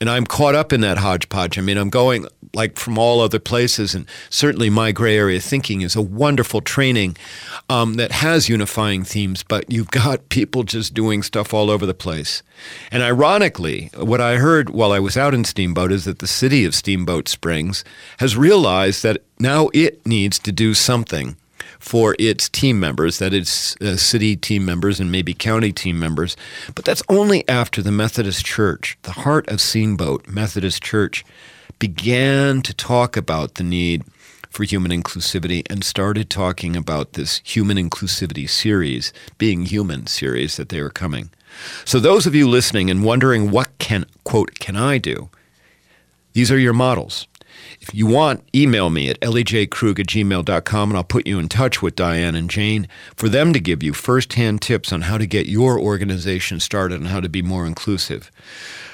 And 0.00 0.10
I'm 0.10 0.26
caught 0.26 0.54
up 0.54 0.72
in 0.72 0.82
that 0.82 0.98
hodgepodge. 0.98 1.58
I 1.58 1.62
mean, 1.62 1.78
I'm 1.78 1.88
going 1.88 2.26
like 2.52 2.78
from 2.78 2.98
all 2.98 3.20
other 3.20 3.38
places, 3.38 3.94
and 3.94 4.06
certainly 4.30 4.70
my 4.70 4.92
gray 4.92 5.16
area 5.16 5.40
thinking 5.40 5.82
is 5.82 5.94
a 5.94 6.02
wonderful 6.02 6.60
training 6.60 7.16
um, 7.68 7.94
that 7.94 8.12
has 8.12 8.48
unifying 8.48 9.04
themes, 9.04 9.42
but 9.42 9.70
you've 9.70 9.90
got 9.90 10.28
people 10.28 10.62
just 10.62 10.94
doing 10.94 11.22
stuff 11.22 11.52
all 11.52 11.70
over 11.70 11.84
the 11.86 11.94
place. 11.94 12.42
And 12.90 13.02
ironically, 13.02 13.90
what 13.94 14.20
I 14.20 14.36
heard 14.36 14.70
while 14.70 14.92
I 14.92 14.98
was 14.98 15.16
out 15.16 15.34
in 15.34 15.44
Steamboat 15.44 15.92
is 15.92 16.04
that 16.04 16.18
the 16.18 16.26
city 16.26 16.64
of 16.64 16.74
Steamboat 16.74 17.28
Springs 17.28 17.84
has 18.18 18.36
realized 18.36 19.02
that 19.02 19.22
now 19.38 19.68
it 19.74 20.06
needs 20.06 20.38
to 20.40 20.52
do 20.52 20.72
something 20.72 21.36
for 21.86 22.16
its 22.18 22.48
team 22.48 22.80
members, 22.80 23.20
that 23.20 23.32
is, 23.32 23.76
uh, 23.80 23.96
city 23.96 24.34
team 24.34 24.64
members 24.64 24.98
and 24.98 25.12
maybe 25.12 25.32
county 25.32 25.72
team 25.72 26.00
members. 26.00 26.36
But 26.74 26.84
that's 26.84 27.02
only 27.08 27.48
after 27.48 27.80
the 27.80 27.92
Methodist 27.92 28.44
Church, 28.44 28.98
the 29.02 29.12
heart 29.12 29.46
of 29.48 29.60
Steamboat 29.60 30.26
Methodist 30.26 30.82
Church, 30.82 31.24
began 31.78 32.60
to 32.62 32.74
talk 32.74 33.16
about 33.16 33.54
the 33.54 33.62
need 33.62 34.02
for 34.50 34.64
human 34.64 34.90
inclusivity 34.90 35.62
and 35.70 35.84
started 35.84 36.28
talking 36.28 36.74
about 36.74 37.12
this 37.12 37.40
human 37.44 37.76
inclusivity 37.76 38.50
series, 38.50 39.12
being 39.38 39.66
human 39.66 40.08
series 40.08 40.56
that 40.56 40.70
they 40.70 40.82
were 40.82 40.90
coming. 40.90 41.30
So 41.84 42.00
those 42.00 42.26
of 42.26 42.34
you 42.34 42.48
listening 42.48 42.90
and 42.90 43.04
wondering 43.04 43.52
what 43.52 43.78
can 43.78 44.06
quote 44.24 44.58
can 44.58 44.74
I 44.74 44.98
do? 44.98 45.28
These 46.32 46.50
are 46.50 46.58
your 46.58 46.72
models. 46.72 47.28
If 47.88 47.94
you 47.94 48.06
want, 48.06 48.42
email 48.52 48.90
me 48.90 49.08
at 49.10 49.20
ellieJkrug 49.20 50.00
at 50.00 50.06
gmail.com 50.06 50.90
and 50.90 50.96
I'll 50.96 51.04
put 51.04 51.24
you 51.24 51.38
in 51.38 51.48
touch 51.48 51.82
with 51.82 51.94
Diane 51.94 52.34
and 52.34 52.50
Jane 52.50 52.88
for 53.14 53.28
them 53.28 53.52
to 53.52 53.60
give 53.60 53.80
you 53.80 53.92
firsthand 53.92 54.60
tips 54.60 54.92
on 54.92 55.02
how 55.02 55.18
to 55.18 55.26
get 55.26 55.46
your 55.46 55.78
organization 55.78 56.58
started 56.58 56.98
and 56.98 57.06
how 57.10 57.20
to 57.20 57.28
be 57.28 57.42
more 57.42 57.64
inclusive. 57.64 58.32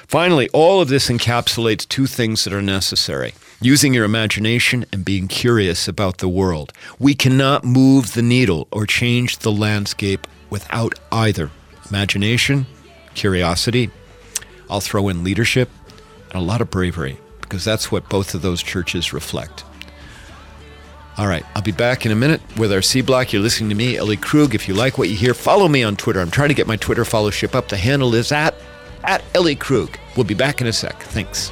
Finally, 0.07 0.47
all 0.49 0.79
of 0.79 0.89
this 0.89 1.09
encapsulates 1.09 1.89
two 1.89 2.05
things 2.05 2.43
that 2.43 2.53
are 2.53 2.61
necessary 2.61 3.33
using 3.59 3.95
your 3.95 4.05
imagination 4.05 4.85
and 4.93 5.03
being 5.03 5.27
curious 5.27 5.87
about 5.87 6.19
the 6.19 6.29
world. 6.29 6.71
We 6.99 7.15
cannot 7.15 7.63
move 7.65 8.13
the 8.13 8.21
needle 8.21 8.67
or 8.71 8.85
change 8.85 9.39
the 9.39 9.51
landscape 9.51 10.27
without 10.51 10.99
either 11.11 11.49
imagination, 11.89 12.67
curiosity. 13.15 13.89
I'll 14.69 14.81
throw 14.81 15.09
in 15.09 15.23
leadership 15.23 15.71
and 16.29 16.35
a 16.35 16.45
lot 16.45 16.61
of 16.61 16.69
bravery 16.69 17.17
because 17.53 17.63
that's 17.63 17.91
what 17.91 18.09
both 18.09 18.33
of 18.33 18.41
those 18.41 18.63
churches 18.63 19.13
reflect. 19.13 19.63
All 21.19 21.27
right, 21.27 21.45
I'll 21.55 21.61
be 21.61 21.71
back 21.71 22.03
in 22.03 22.11
a 22.11 22.15
minute 22.15 22.41
with 22.57 22.73
our 22.73 22.81
C 22.81 23.01
Block. 23.01 23.31
You're 23.31 23.43
listening 23.43 23.69
to 23.69 23.75
me, 23.75 23.95
Ellie 23.95 24.17
Krug. 24.17 24.55
If 24.55 24.67
you 24.67 24.73
like 24.73 24.97
what 24.97 25.07
you 25.07 25.15
hear, 25.15 25.35
follow 25.35 25.67
me 25.67 25.83
on 25.83 25.95
Twitter. 25.95 26.19
I'm 26.19 26.31
trying 26.31 26.49
to 26.49 26.55
get 26.55 26.65
my 26.65 26.77
Twitter 26.77 27.03
followership 27.03 27.53
up. 27.53 27.67
The 27.67 27.77
handle 27.77 28.15
is 28.15 28.31
at, 28.31 28.55
at 29.03 29.23
Ellie 29.35 29.55
Krug. 29.55 29.99
We'll 30.17 30.23
be 30.23 30.33
back 30.33 30.61
in 30.61 30.67
a 30.67 30.73
sec. 30.73 30.99
Thanks. 31.03 31.51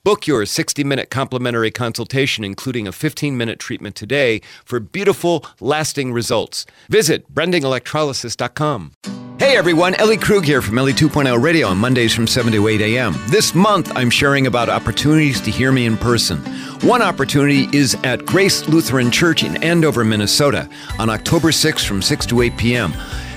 Book 0.03 0.25
your 0.25 0.47
60 0.47 0.83
minute 0.83 1.11
complimentary 1.11 1.69
consultation, 1.69 2.43
including 2.43 2.87
a 2.87 2.91
15 2.91 3.37
minute 3.37 3.59
treatment 3.59 3.95
today 3.95 4.41
for 4.65 4.79
beautiful, 4.79 5.45
lasting 5.59 6.11
results. 6.11 6.65
Visit 6.89 7.31
brandingelectrolysis.com. 7.31 8.93
Hey 9.37 9.57
everyone, 9.57 9.93
Ellie 9.95 10.17
Krug 10.17 10.43
here 10.43 10.63
from 10.63 10.79
Ellie 10.79 10.93
2.0 10.93 11.39
Radio 11.41 11.67
on 11.67 11.77
Mondays 11.77 12.15
from 12.15 12.25
7 12.25 12.51
to 12.53 12.67
8 12.67 12.81
a.m. 12.81 13.15
This 13.27 13.53
month 13.53 13.91
I'm 13.95 14.09
sharing 14.09 14.47
about 14.47 14.69
opportunities 14.69 15.39
to 15.41 15.51
hear 15.51 15.71
me 15.71 15.85
in 15.85 15.97
person. 15.97 16.37
One 16.81 17.03
opportunity 17.03 17.67
is 17.71 17.95
at 18.03 18.25
Grace 18.25 18.67
Lutheran 18.67 19.11
Church 19.11 19.43
in 19.43 19.61
Andover, 19.63 20.03
Minnesota 20.03 20.67
on 20.97 21.11
October 21.11 21.49
6th 21.49 21.85
from 21.85 22.01
6 22.01 22.25
to 22.27 22.41
8 22.41 22.57
p.m. 22.57 22.93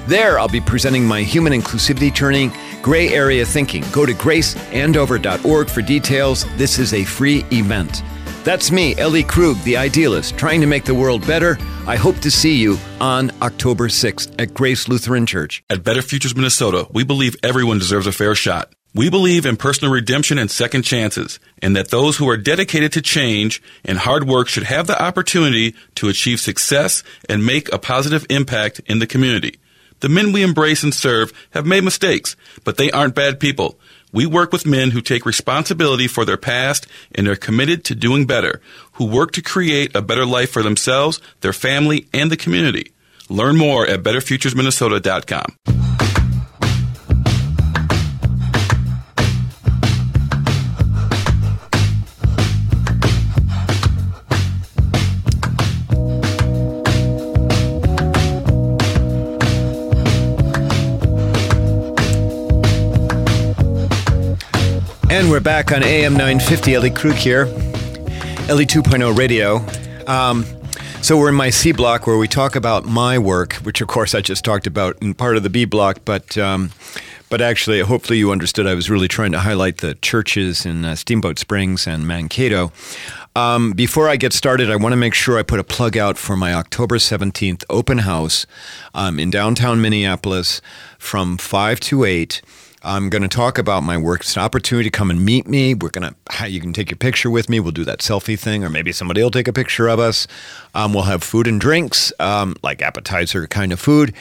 There, 0.06 0.38
I'll 0.38 0.48
be 0.48 0.60
presenting 0.60 1.06
my 1.06 1.22
human 1.22 1.52
inclusivity 1.52 2.14
training, 2.14 2.52
Gray 2.82 3.08
Area 3.08 3.46
Thinking. 3.46 3.84
Go 3.90 4.04
to 4.04 4.12
graceandover.org 4.12 5.70
for 5.70 5.80
details. 5.80 6.44
This 6.56 6.78
is 6.78 6.92
a 6.92 7.04
free 7.04 7.44
event. 7.50 8.02
That's 8.44 8.70
me, 8.70 8.94
Ellie 8.98 9.22
Krug, 9.22 9.56
the 9.62 9.78
idealist, 9.78 10.36
trying 10.36 10.60
to 10.60 10.66
make 10.66 10.84
the 10.84 10.94
world 10.94 11.26
better. 11.26 11.56
I 11.86 11.96
hope 11.96 12.18
to 12.18 12.30
see 12.30 12.56
you 12.56 12.76
on 13.00 13.30
October 13.40 13.88
6th 13.88 14.38
at 14.38 14.52
Grace 14.52 14.86
Lutheran 14.86 15.24
Church. 15.24 15.64
At 15.70 15.82
Better 15.82 16.02
Futures 16.02 16.36
Minnesota, 16.36 16.86
we 16.92 17.04
believe 17.04 17.36
everyone 17.42 17.78
deserves 17.78 18.06
a 18.06 18.12
fair 18.12 18.34
shot. 18.34 18.74
We 18.94 19.08
believe 19.08 19.46
in 19.46 19.56
personal 19.56 19.92
redemption 19.92 20.38
and 20.38 20.50
second 20.50 20.82
chances, 20.82 21.40
and 21.62 21.74
that 21.74 21.88
those 21.88 22.18
who 22.18 22.28
are 22.28 22.36
dedicated 22.36 22.92
to 22.92 23.02
change 23.02 23.62
and 23.84 23.96
hard 23.96 24.28
work 24.28 24.48
should 24.48 24.64
have 24.64 24.86
the 24.86 25.02
opportunity 25.02 25.74
to 25.94 26.08
achieve 26.10 26.38
success 26.38 27.02
and 27.28 27.44
make 27.46 27.72
a 27.72 27.78
positive 27.78 28.26
impact 28.28 28.82
in 28.86 28.98
the 28.98 29.06
community. 29.06 29.58
The 30.04 30.10
men 30.10 30.32
we 30.32 30.42
embrace 30.42 30.82
and 30.82 30.92
serve 30.92 31.32
have 31.52 31.64
made 31.64 31.82
mistakes, 31.82 32.36
but 32.62 32.76
they 32.76 32.90
aren't 32.90 33.14
bad 33.14 33.40
people. 33.40 33.78
We 34.12 34.26
work 34.26 34.52
with 34.52 34.66
men 34.66 34.90
who 34.90 35.00
take 35.00 35.24
responsibility 35.24 36.08
for 36.08 36.26
their 36.26 36.36
past 36.36 36.86
and 37.14 37.26
are 37.26 37.36
committed 37.36 37.86
to 37.86 37.94
doing 37.94 38.26
better, 38.26 38.60
who 38.92 39.06
work 39.06 39.32
to 39.32 39.40
create 39.40 39.96
a 39.96 40.02
better 40.02 40.26
life 40.26 40.50
for 40.50 40.62
themselves, 40.62 41.22
their 41.40 41.54
family, 41.54 42.06
and 42.12 42.30
the 42.30 42.36
community. 42.36 42.92
Learn 43.30 43.56
more 43.56 43.86
at 43.86 44.02
betterfuturesminnesota.com. 44.02 45.83
And 65.10 65.30
we're 65.30 65.40
back 65.40 65.70
on 65.70 65.82
AM 65.82 66.14
950. 66.14 66.74
Ellie 66.74 66.90
Krug 66.90 67.14
here, 67.14 67.42
Ellie 68.48 68.66
2.0 68.66 69.16
Radio. 69.16 69.64
Um, 70.06 70.44
so 71.02 71.18
we're 71.18 71.28
in 71.28 71.34
my 71.34 71.50
C 71.50 71.72
block 71.72 72.06
where 72.06 72.16
we 72.16 72.26
talk 72.26 72.56
about 72.56 72.84
my 72.84 73.18
work, 73.18 73.54
which 73.56 73.80
of 73.80 73.88
course 73.88 74.14
I 74.14 74.22
just 74.22 74.44
talked 74.44 74.66
about 74.66 75.00
in 75.02 75.14
part 75.14 75.36
of 75.36 75.42
the 75.42 75.50
B 75.50 75.66
block, 75.66 75.98
but 76.04 76.36
um, 76.38 76.70
but 77.28 77.40
actually, 77.40 77.80
hopefully 77.80 78.18
you 78.18 78.30
understood 78.30 78.66
I 78.66 78.74
was 78.74 78.88
really 78.88 79.08
trying 79.08 79.32
to 79.32 79.40
highlight 79.40 79.78
the 79.78 79.94
churches 79.96 80.64
in 80.64 80.84
uh, 80.84 80.94
Steamboat 80.94 81.38
Springs 81.38 81.86
and 81.86 82.06
Mankato. 82.06 82.72
Um, 83.36 83.72
before 83.72 84.08
I 84.08 84.16
get 84.16 84.32
started, 84.32 84.70
I 84.70 84.76
want 84.76 84.92
to 84.92 84.96
make 84.96 85.14
sure 85.14 85.38
I 85.38 85.42
put 85.42 85.58
a 85.58 85.64
plug 85.64 85.96
out 85.96 86.16
for 86.16 86.36
my 86.36 86.54
October 86.54 86.96
17th 86.96 87.64
open 87.68 87.98
house 87.98 88.46
um, 88.94 89.18
in 89.18 89.30
downtown 89.30 89.80
Minneapolis 89.80 90.62
from 90.98 91.36
5 91.36 91.80
to 91.80 92.04
8. 92.04 92.40
I'm 92.84 93.08
going 93.08 93.22
to 93.22 93.28
talk 93.28 93.56
about 93.56 93.82
my 93.82 93.96
work. 93.96 94.20
It's 94.20 94.36
an 94.36 94.42
opportunity 94.42 94.90
to 94.90 94.96
come 94.96 95.10
and 95.10 95.24
meet 95.24 95.46
me. 95.46 95.74
We're 95.74 95.88
going 95.88 96.14
to, 96.14 96.48
you 96.48 96.60
can 96.60 96.74
take 96.74 96.90
your 96.90 96.98
picture 96.98 97.30
with 97.30 97.48
me. 97.48 97.58
We'll 97.58 97.72
do 97.72 97.84
that 97.84 98.00
selfie 98.00 98.38
thing, 98.38 98.62
or 98.62 98.68
maybe 98.68 98.92
somebody 98.92 99.22
will 99.22 99.30
take 99.30 99.48
a 99.48 99.54
picture 99.54 99.88
of 99.88 99.98
us. 99.98 100.26
Um, 100.74 100.92
we'll 100.92 101.04
have 101.04 101.22
food 101.22 101.46
and 101.46 101.58
drinks, 101.58 102.12
um, 102.20 102.56
like 102.62 102.82
appetizer 102.82 103.46
kind 103.46 103.72
of 103.72 103.80
food. 103.80 104.12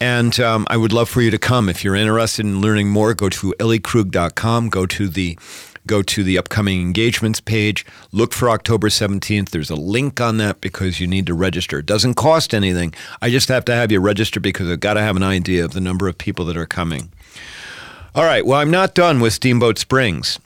And 0.00 0.38
um, 0.40 0.66
I 0.68 0.76
would 0.76 0.92
love 0.92 1.08
for 1.08 1.22
you 1.22 1.30
to 1.30 1.38
come. 1.38 1.68
If 1.68 1.84
you're 1.84 1.94
interested 1.94 2.44
in 2.44 2.60
learning 2.60 2.88
more, 2.88 3.14
go 3.14 3.28
to 3.28 3.54
elliekrug.com, 3.58 4.68
go 4.68 4.86
to 4.86 5.08
the 5.08 5.38
go 5.86 6.02
to 6.02 6.22
the 6.22 6.36
upcoming 6.36 6.82
engagements 6.82 7.40
page, 7.40 7.86
look 8.12 8.34
for 8.34 8.50
October 8.50 8.88
17th. 8.88 9.48
There's 9.48 9.70
a 9.70 9.74
link 9.74 10.20
on 10.20 10.36
that 10.36 10.60
because 10.60 11.00
you 11.00 11.06
need 11.06 11.26
to 11.26 11.34
register. 11.34 11.78
It 11.78 11.86
doesn't 11.86 12.14
cost 12.14 12.52
anything. 12.52 12.92
I 13.22 13.30
just 13.30 13.48
have 13.48 13.64
to 13.64 13.74
have 13.74 13.90
you 13.90 13.98
register 13.98 14.38
because 14.38 14.68
I've 14.68 14.80
got 14.80 14.94
to 14.94 15.00
have 15.00 15.16
an 15.16 15.22
idea 15.22 15.64
of 15.64 15.72
the 15.72 15.80
number 15.80 16.06
of 16.06 16.18
people 16.18 16.44
that 16.44 16.58
are 16.58 16.66
coming. 16.66 17.10
All 18.14 18.24
right. 18.24 18.44
Well, 18.44 18.58
I'm 18.58 18.70
not 18.70 18.94
done 18.94 19.20
with 19.20 19.34
Steamboat 19.34 19.78
Springs 19.78 20.38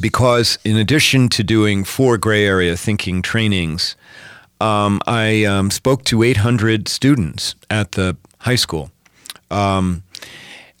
because, 0.00 0.58
in 0.64 0.76
addition 0.76 1.28
to 1.30 1.42
doing 1.42 1.82
four 1.82 2.16
gray 2.16 2.46
area 2.46 2.76
thinking 2.76 3.20
trainings, 3.20 3.96
um, 4.60 5.00
I 5.06 5.44
um, 5.44 5.72
spoke 5.72 6.04
to 6.04 6.22
800 6.22 6.86
students 6.86 7.56
at 7.68 7.92
the 7.92 8.16
high 8.38 8.54
school 8.54 8.92
um, 9.50 10.04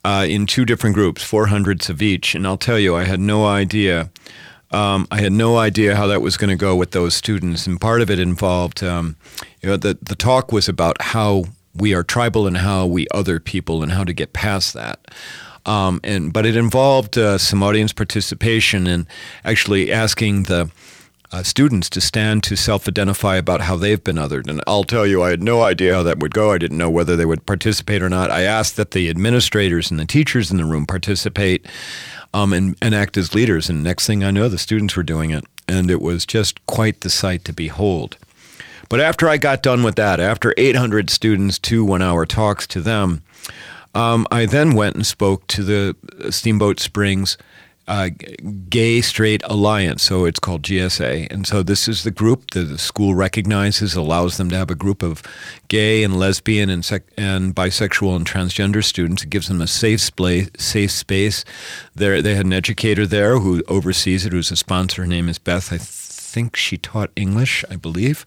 uh, 0.04 0.24
in 0.28 0.46
two 0.46 0.64
different 0.64 0.94
groups, 0.94 1.28
400s 1.28 1.90
of 1.90 2.00
each. 2.00 2.36
And 2.36 2.46
I'll 2.46 2.56
tell 2.56 2.78
you, 2.78 2.94
I 2.94 3.04
had 3.04 3.18
no 3.18 3.44
idea. 3.44 4.10
Um, 4.70 5.08
I 5.10 5.20
had 5.20 5.32
no 5.32 5.58
idea 5.58 5.96
how 5.96 6.06
that 6.06 6.22
was 6.22 6.36
going 6.36 6.50
to 6.50 6.56
go 6.56 6.76
with 6.76 6.92
those 6.92 7.14
students, 7.14 7.66
and 7.66 7.80
part 7.80 8.00
of 8.00 8.10
it 8.10 8.18
involved, 8.20 8.82
um, 8.82 9.16
you 9.60 9.68
know, 9.68 9.76
the 9.76 9.98
the 10.00 10.14
talk 10.14 10.50
was 10.50 10.66
about 10.66 11.02
how 11.02 11.44
we 11.74 11.92
are 11.92 12.02
tribal 12.02 12.46
and 12.46 12.56
how 12.58 12.86
we 12.86 13.06
other 13.12 13.38
people 13.38 13.82
and 13.82 13.92
how 13.92 14.04
to 14.04 14.14
get 14.14 14.32
past 14.32 14.72
that. 14.72 15.00
Um, 15.64 16.00
and 16.02 16.32
but 16.32 16.44
it 16.44 16.56
involved 16.56 17.16
uh, 17.16 17.38
some 17.38 17.62
audience 17.62 17.92
participation 17.92 18.86
and 18.86 19.06
actually 19.44 19.92
asking 19.92 20.44
the 20.44 20.70
uh, 21.32 21.42
students 21.42 21.88
to 21.88 22.00
stand 22.00 22.42
to 22.42 22.56
self-identify 22.56 23.36
about 23.36 23.62
how 23.62 23.76
they've 23.76 24.02
been 24.04 24.16
othered. 24.16 24.48
And 24.48 24.60
I'll 24.66 24.84
tell 24.84 25.06
you, 25.06 25.22
I 25.22 25.30
had 25.30 25.42
no 25.42 25.62
idea 25.62 25.94
how 25.94 26.02
that 26.02 26.18
would 26.18 26.34
go. 26.34 26.52
I 26.52 26.58
didn't 26.58 26.76
know 26.76 26.90
whether 26.90 27.16
they 27.16 27.24
would 27.24 27.46
participate 27.46 28.02
or 28.02 28.10
not. 28.10 28.30
I 28.30 28.42
asked 28.42 28.76
that 28.76 28.90
the 28.90 29.08
administrators 29.08 29.90
and 29.90 29.98
the 29.98 30.04
teachers 30.04 30.50
in 30.50 30.58
the 30.58 30.64
room 30.64 30.84
participate 30.84 31.66
um, 32.34 32.52
and, 32.52 32.76
and 32.82 32.94
act 32.94 33.16
as 33.16 33.34
leaders. 33.34 33.70
And 33.70 33.82
next 33.82 34.06
thing 34.06 34.22
I 34.22 34.30
know, 34.30 34.48
the 34.48 34.58
students 34.58 34.94
were 34.94 35.02
doing 35.02 35.30
it, 35.30 35.44
and 35.66 35.90
it 35.90 36.02
was 36.02 36.26
just 36.26 36.64
quite 36.66 37.00
the 37.00 37.10
sight 37.10 37.44
to 37.46 37.52
behold. 37.52 38.18
But 38.90 39.00
after 39.00 39.26
I 39.26 39.38
got 39.38 39.62
done 39.62 39.82
with 39.82 39.94
that, 39.96 40.20
after 40.20 40.52
800 40.58 41.08
students, 41.08 41.58
two 41.58 41.82
one-hour 41.82 42.26
talks 42.26 42.66
to 42.68 42.82
them. 42.82 43.22
Um, 43.94 44.26
I 44.30 44.46
then 44.46 44.74
went 44.74 44.96
and 44.96 45.06
spoke 45.06 45.46
to 45.48 45.62
the 45.62 46.30
Steamboat 46.30 46.80
Springs 46.80 47.36
uh, 47.88 48.10
Gay 48.68 49.00
Straight 49.00 49.42
Alliance, 49.44 50.02
so 50.02 50.24
it's 50.24 50.38
called 50.38 50.62
GSA. 50.62 51.30
And 51.32 51.46
so 51.46 51.62
this 51.62 51.88
is 51.88 52.04
the 52.04 52.10
group 52.10 52.52
that 52.52 52.64
the 52.64 52.78
school 52.78 53.14
recognizes, 53.14 53.94
allows 53.94 54.36
them 54.36 54.50
to 54.50 54.56
have 54.56 54.70
a 54.70 54.76
group 54.76 55.02
of 55.02 55.22
gay 55.68 56.04
and 56.04 56.18
lesbian 56.18 56.70
and, 56.70 56.84
sec- 56.84 57.12
and 57.16 57.54
bisexual 57.54 58.16
and 58.16 58.26
transgender 58.26 58.84
students. 58.84 59.24
It 59.24 59.30
gives 59.30 59.48
them 59.48 59.60
a 59.60 59.66
safe, 59.66 60.00
spa- 60.00 60.48
safe 60.56 60.92
space. 60.92 61.44
There, 61.94 62.22
they 62.22 62.34
had 62.34 62.46
an 62.46 62.52
educator 62.52 63.06
there 63.06 63.38
who 63.38 63.62
oversees 63.68 64.24
it, 64.24 64.32
who's 64.32 64.52
a 64.52 64.56
sponsor. 64.56 65.02
Her 65.02 65.08
name 65.08 65.28
is 65.28 65.38
Beth. 65.38 65.72
I 65.72 65.78
think 65.78 66.56
she 66.56 66.78
taught 66.78 67.10
English, 67.16 67.64
I 67.68 67.76
believe. 67.76 68.24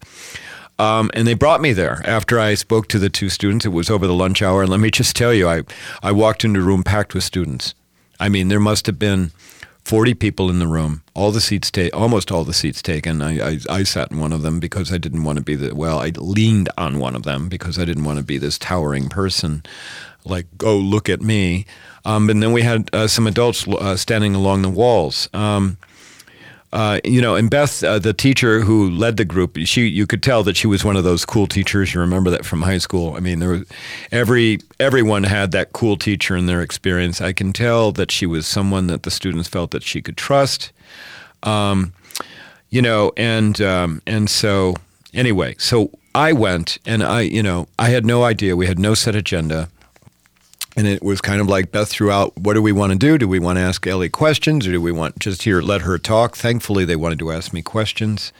Um, 0.78 1.10
and 1.14 1.26
they 1.26 1.34
brought 1.34 1.60
me 1.60 1.72
there 1.72 2.02
after 2.04 2.38
I 2.38 2.54
spoke 2.54 2.88
to 2.88 2.98
the 2.98 3.08
two 3.08 3.28
students. 3.28 3.64
It 3.64 3.70
was 3.70 3.88
over 3.88 4.06
the 4.06 4.14
lunch 4.14 4.42
hour. 4.42 4.62
And 4.62 4.70
let 4.70 4.80
me 4.80 4.90
just 4.90 5.16
tell 5.16 5.32
you, 5.32 5.48
I, 5.48 5.62
I 6.02 6.12
walked 6.12 6.44
into 6.44 6.60
a 6.60 6.62
room 6.62 6.82
packed 6.82 7.14
with 7.14 7.24
students. 7.24 7.74
I 8.20 8.28
mean, 8.28 8.48
there 8.48 8.60
must 8.60 8.86
have 8.86 8.98
been 8.98 9.30
40 9.86 10.14
people 10.14 10.50
in 10.50 10.58
the 10.58 10.66
room, 10.66 11.02
all 11.14 11.30
the 11.30 11.40
seats 11.40 11.70
taken, 11.70 11.96
almost 11.96 12.32
all 12.32 12.42
the 12.42 12.52
seats 12.52 12.82
taken. 12.82 13.22
I, 13.22 13.50
I, 13.50 13.58
I, 13.70 13.82
sat 13.84 14.10
in 14.10 14.18
one 14.18 14.32
of 14.32 14.42
them 14.42 14.58
because 14.58 14.92
I 14.92 14.98
didn't 14.98 15.22
want 15.22 15.38
to 15.38 15.44
be 15.44 15.54
the, 15.54 15.76
well, 15.76 16.00
I 16.00 16.08
leaned 16.16 16.68
on 16.76 16.98
one 16.98 17.14
of 17.14 17.22
them 17.22 17.48
because 17.48 17.78
I 17.78 17.84
didn't 17.84 18.02
want 18.02 18.18
to 18.18 18.24
be 18.24 18.36
this 18.36 18.58
towering 18.58 19.08
person, 19.08 19.62
like, 20.24 20.46
oh, 20.64 20.76
look 20.76 21.08
at 21.08 21.20
me. 21.20 21.66
Um, 22.04 22.28
and 22.28 22.42
then 22.42 22.52
we 22.52 22.62
had 22.62 22.90
uh, 22.92 23.06
some 23.06 23.28
adults 23.28 23.66
uh, 23.68 23.96
standing 23.96 24.34
along 24.34 24.62
the 24.62 24.70
walls. 24.70 25.28
Um, 25.32 25.78
uh, 26.76 27.00
you 27.04 27.22
know, 27.22 27.34
and 27.36 27.48
Beth, 27.48 27.82
uh, 27.82 27.98
the 27.98 28.12
teacher 28.12 28.60
who 28.60 28.90
led 28.90 29.16
the 29.16 29.24
group, 29.24 29.56
she 29.64 29.86
you 29.86 30.06
could 30.06 30.22
tell 30.22 30.42
that 30.42 30.58
she 30.58 30.66
was 30.66 30.84
one 30.84 30.94
of 30.94 31.04
those 31.04 31.24
cool 31.24 31.46
teachers. 31.46 31.94
You 31.94 32.02
remember 32.02 32.28
that 32.28 32.44
from 32.44 32.60
high 32.60 32.76
school. 32.76 33.16
I 33.16 33.20
mean, 33.20 33.38
there 33.38 33.48
was 33.48 33.64
every 34.12 34.58
everyone 34.78 35.22
had 35.22 35.52
that 35.52 35.72
cool 35.72 35.96
teacher 35.96 36.36
in 36.36 36.44
their 36.44 36.60
experience. 36.60 37.22
I 37.22 37.32
can 37.32 37.54
tell 37.54 37.92
that 37.92 38.10
she 38.10 38.26
was 38.26 38.46
someone 38.46 38.88
that 38.88 39.04
the 39.04 39.10
students 39.10 39.48
felt 39.48 39.70
that 39.70 39.84
she 39.84 40.02
could 40.02 40.18
trust. 40.18 40.70
Um, 41.44 41.94
you 42.68 42.82
know, 42.82 43.10
and 43.16 43.58
um, 43.62 44.02
and 44.06 44.28
so 44.28 44.74
anyway, 45.14 45.54
so 45.56 45.92
I 46.14 46.34
went 46.34 46.76
and 46.84 47.02
I, 47.02 47.22
you 47.22 47.42
know, 47.42 47.68
I 47.78 47.88
had 47.88 48.04
no 48.04 48.22
idea. 48.22 48.54
We 48.54 48.66
had 48.66 48.78
no 48.78 48.92
set 48.92 49.14
agenda. 49.14 49.70
And 50.76 50.86
it 50.86 51.02
was 51.02 51.22
kind 51.22 51.40
of 51.40 51.48
like 51.48 51.72
Beth 51.72 51.88
threw 51.88 52.10
out, 52.10 52.36
what 52.36 52.52
do 52.52 52.60
we 52.60 52.70
want 52.70 52.92
to 52.92 52.98
do? 52.98 53.16
Do 53.16 53.26
we 53.26 53.38
want 53.38 53.56
to 53.56 53.62
ask 53.62 53.86
Ellie 53.86 54.10
questions 54.10 54.66
or 54.66 54.72
do 54.72 54.80
we 54.80 54.92
want 54.92 55.18
just 55.18 55.42
here 55.42 55.62
let 55.62 55.80
her 55.80 55.96
talk? 55.96 56.36
Thankfully, 56.36 56.84
they 56.84 56.96
wanted 56.96 57.18
to 57.20 57.32
ask 57.32 57.52
me 57.54 57.62
questions. 57.62 58.30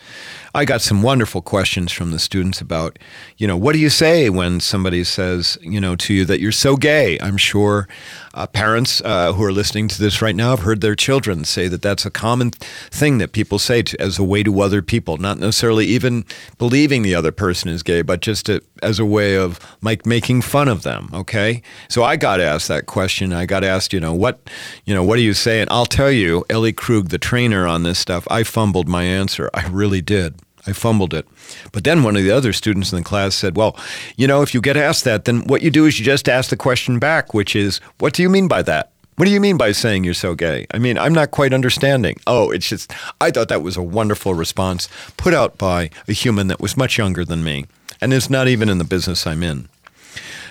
I 0.57 0.65
got 0.65 0.81
some 0.81 1.03
wonderful 1.03 1.43
questions 1.43 1.93
from 1.93 2.13
the 2.13 2.19
students 2.19 2.63
about, 2.63 2.99
you 3.37 3.47
know, 3.47 3.59
what 3.59 3.75
do 3.75 3.79
you 3.79 3.91
say 3.91 4.31
when 4.31 4.61
somebody 4.61 5.05
says, 5.05 5.59
you 5.61 5.79
know, 5.83 5.97
to 5.97 6.15
you 6.15 6.25
that 6.25 6.41
you're 6.41 6.51
so 6.51 6.77
gay? 6.77 7.19
I'm 7.21 7.37
sure 7.37 7.87
uh, 8.33 8.47
parents 8.47 9.03
uh, 9.05 9.35
who 9.35 9.45
are 9.45 9.53
listening 9.53 9.87
to 9.89 10.01
this 10.01 10.23
right 10.23 10.35
now 10.35 10.57
have 10.57 10.61
heard 10.61 10.81
their 10.81 10.95
children 10.95 11.45
say 11.45 11.69
that 11.69 11.83
that's 11.83 12.07
a 12.07 12.11
common 12.11 12.53
thing 12.53 13.19
that 13.19 13.33
people 13.33 13.59
say 13.59 13.83
to, 13.83 14.01
as 14.01 14.19
a 14.19 14.25
way 14.25 14.43
to 14.45 14.63
other 14.63 14.81
people, 14.81 15.19
not 15.19 15.39
necessarily 15.39 15.85
even 15.85 16.25
believing 16.57 17.03
the 17.03 17.15
other 17.15 17.33
person 17.33 17.69
is 17.69 17.83
gay, 17.83 18.01
but 18.01 18.23
just 18.23 18.47
to, 18.47 18.63
as 18.83 18.99
a 18.99 19.05
way 19.05 19.37
of 19.37 19.61
like 19.83 20.07
making 20.07 20.41
fun 20.41 20.69
of 20.69 20.85
them. 20.85 21.11
Okay, 21.13 21.61
so 21.91 22.03
I 22.03 22.17
got 22.17 22.41
asked 22.41 22.69
that 22.69 22.87
question. 22.87 23.35
I 23.35 23.45
got 23.45 23.63
asked, 23.63 23.93
you 23.93 24.01
know, 24.01 24.15
what, 24.15 24.41
you 24.87 24.95
know, 24.95 25.05
what 25.05 25.17
do 25.17 25.23
you 25.23 25.35
say? 25.35 25.61
And 25.61 25.69
I'll 25.69 25.85
tell 25.85 26.11
you, 26.11 26.47
Ellie 26.49 26.73
Krug, 26.73 27.11
the 27.11 27.19
trainer 27.19 27.67
on 27.67 27.83
this 27.83 27.99
stuff, 27.99 28.27
I 28.31 28.43
fumbled 28.43 28.89
my 28.89 29.05
answer. 29.05 29.51
I 29.53 29.67
really 29.69 30.01
did. 30.01 30.41
I 30.67 30.73
fumbled 30.73 31.15
it. 31.15 31.27
But 31.73 31.85
then 31.85 32.03
one 32.03 32.17
of 32.17 32.23
the 32.23 32.31
other 32.31 32.53
students 32.53 32.93
in 32.93 32.99
the 32.99 33.05
class 33.05 33.35
said, 33.35 33.57
Well, 33.57 33.79
you 34.17 34.27
know, 34.27 34.43
if 34.43 34.55
you 34.55 34.61
get 34.61 34.77
asked 34.77 35.05
that, 35.05 35.25
then 35.25 35.43
what 35.47 35.63
you 35.63 35.71
do 35.71 35.87
is 35.87 35.99
you 35.99 36.05
just 36.05 36.29
ask 36.29 36.51
the 36.51 36.57
question 36.57 36.99
back, 36.99 37.35
which 37.35 37.55
is, 37.55 37.79
What 37.99 38.13
do 38.13 38.23
you 38.23 38.29
mean 38.29 38.49
by 38.49 38.63
that? 38.63 38.93
What 39.17 39.25
do 39.25 39.31
you 39.31 39.41
mean 39.41 39.57
by 39.57 39.73
saying 39.73 40.05
you're 40.05 40.13
so 40.13 40.35
gay? 40.35 40.67
I 40.73 40.79
mean, 40.79 40.99
I'm 40.99 41.15
not 41.15 41.31
quite 41.31 41.55
understanding. 41.55 42.19
Oh, 42.27 42.51
it's 42.51 42.69
just, 42.69 42.93
I 43.19 43.31
thought 43.31 43.49
that 43.49 43.63
was 43.63 43.77
a 43.77 43.83
wonderful 43.83 44.35
response 44.35 44.91
put 45.17 45.33
out 45.33 45.57
by 45.57 45.89
a 46.07 46.13
human 46.13 46.49
that 46.49 46.61
was 46.61 46.77
much 46.77 46.99
younger 46.99 47.25
than 47.25 47.43
me 47.43 47.65
and 48.03 48.13
is 48.13 48.29
not 48.29 48.47
even 48.47 48.69
in 48.69 48.77
the 48.77 48.85
business 48.85 49.27
I'm 49.27 49.43
in. 49.43 49.71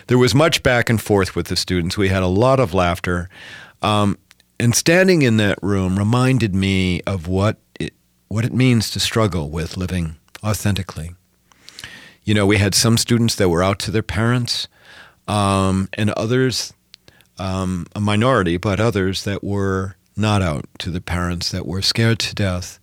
There 0.08 0.18
was 0.18 0.34
much 0.34 0.64
back 0.64 0.90
and 0.90 1.00
forth 1.00 1.36
with 1.36 1.48
the 1.48 1.56
students. 1.56 1.96
We 1.96 2.10
had 2.10 2.24
a 2.24 2.28
lot 2.28 2.60
of 2.60 2.74
laughter. 2.74 3.30
Um, 3.84 4.18
and 4.60 4.74
standing 4.74 5.22
in 5.22 5.38
that 5.38 5.62
room 5.62 6.00
reminded 6.00 6.56
me 6.56 7.02
of 7.02 7.28
what 7.28 7.58
what 8.36 8.44
it 8.44 8.54
means 8.54 8.92
to 8.92 9.00
struggle 9.00 9.50
with 9.50 9.78
living 9.78 10.18
authentically. 10.44 11.16
You 12.26 12.34
know, 12.34 12.46
we 12.46 12.58
had 12.58 12.76
some 12.76 12.98
students 12.98 13.34
that 13.36 13.48
were 13.48 13.64
out 13.64 13.80
to 13.80 13.92
their 13.92 14.04
parents, 14.04 14.68
um, 15.26 15.88
and 15.94 16.10
others, 16.10 16.74
um, 17.40 17.88
a 17.96 18.02
minority, 18.02 18.58
but 18.58 18.78
others 18.78 19.24
that 19.24 19.42
were 19.42 19.96
not 20.18 20.42
out 20.42 20.66
to 20.80 20.92
the 20.92 21.00
parents, 21.00 21.50
that 21.52 21.66
were 21.66 21.82
scared 21.82 22.20
to 22.20 22.36
death 22.36 22.78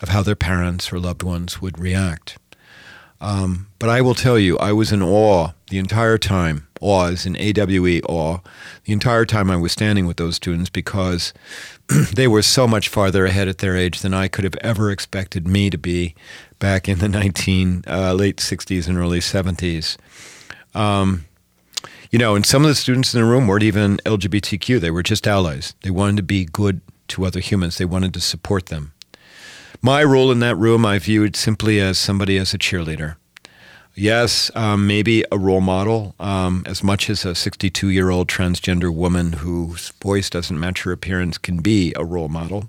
of 0.00 0.08
how 0.08 0.24
their 0.24 0.34
parents 0.34 0.92
or 0.92 0.98
loved 0.98 1.22
ones 1.22 1.62
would 1.62 1.78
react. 1.78 2.36
Um, 3.20 3.68
but 3.78 3.88
I 3.88 4.00
will 4.00 4.16
tell 4.16 4.40
you, 4.40 4.58
I 4.58 4.72
was 4.72 4.90
in 4.90 5.04
awe 5.04 5.52
the 5.70 5.78
entire 5.78 6.18
time. 6.18 6.65
Awe 6.80 7.06
is 7.06 7.26
in 7.26 7.36
AWE 7.36 8.00
awe. 8.08 8.38
The 8.84 8.92
entire 8.92 9.24
time 9.24 9.50
I 9.50 9.56
was 9.56 9.72
standing 9.72 10.06
with 10.06 10.16
those 10.16 10.36
students 10.36 10.70
because 10.70 11.32
they 12.14 12.28
were 12.28 12.42
so 12.42 12.66
much 12.66 12.88
farther 12.88 13.26
ahead 13.26 13.48
at 13.48 13.58
their 13.58 13.76
age 13.76 14.00
than 14.00 14.14
I 14.14 14.28
could 14.28 14.44
have 14.44 14.56
ever 14.60 14.90
expected 14.90 15.46
me 15.46 15.70
to 15.70 15.78
be 15.78 16.14
back 16.58 16.88
in 16.88 16.98
the 16.98 17.08
19 17.08 17.84
uh, 17.86 18.12
late 18.14 18.36
60s 18.38 18.88
and 18.88 18.98
early 18.98 19.20
70s. 19.20 19.96
Um, 20.74 21.24
you 22.10 22.18
know, 22.18 22.34
and 22.34 22.46
some 22.46 22.62
of 22.62 22.68
the 22.68 22.74
students 22.74 23.14
in 23.14 23.20
the 23.20 23.26
room 23.26 23.46
weren't 23.46 23.62
even 23.62 23.98
LGBTQ. 23.98 24.80
They 24.80 24.90
were 24.90 25.02
just 25.02 25.26
allies. 25.26 25.74
They 25.82 25.90
wanted 25.90 26.16
to 26.18 26.22
be 26.22 26.44
good 26.44 26.80
to 27.08 27.24
other 27.24 27.40
humans. 27.40 27.78
They 27.78 27.84
wanted 27.84 28.14
to 28.14 28.20
support 28.20 28.66
them. 28.66 28.92
My 29.82 30.02
role 30.02 30.32
in 30.32 30.40
that 30.40 30.56
room, 30.56 30.86
I 30.86 30.98
viewed 30.98 31.36
simply 31.36 31.80
as 31.80 31.98
somebody 31.98 32.38
as 32.38 32.54
a 32.54 32.58
cheerleader. 32.58 33.16
Yes, 33.98 34.50
um, 34.54 34.86
maybe 34.86 35.24
a 35.32 35.38
role 35.38 35.62
model, 35.62 36.14
um, 36.20 36.64
as 36.66 36.84
much 36.84 37.08
as 37.08 37.24
a 37.24 37.34
62 37.34 37.88
year 37.88 38.10
old 38.10 38.28
transgender 38.28 38.94
woman 38.94 39.32
whose 39.32 39.88
voice 40.02 40.28
doesn't 40.28 40.60
match 40.60 40.82
her 40.82 40.92
appearance 40.92 41.38
can 41.38 41.62
be 41.62 41.94
a 41.96 42.04
role 42.04 42.28
model. 42.28 42.68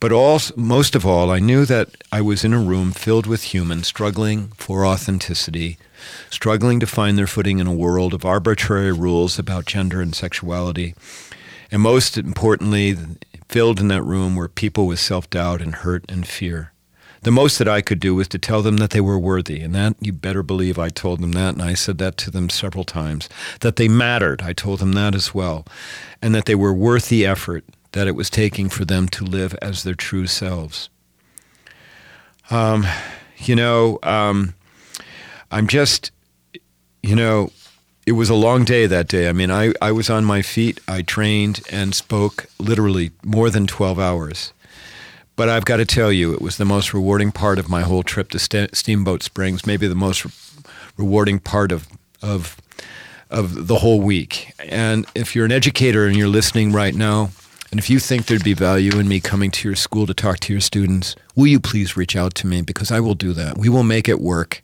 But 0.00 0.10
most 0.56 0.96
of 0.96 1.06
all, 1.06 1.30
I 1.30 1.38
knew 1.38 1.64
that 1.66 1.90
I 2.10 2.20
was 2.20 2.44
in 2.44 2.52
a 2.52 2.58
room 2.58 2.90
filled 2.90 3.28
with 3.28 3.54
humans 3.54 3.86
struggling 3.86 4.48
for 4.56 4.84
authenticity, 4.84 5.78
struggling 6.30 6.80
to 6.80 6.86
find 6.86 7.16
their 7.16 7.28
footing 7.28 7.60
in 7.60 7.68
a 7.68 7.72
world 7.72 8.12
of 8.12 8.24
arbitrary 8.24 8.92
rules 8.92 9.38
about 9.38 9.66
gender 9.66 10.02
and 10.02 10.16
sexuality. 10.16 10.96
And 11.70 11.80
most 11.80 12.18
importantly, 12.18 12.96
filled 13.48 13.78
in 13.78 13.86
that 13.88 14.02
room 14.02 14.34
were 14.34 14.48
people 14.48 14.88
with 14.88 14.98
self 14.98 15.30
doubt 15.30 15.62
and 15.62 15.76
hurt 15.76 16.04
and 16.08 16.26
fear. 16.26 16.72
The 17.24 17.30
most 17.32 17.58
that 17.58 17.68
I 17.68 17.80
could 17.80 18.00
do 18.00 18.14
was 18.14 18.28
to 18.28 18.38
tell 18.38 18.60
them 18.60 18.76
that 18.76 18.90
they 18.90 19.00
were 19.00 19.18
worthy, 19.18 19.60
and 19.60 19.74
that 19.74 19.96
you 19.98 20.12
better 20.12 20.42
believe 20.42 20.78
I 20.78 20.90
told 20.90 21.20
them 21.20 21.32
that, 21.32 21.54
and 21.54 21.62
I 21.62 21.72
said 21.72 21.96
that 21.96 22.18
to 22.18 22.30
them 22.30 22.50
several 22.50 22.84
times. 22.84 23.30
That 23.60 23.76
they 23.76 23.88
mattered, 23.88 24.42
I 24.42 24.52
told 24.52 24.80
them 24.80 24.92
that 24.92 25.14
as 25.14 25.34
well, 25.34 25.66
and 26.20 26.34
that 26.34 26.44
they 26.44 26.54
were 26.54 26.74
worth 26.74 27.08
the 27.08 27.24
effort 27.24 27.64
that 27.92 28.06
it 28.06 28.14
was 28.14 28.28
taking 28.28 28.68
for 28.68 28.84
them 28.84 29.08
to 29.08 29.24
live 29.24 29.56
as 29.62 29.84
their 29.84 29.94
true 29.94 30.26
selves. 30.26 30.90
Um, 32.50 32.86
you 33.38 33.56
know, 33.56 33.98
um, 34.02 34.54
I'm 35.50 35.66
just, 35.66 36.10
you 37.02 37.16
know, 37.16 37.52
it 38.06 38.12
was 38.12 38.28
a 38.28 38.34
long 38.34 38.64
day 38.64 38.86
that 38.86 39.08
day. 39.08 39.30
I 39.30 39.32
mean, 39.32 39.50
I, 39.50 39.72
I 39.80 39.92
was 39.92 40.10
on 40.10 40.26
my 40.26 40.42
feet. 40.42 40.78
I 40.86 41.00
trained 41.00 41.62
and 41.72 41.94
spoke 41.94 42.48
literally 42.58 43.12
more 43.24 43.48
than 43.48 43.66
12 43.66 43.98
hours. 43.98 44.52
But 45.36 45.48
I've 45.48 45.64
got 45.64 45.78
to 45.78 45.84
tell 45.84 46.12
you, 46.12 46.32
it 46.32 46.40
was 46.40 46.56
the 46.58 46.64
most 46.64 46.94
rewarding 46.94 47.32
part 47.32 47.58
of 47.58 47.68
my 47.68 47.82
whole 47.82 48.02
trip 48.02 48.30
to 48.30 48.38
St- 48.38 48.74
Steamboat 48.74 49.22
Springs, 49.22 49.66
maybe 49.66 49.88
the 49.88 49.94
most 49.94 50.24
re- 50.24 50.30
rewarding 50.96 51.40
part 51.40 51.72
of, 51.72 51.88
of, 52.22 52.56
of 53.30 53.66
the 53.66 53.76
whole 53.76 54.00
week. 54.00 54.52
And 54.60 55.06
if 55.14 55.34
you're 55.34 55.44
an 55.44 55.52
educator 55.52 56.06
and 56.06 56.16
you're 56.16 56.28
listening 56.28 56.72
right 56.72 56.94
now, 56.94 57.30
and 57.72 57.80
if 57.80 57.90
you 57.90 57.98
think 57.98 58.26
there'd 58.26 58.44
be 58.44 58.54
value 58.54 58.96
in 59.00 59.08
me 59.08 59.18
coming 59.18 59.50
to 59.50 59.68
your 59.68 59.74
school 59.74 60.06
to 60.06 60.14
talk 60.14 60.38
to 60.40 60.52
your 60.52 60.60
students, 60.60 61.16
will 61.34 61.48
you 61.48 61.58
please 61.58 61.96
reach 61.96 62.14
out 62.14 62.36
to 62.36 62.46
me? 62.46 62.62
Because 62.62 62.92
I 62.92 63.00
will 63.00 63.16
do 63.16 63.32
that. 63.32 63.58
We 63.58 63.68
will 63.68 63.82
make 63.82 64.08
it 64.08 64.20
work. 64.20 64.62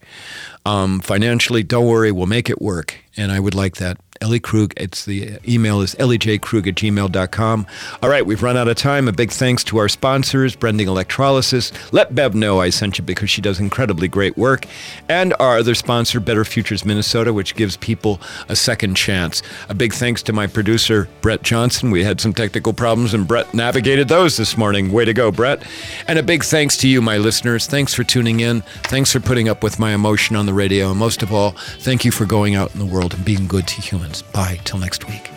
Um, 0.64 1.00
financially, 1.00 1.64
don't 1.64 1.88
worry, 1.88 2.12
we'll 2.12 2.26
make 2.26 2.48
it 2.48 2.62
work. 2.62 2.94
And 3.16 3.32
I 3.32 3.40
would 3.40 3.56
like 3.56 3.76
that. 3.76 3.98
Ellie 4.22 4.38
Krug. 4.38 4.74
It's 4.76 5.06
the 5.06 5.38
email 5.48 5.80
is 5.80 5.94
elliejkrug 5.94 6.66
at 6.66 6.74
gmail.com. 6.74 7.66
All 8.02 8.08
right, 8.10 8.26
we've 8.26 8.42
run 8.42 8.58
out 8.58 8.68
of 8.68 8.76
time. 8.76 9.08
A 9.08 9.12
big 9.12 9.30
thanks 9.30 9.64
to 9.64 9.78
our 9.78 9.88
sponsors, 9.88 10.54
Brending 10.54 10.88
Electrolysis. 10.88 11.72
Let 11.90 12.14
Bev 12.14 12.34
know 12.34 12.60
I 12.60 12.68
sent 12.68 12.98
you 12.98 13.04
because 13.04 13.30
she 13.30 13.40
does 13.40 13.58
incredibly 13.58 14.08
great 14.08 14.36
work. 14.36 14.66
And 15.08 15.32
our 15.40 15.56
other 15.56 15.74
sponsor, 15.74 16.20
Better 16.20 16.44
Futures 16.44 16.84
Minnesota, 16.84 17.32
which 17.32 17.54
gives 17.54 17.78
people 17.78 18.20
a 18.50 18.56
second 18.56 18.94
chance. 18.94 19.42
A 19.70 19.74
big 19.74 19.94
thanks 19.94 20.22
to 20.24 20.34
my 20.34 20.46
producer, 20.46 21.08
Brett 21.22 21.42
Johnson. 21.42 21.90
We 21.90 22.04
had 22.04 22.20
some 22.20 22.34
technical 22.34 22.74
problems 22.74 23.14
and 23.14 23.26
Brett 23.26 23.54
navigated 23.54 24.08
those 24.08 24.36
this 24.36 24.54
morning. 24.54 24.92
Way 24.92 25.06
to 25.06 25.14
go, 25.14 25.32
Brett. 25.32 25.62
And 26.06 26.18
a 26.18 26.22
big 26.22 26.44
thanks 26.44 26.76
to 26.78 26.88
you, 26.88 27.00
my 27.00 27.16
listeners. 27.16 27.66
Thanks 27.66 27.94
for 27.94 28.04
tuning 28.04 28.40
in. 28.40 28.60
Thanks 28.84 29.12
for 29.12 29.20
putting 29.20 29.48
up 29.48 29.62
with 29.62 29.78
my 29.78 29.94
emotion 29.94 30.36
on 30.36 30.44
the 30.44 30.52
radio. 30.52 30.90
And 30.90 30.98
most 30.98 31.22
of 31.22 31.32
all, 31.32 31.52
thank 31.78 32.04
you 32.04 32.10
for 32.10 32.26
going 32.26 32.54
out 32.54 32.74
in 32.74 32.80
the 32.80 32.84
world 32.84 33.14
and 33.14 33.24
being 33.24 33.46
good 33.46 33.66
to 33.66 33.80
humans. 33.80 34.09
Bye. 34.32 34.60
Till 34.64 34.78
next 34.78 35.08
week. 35.08 35.29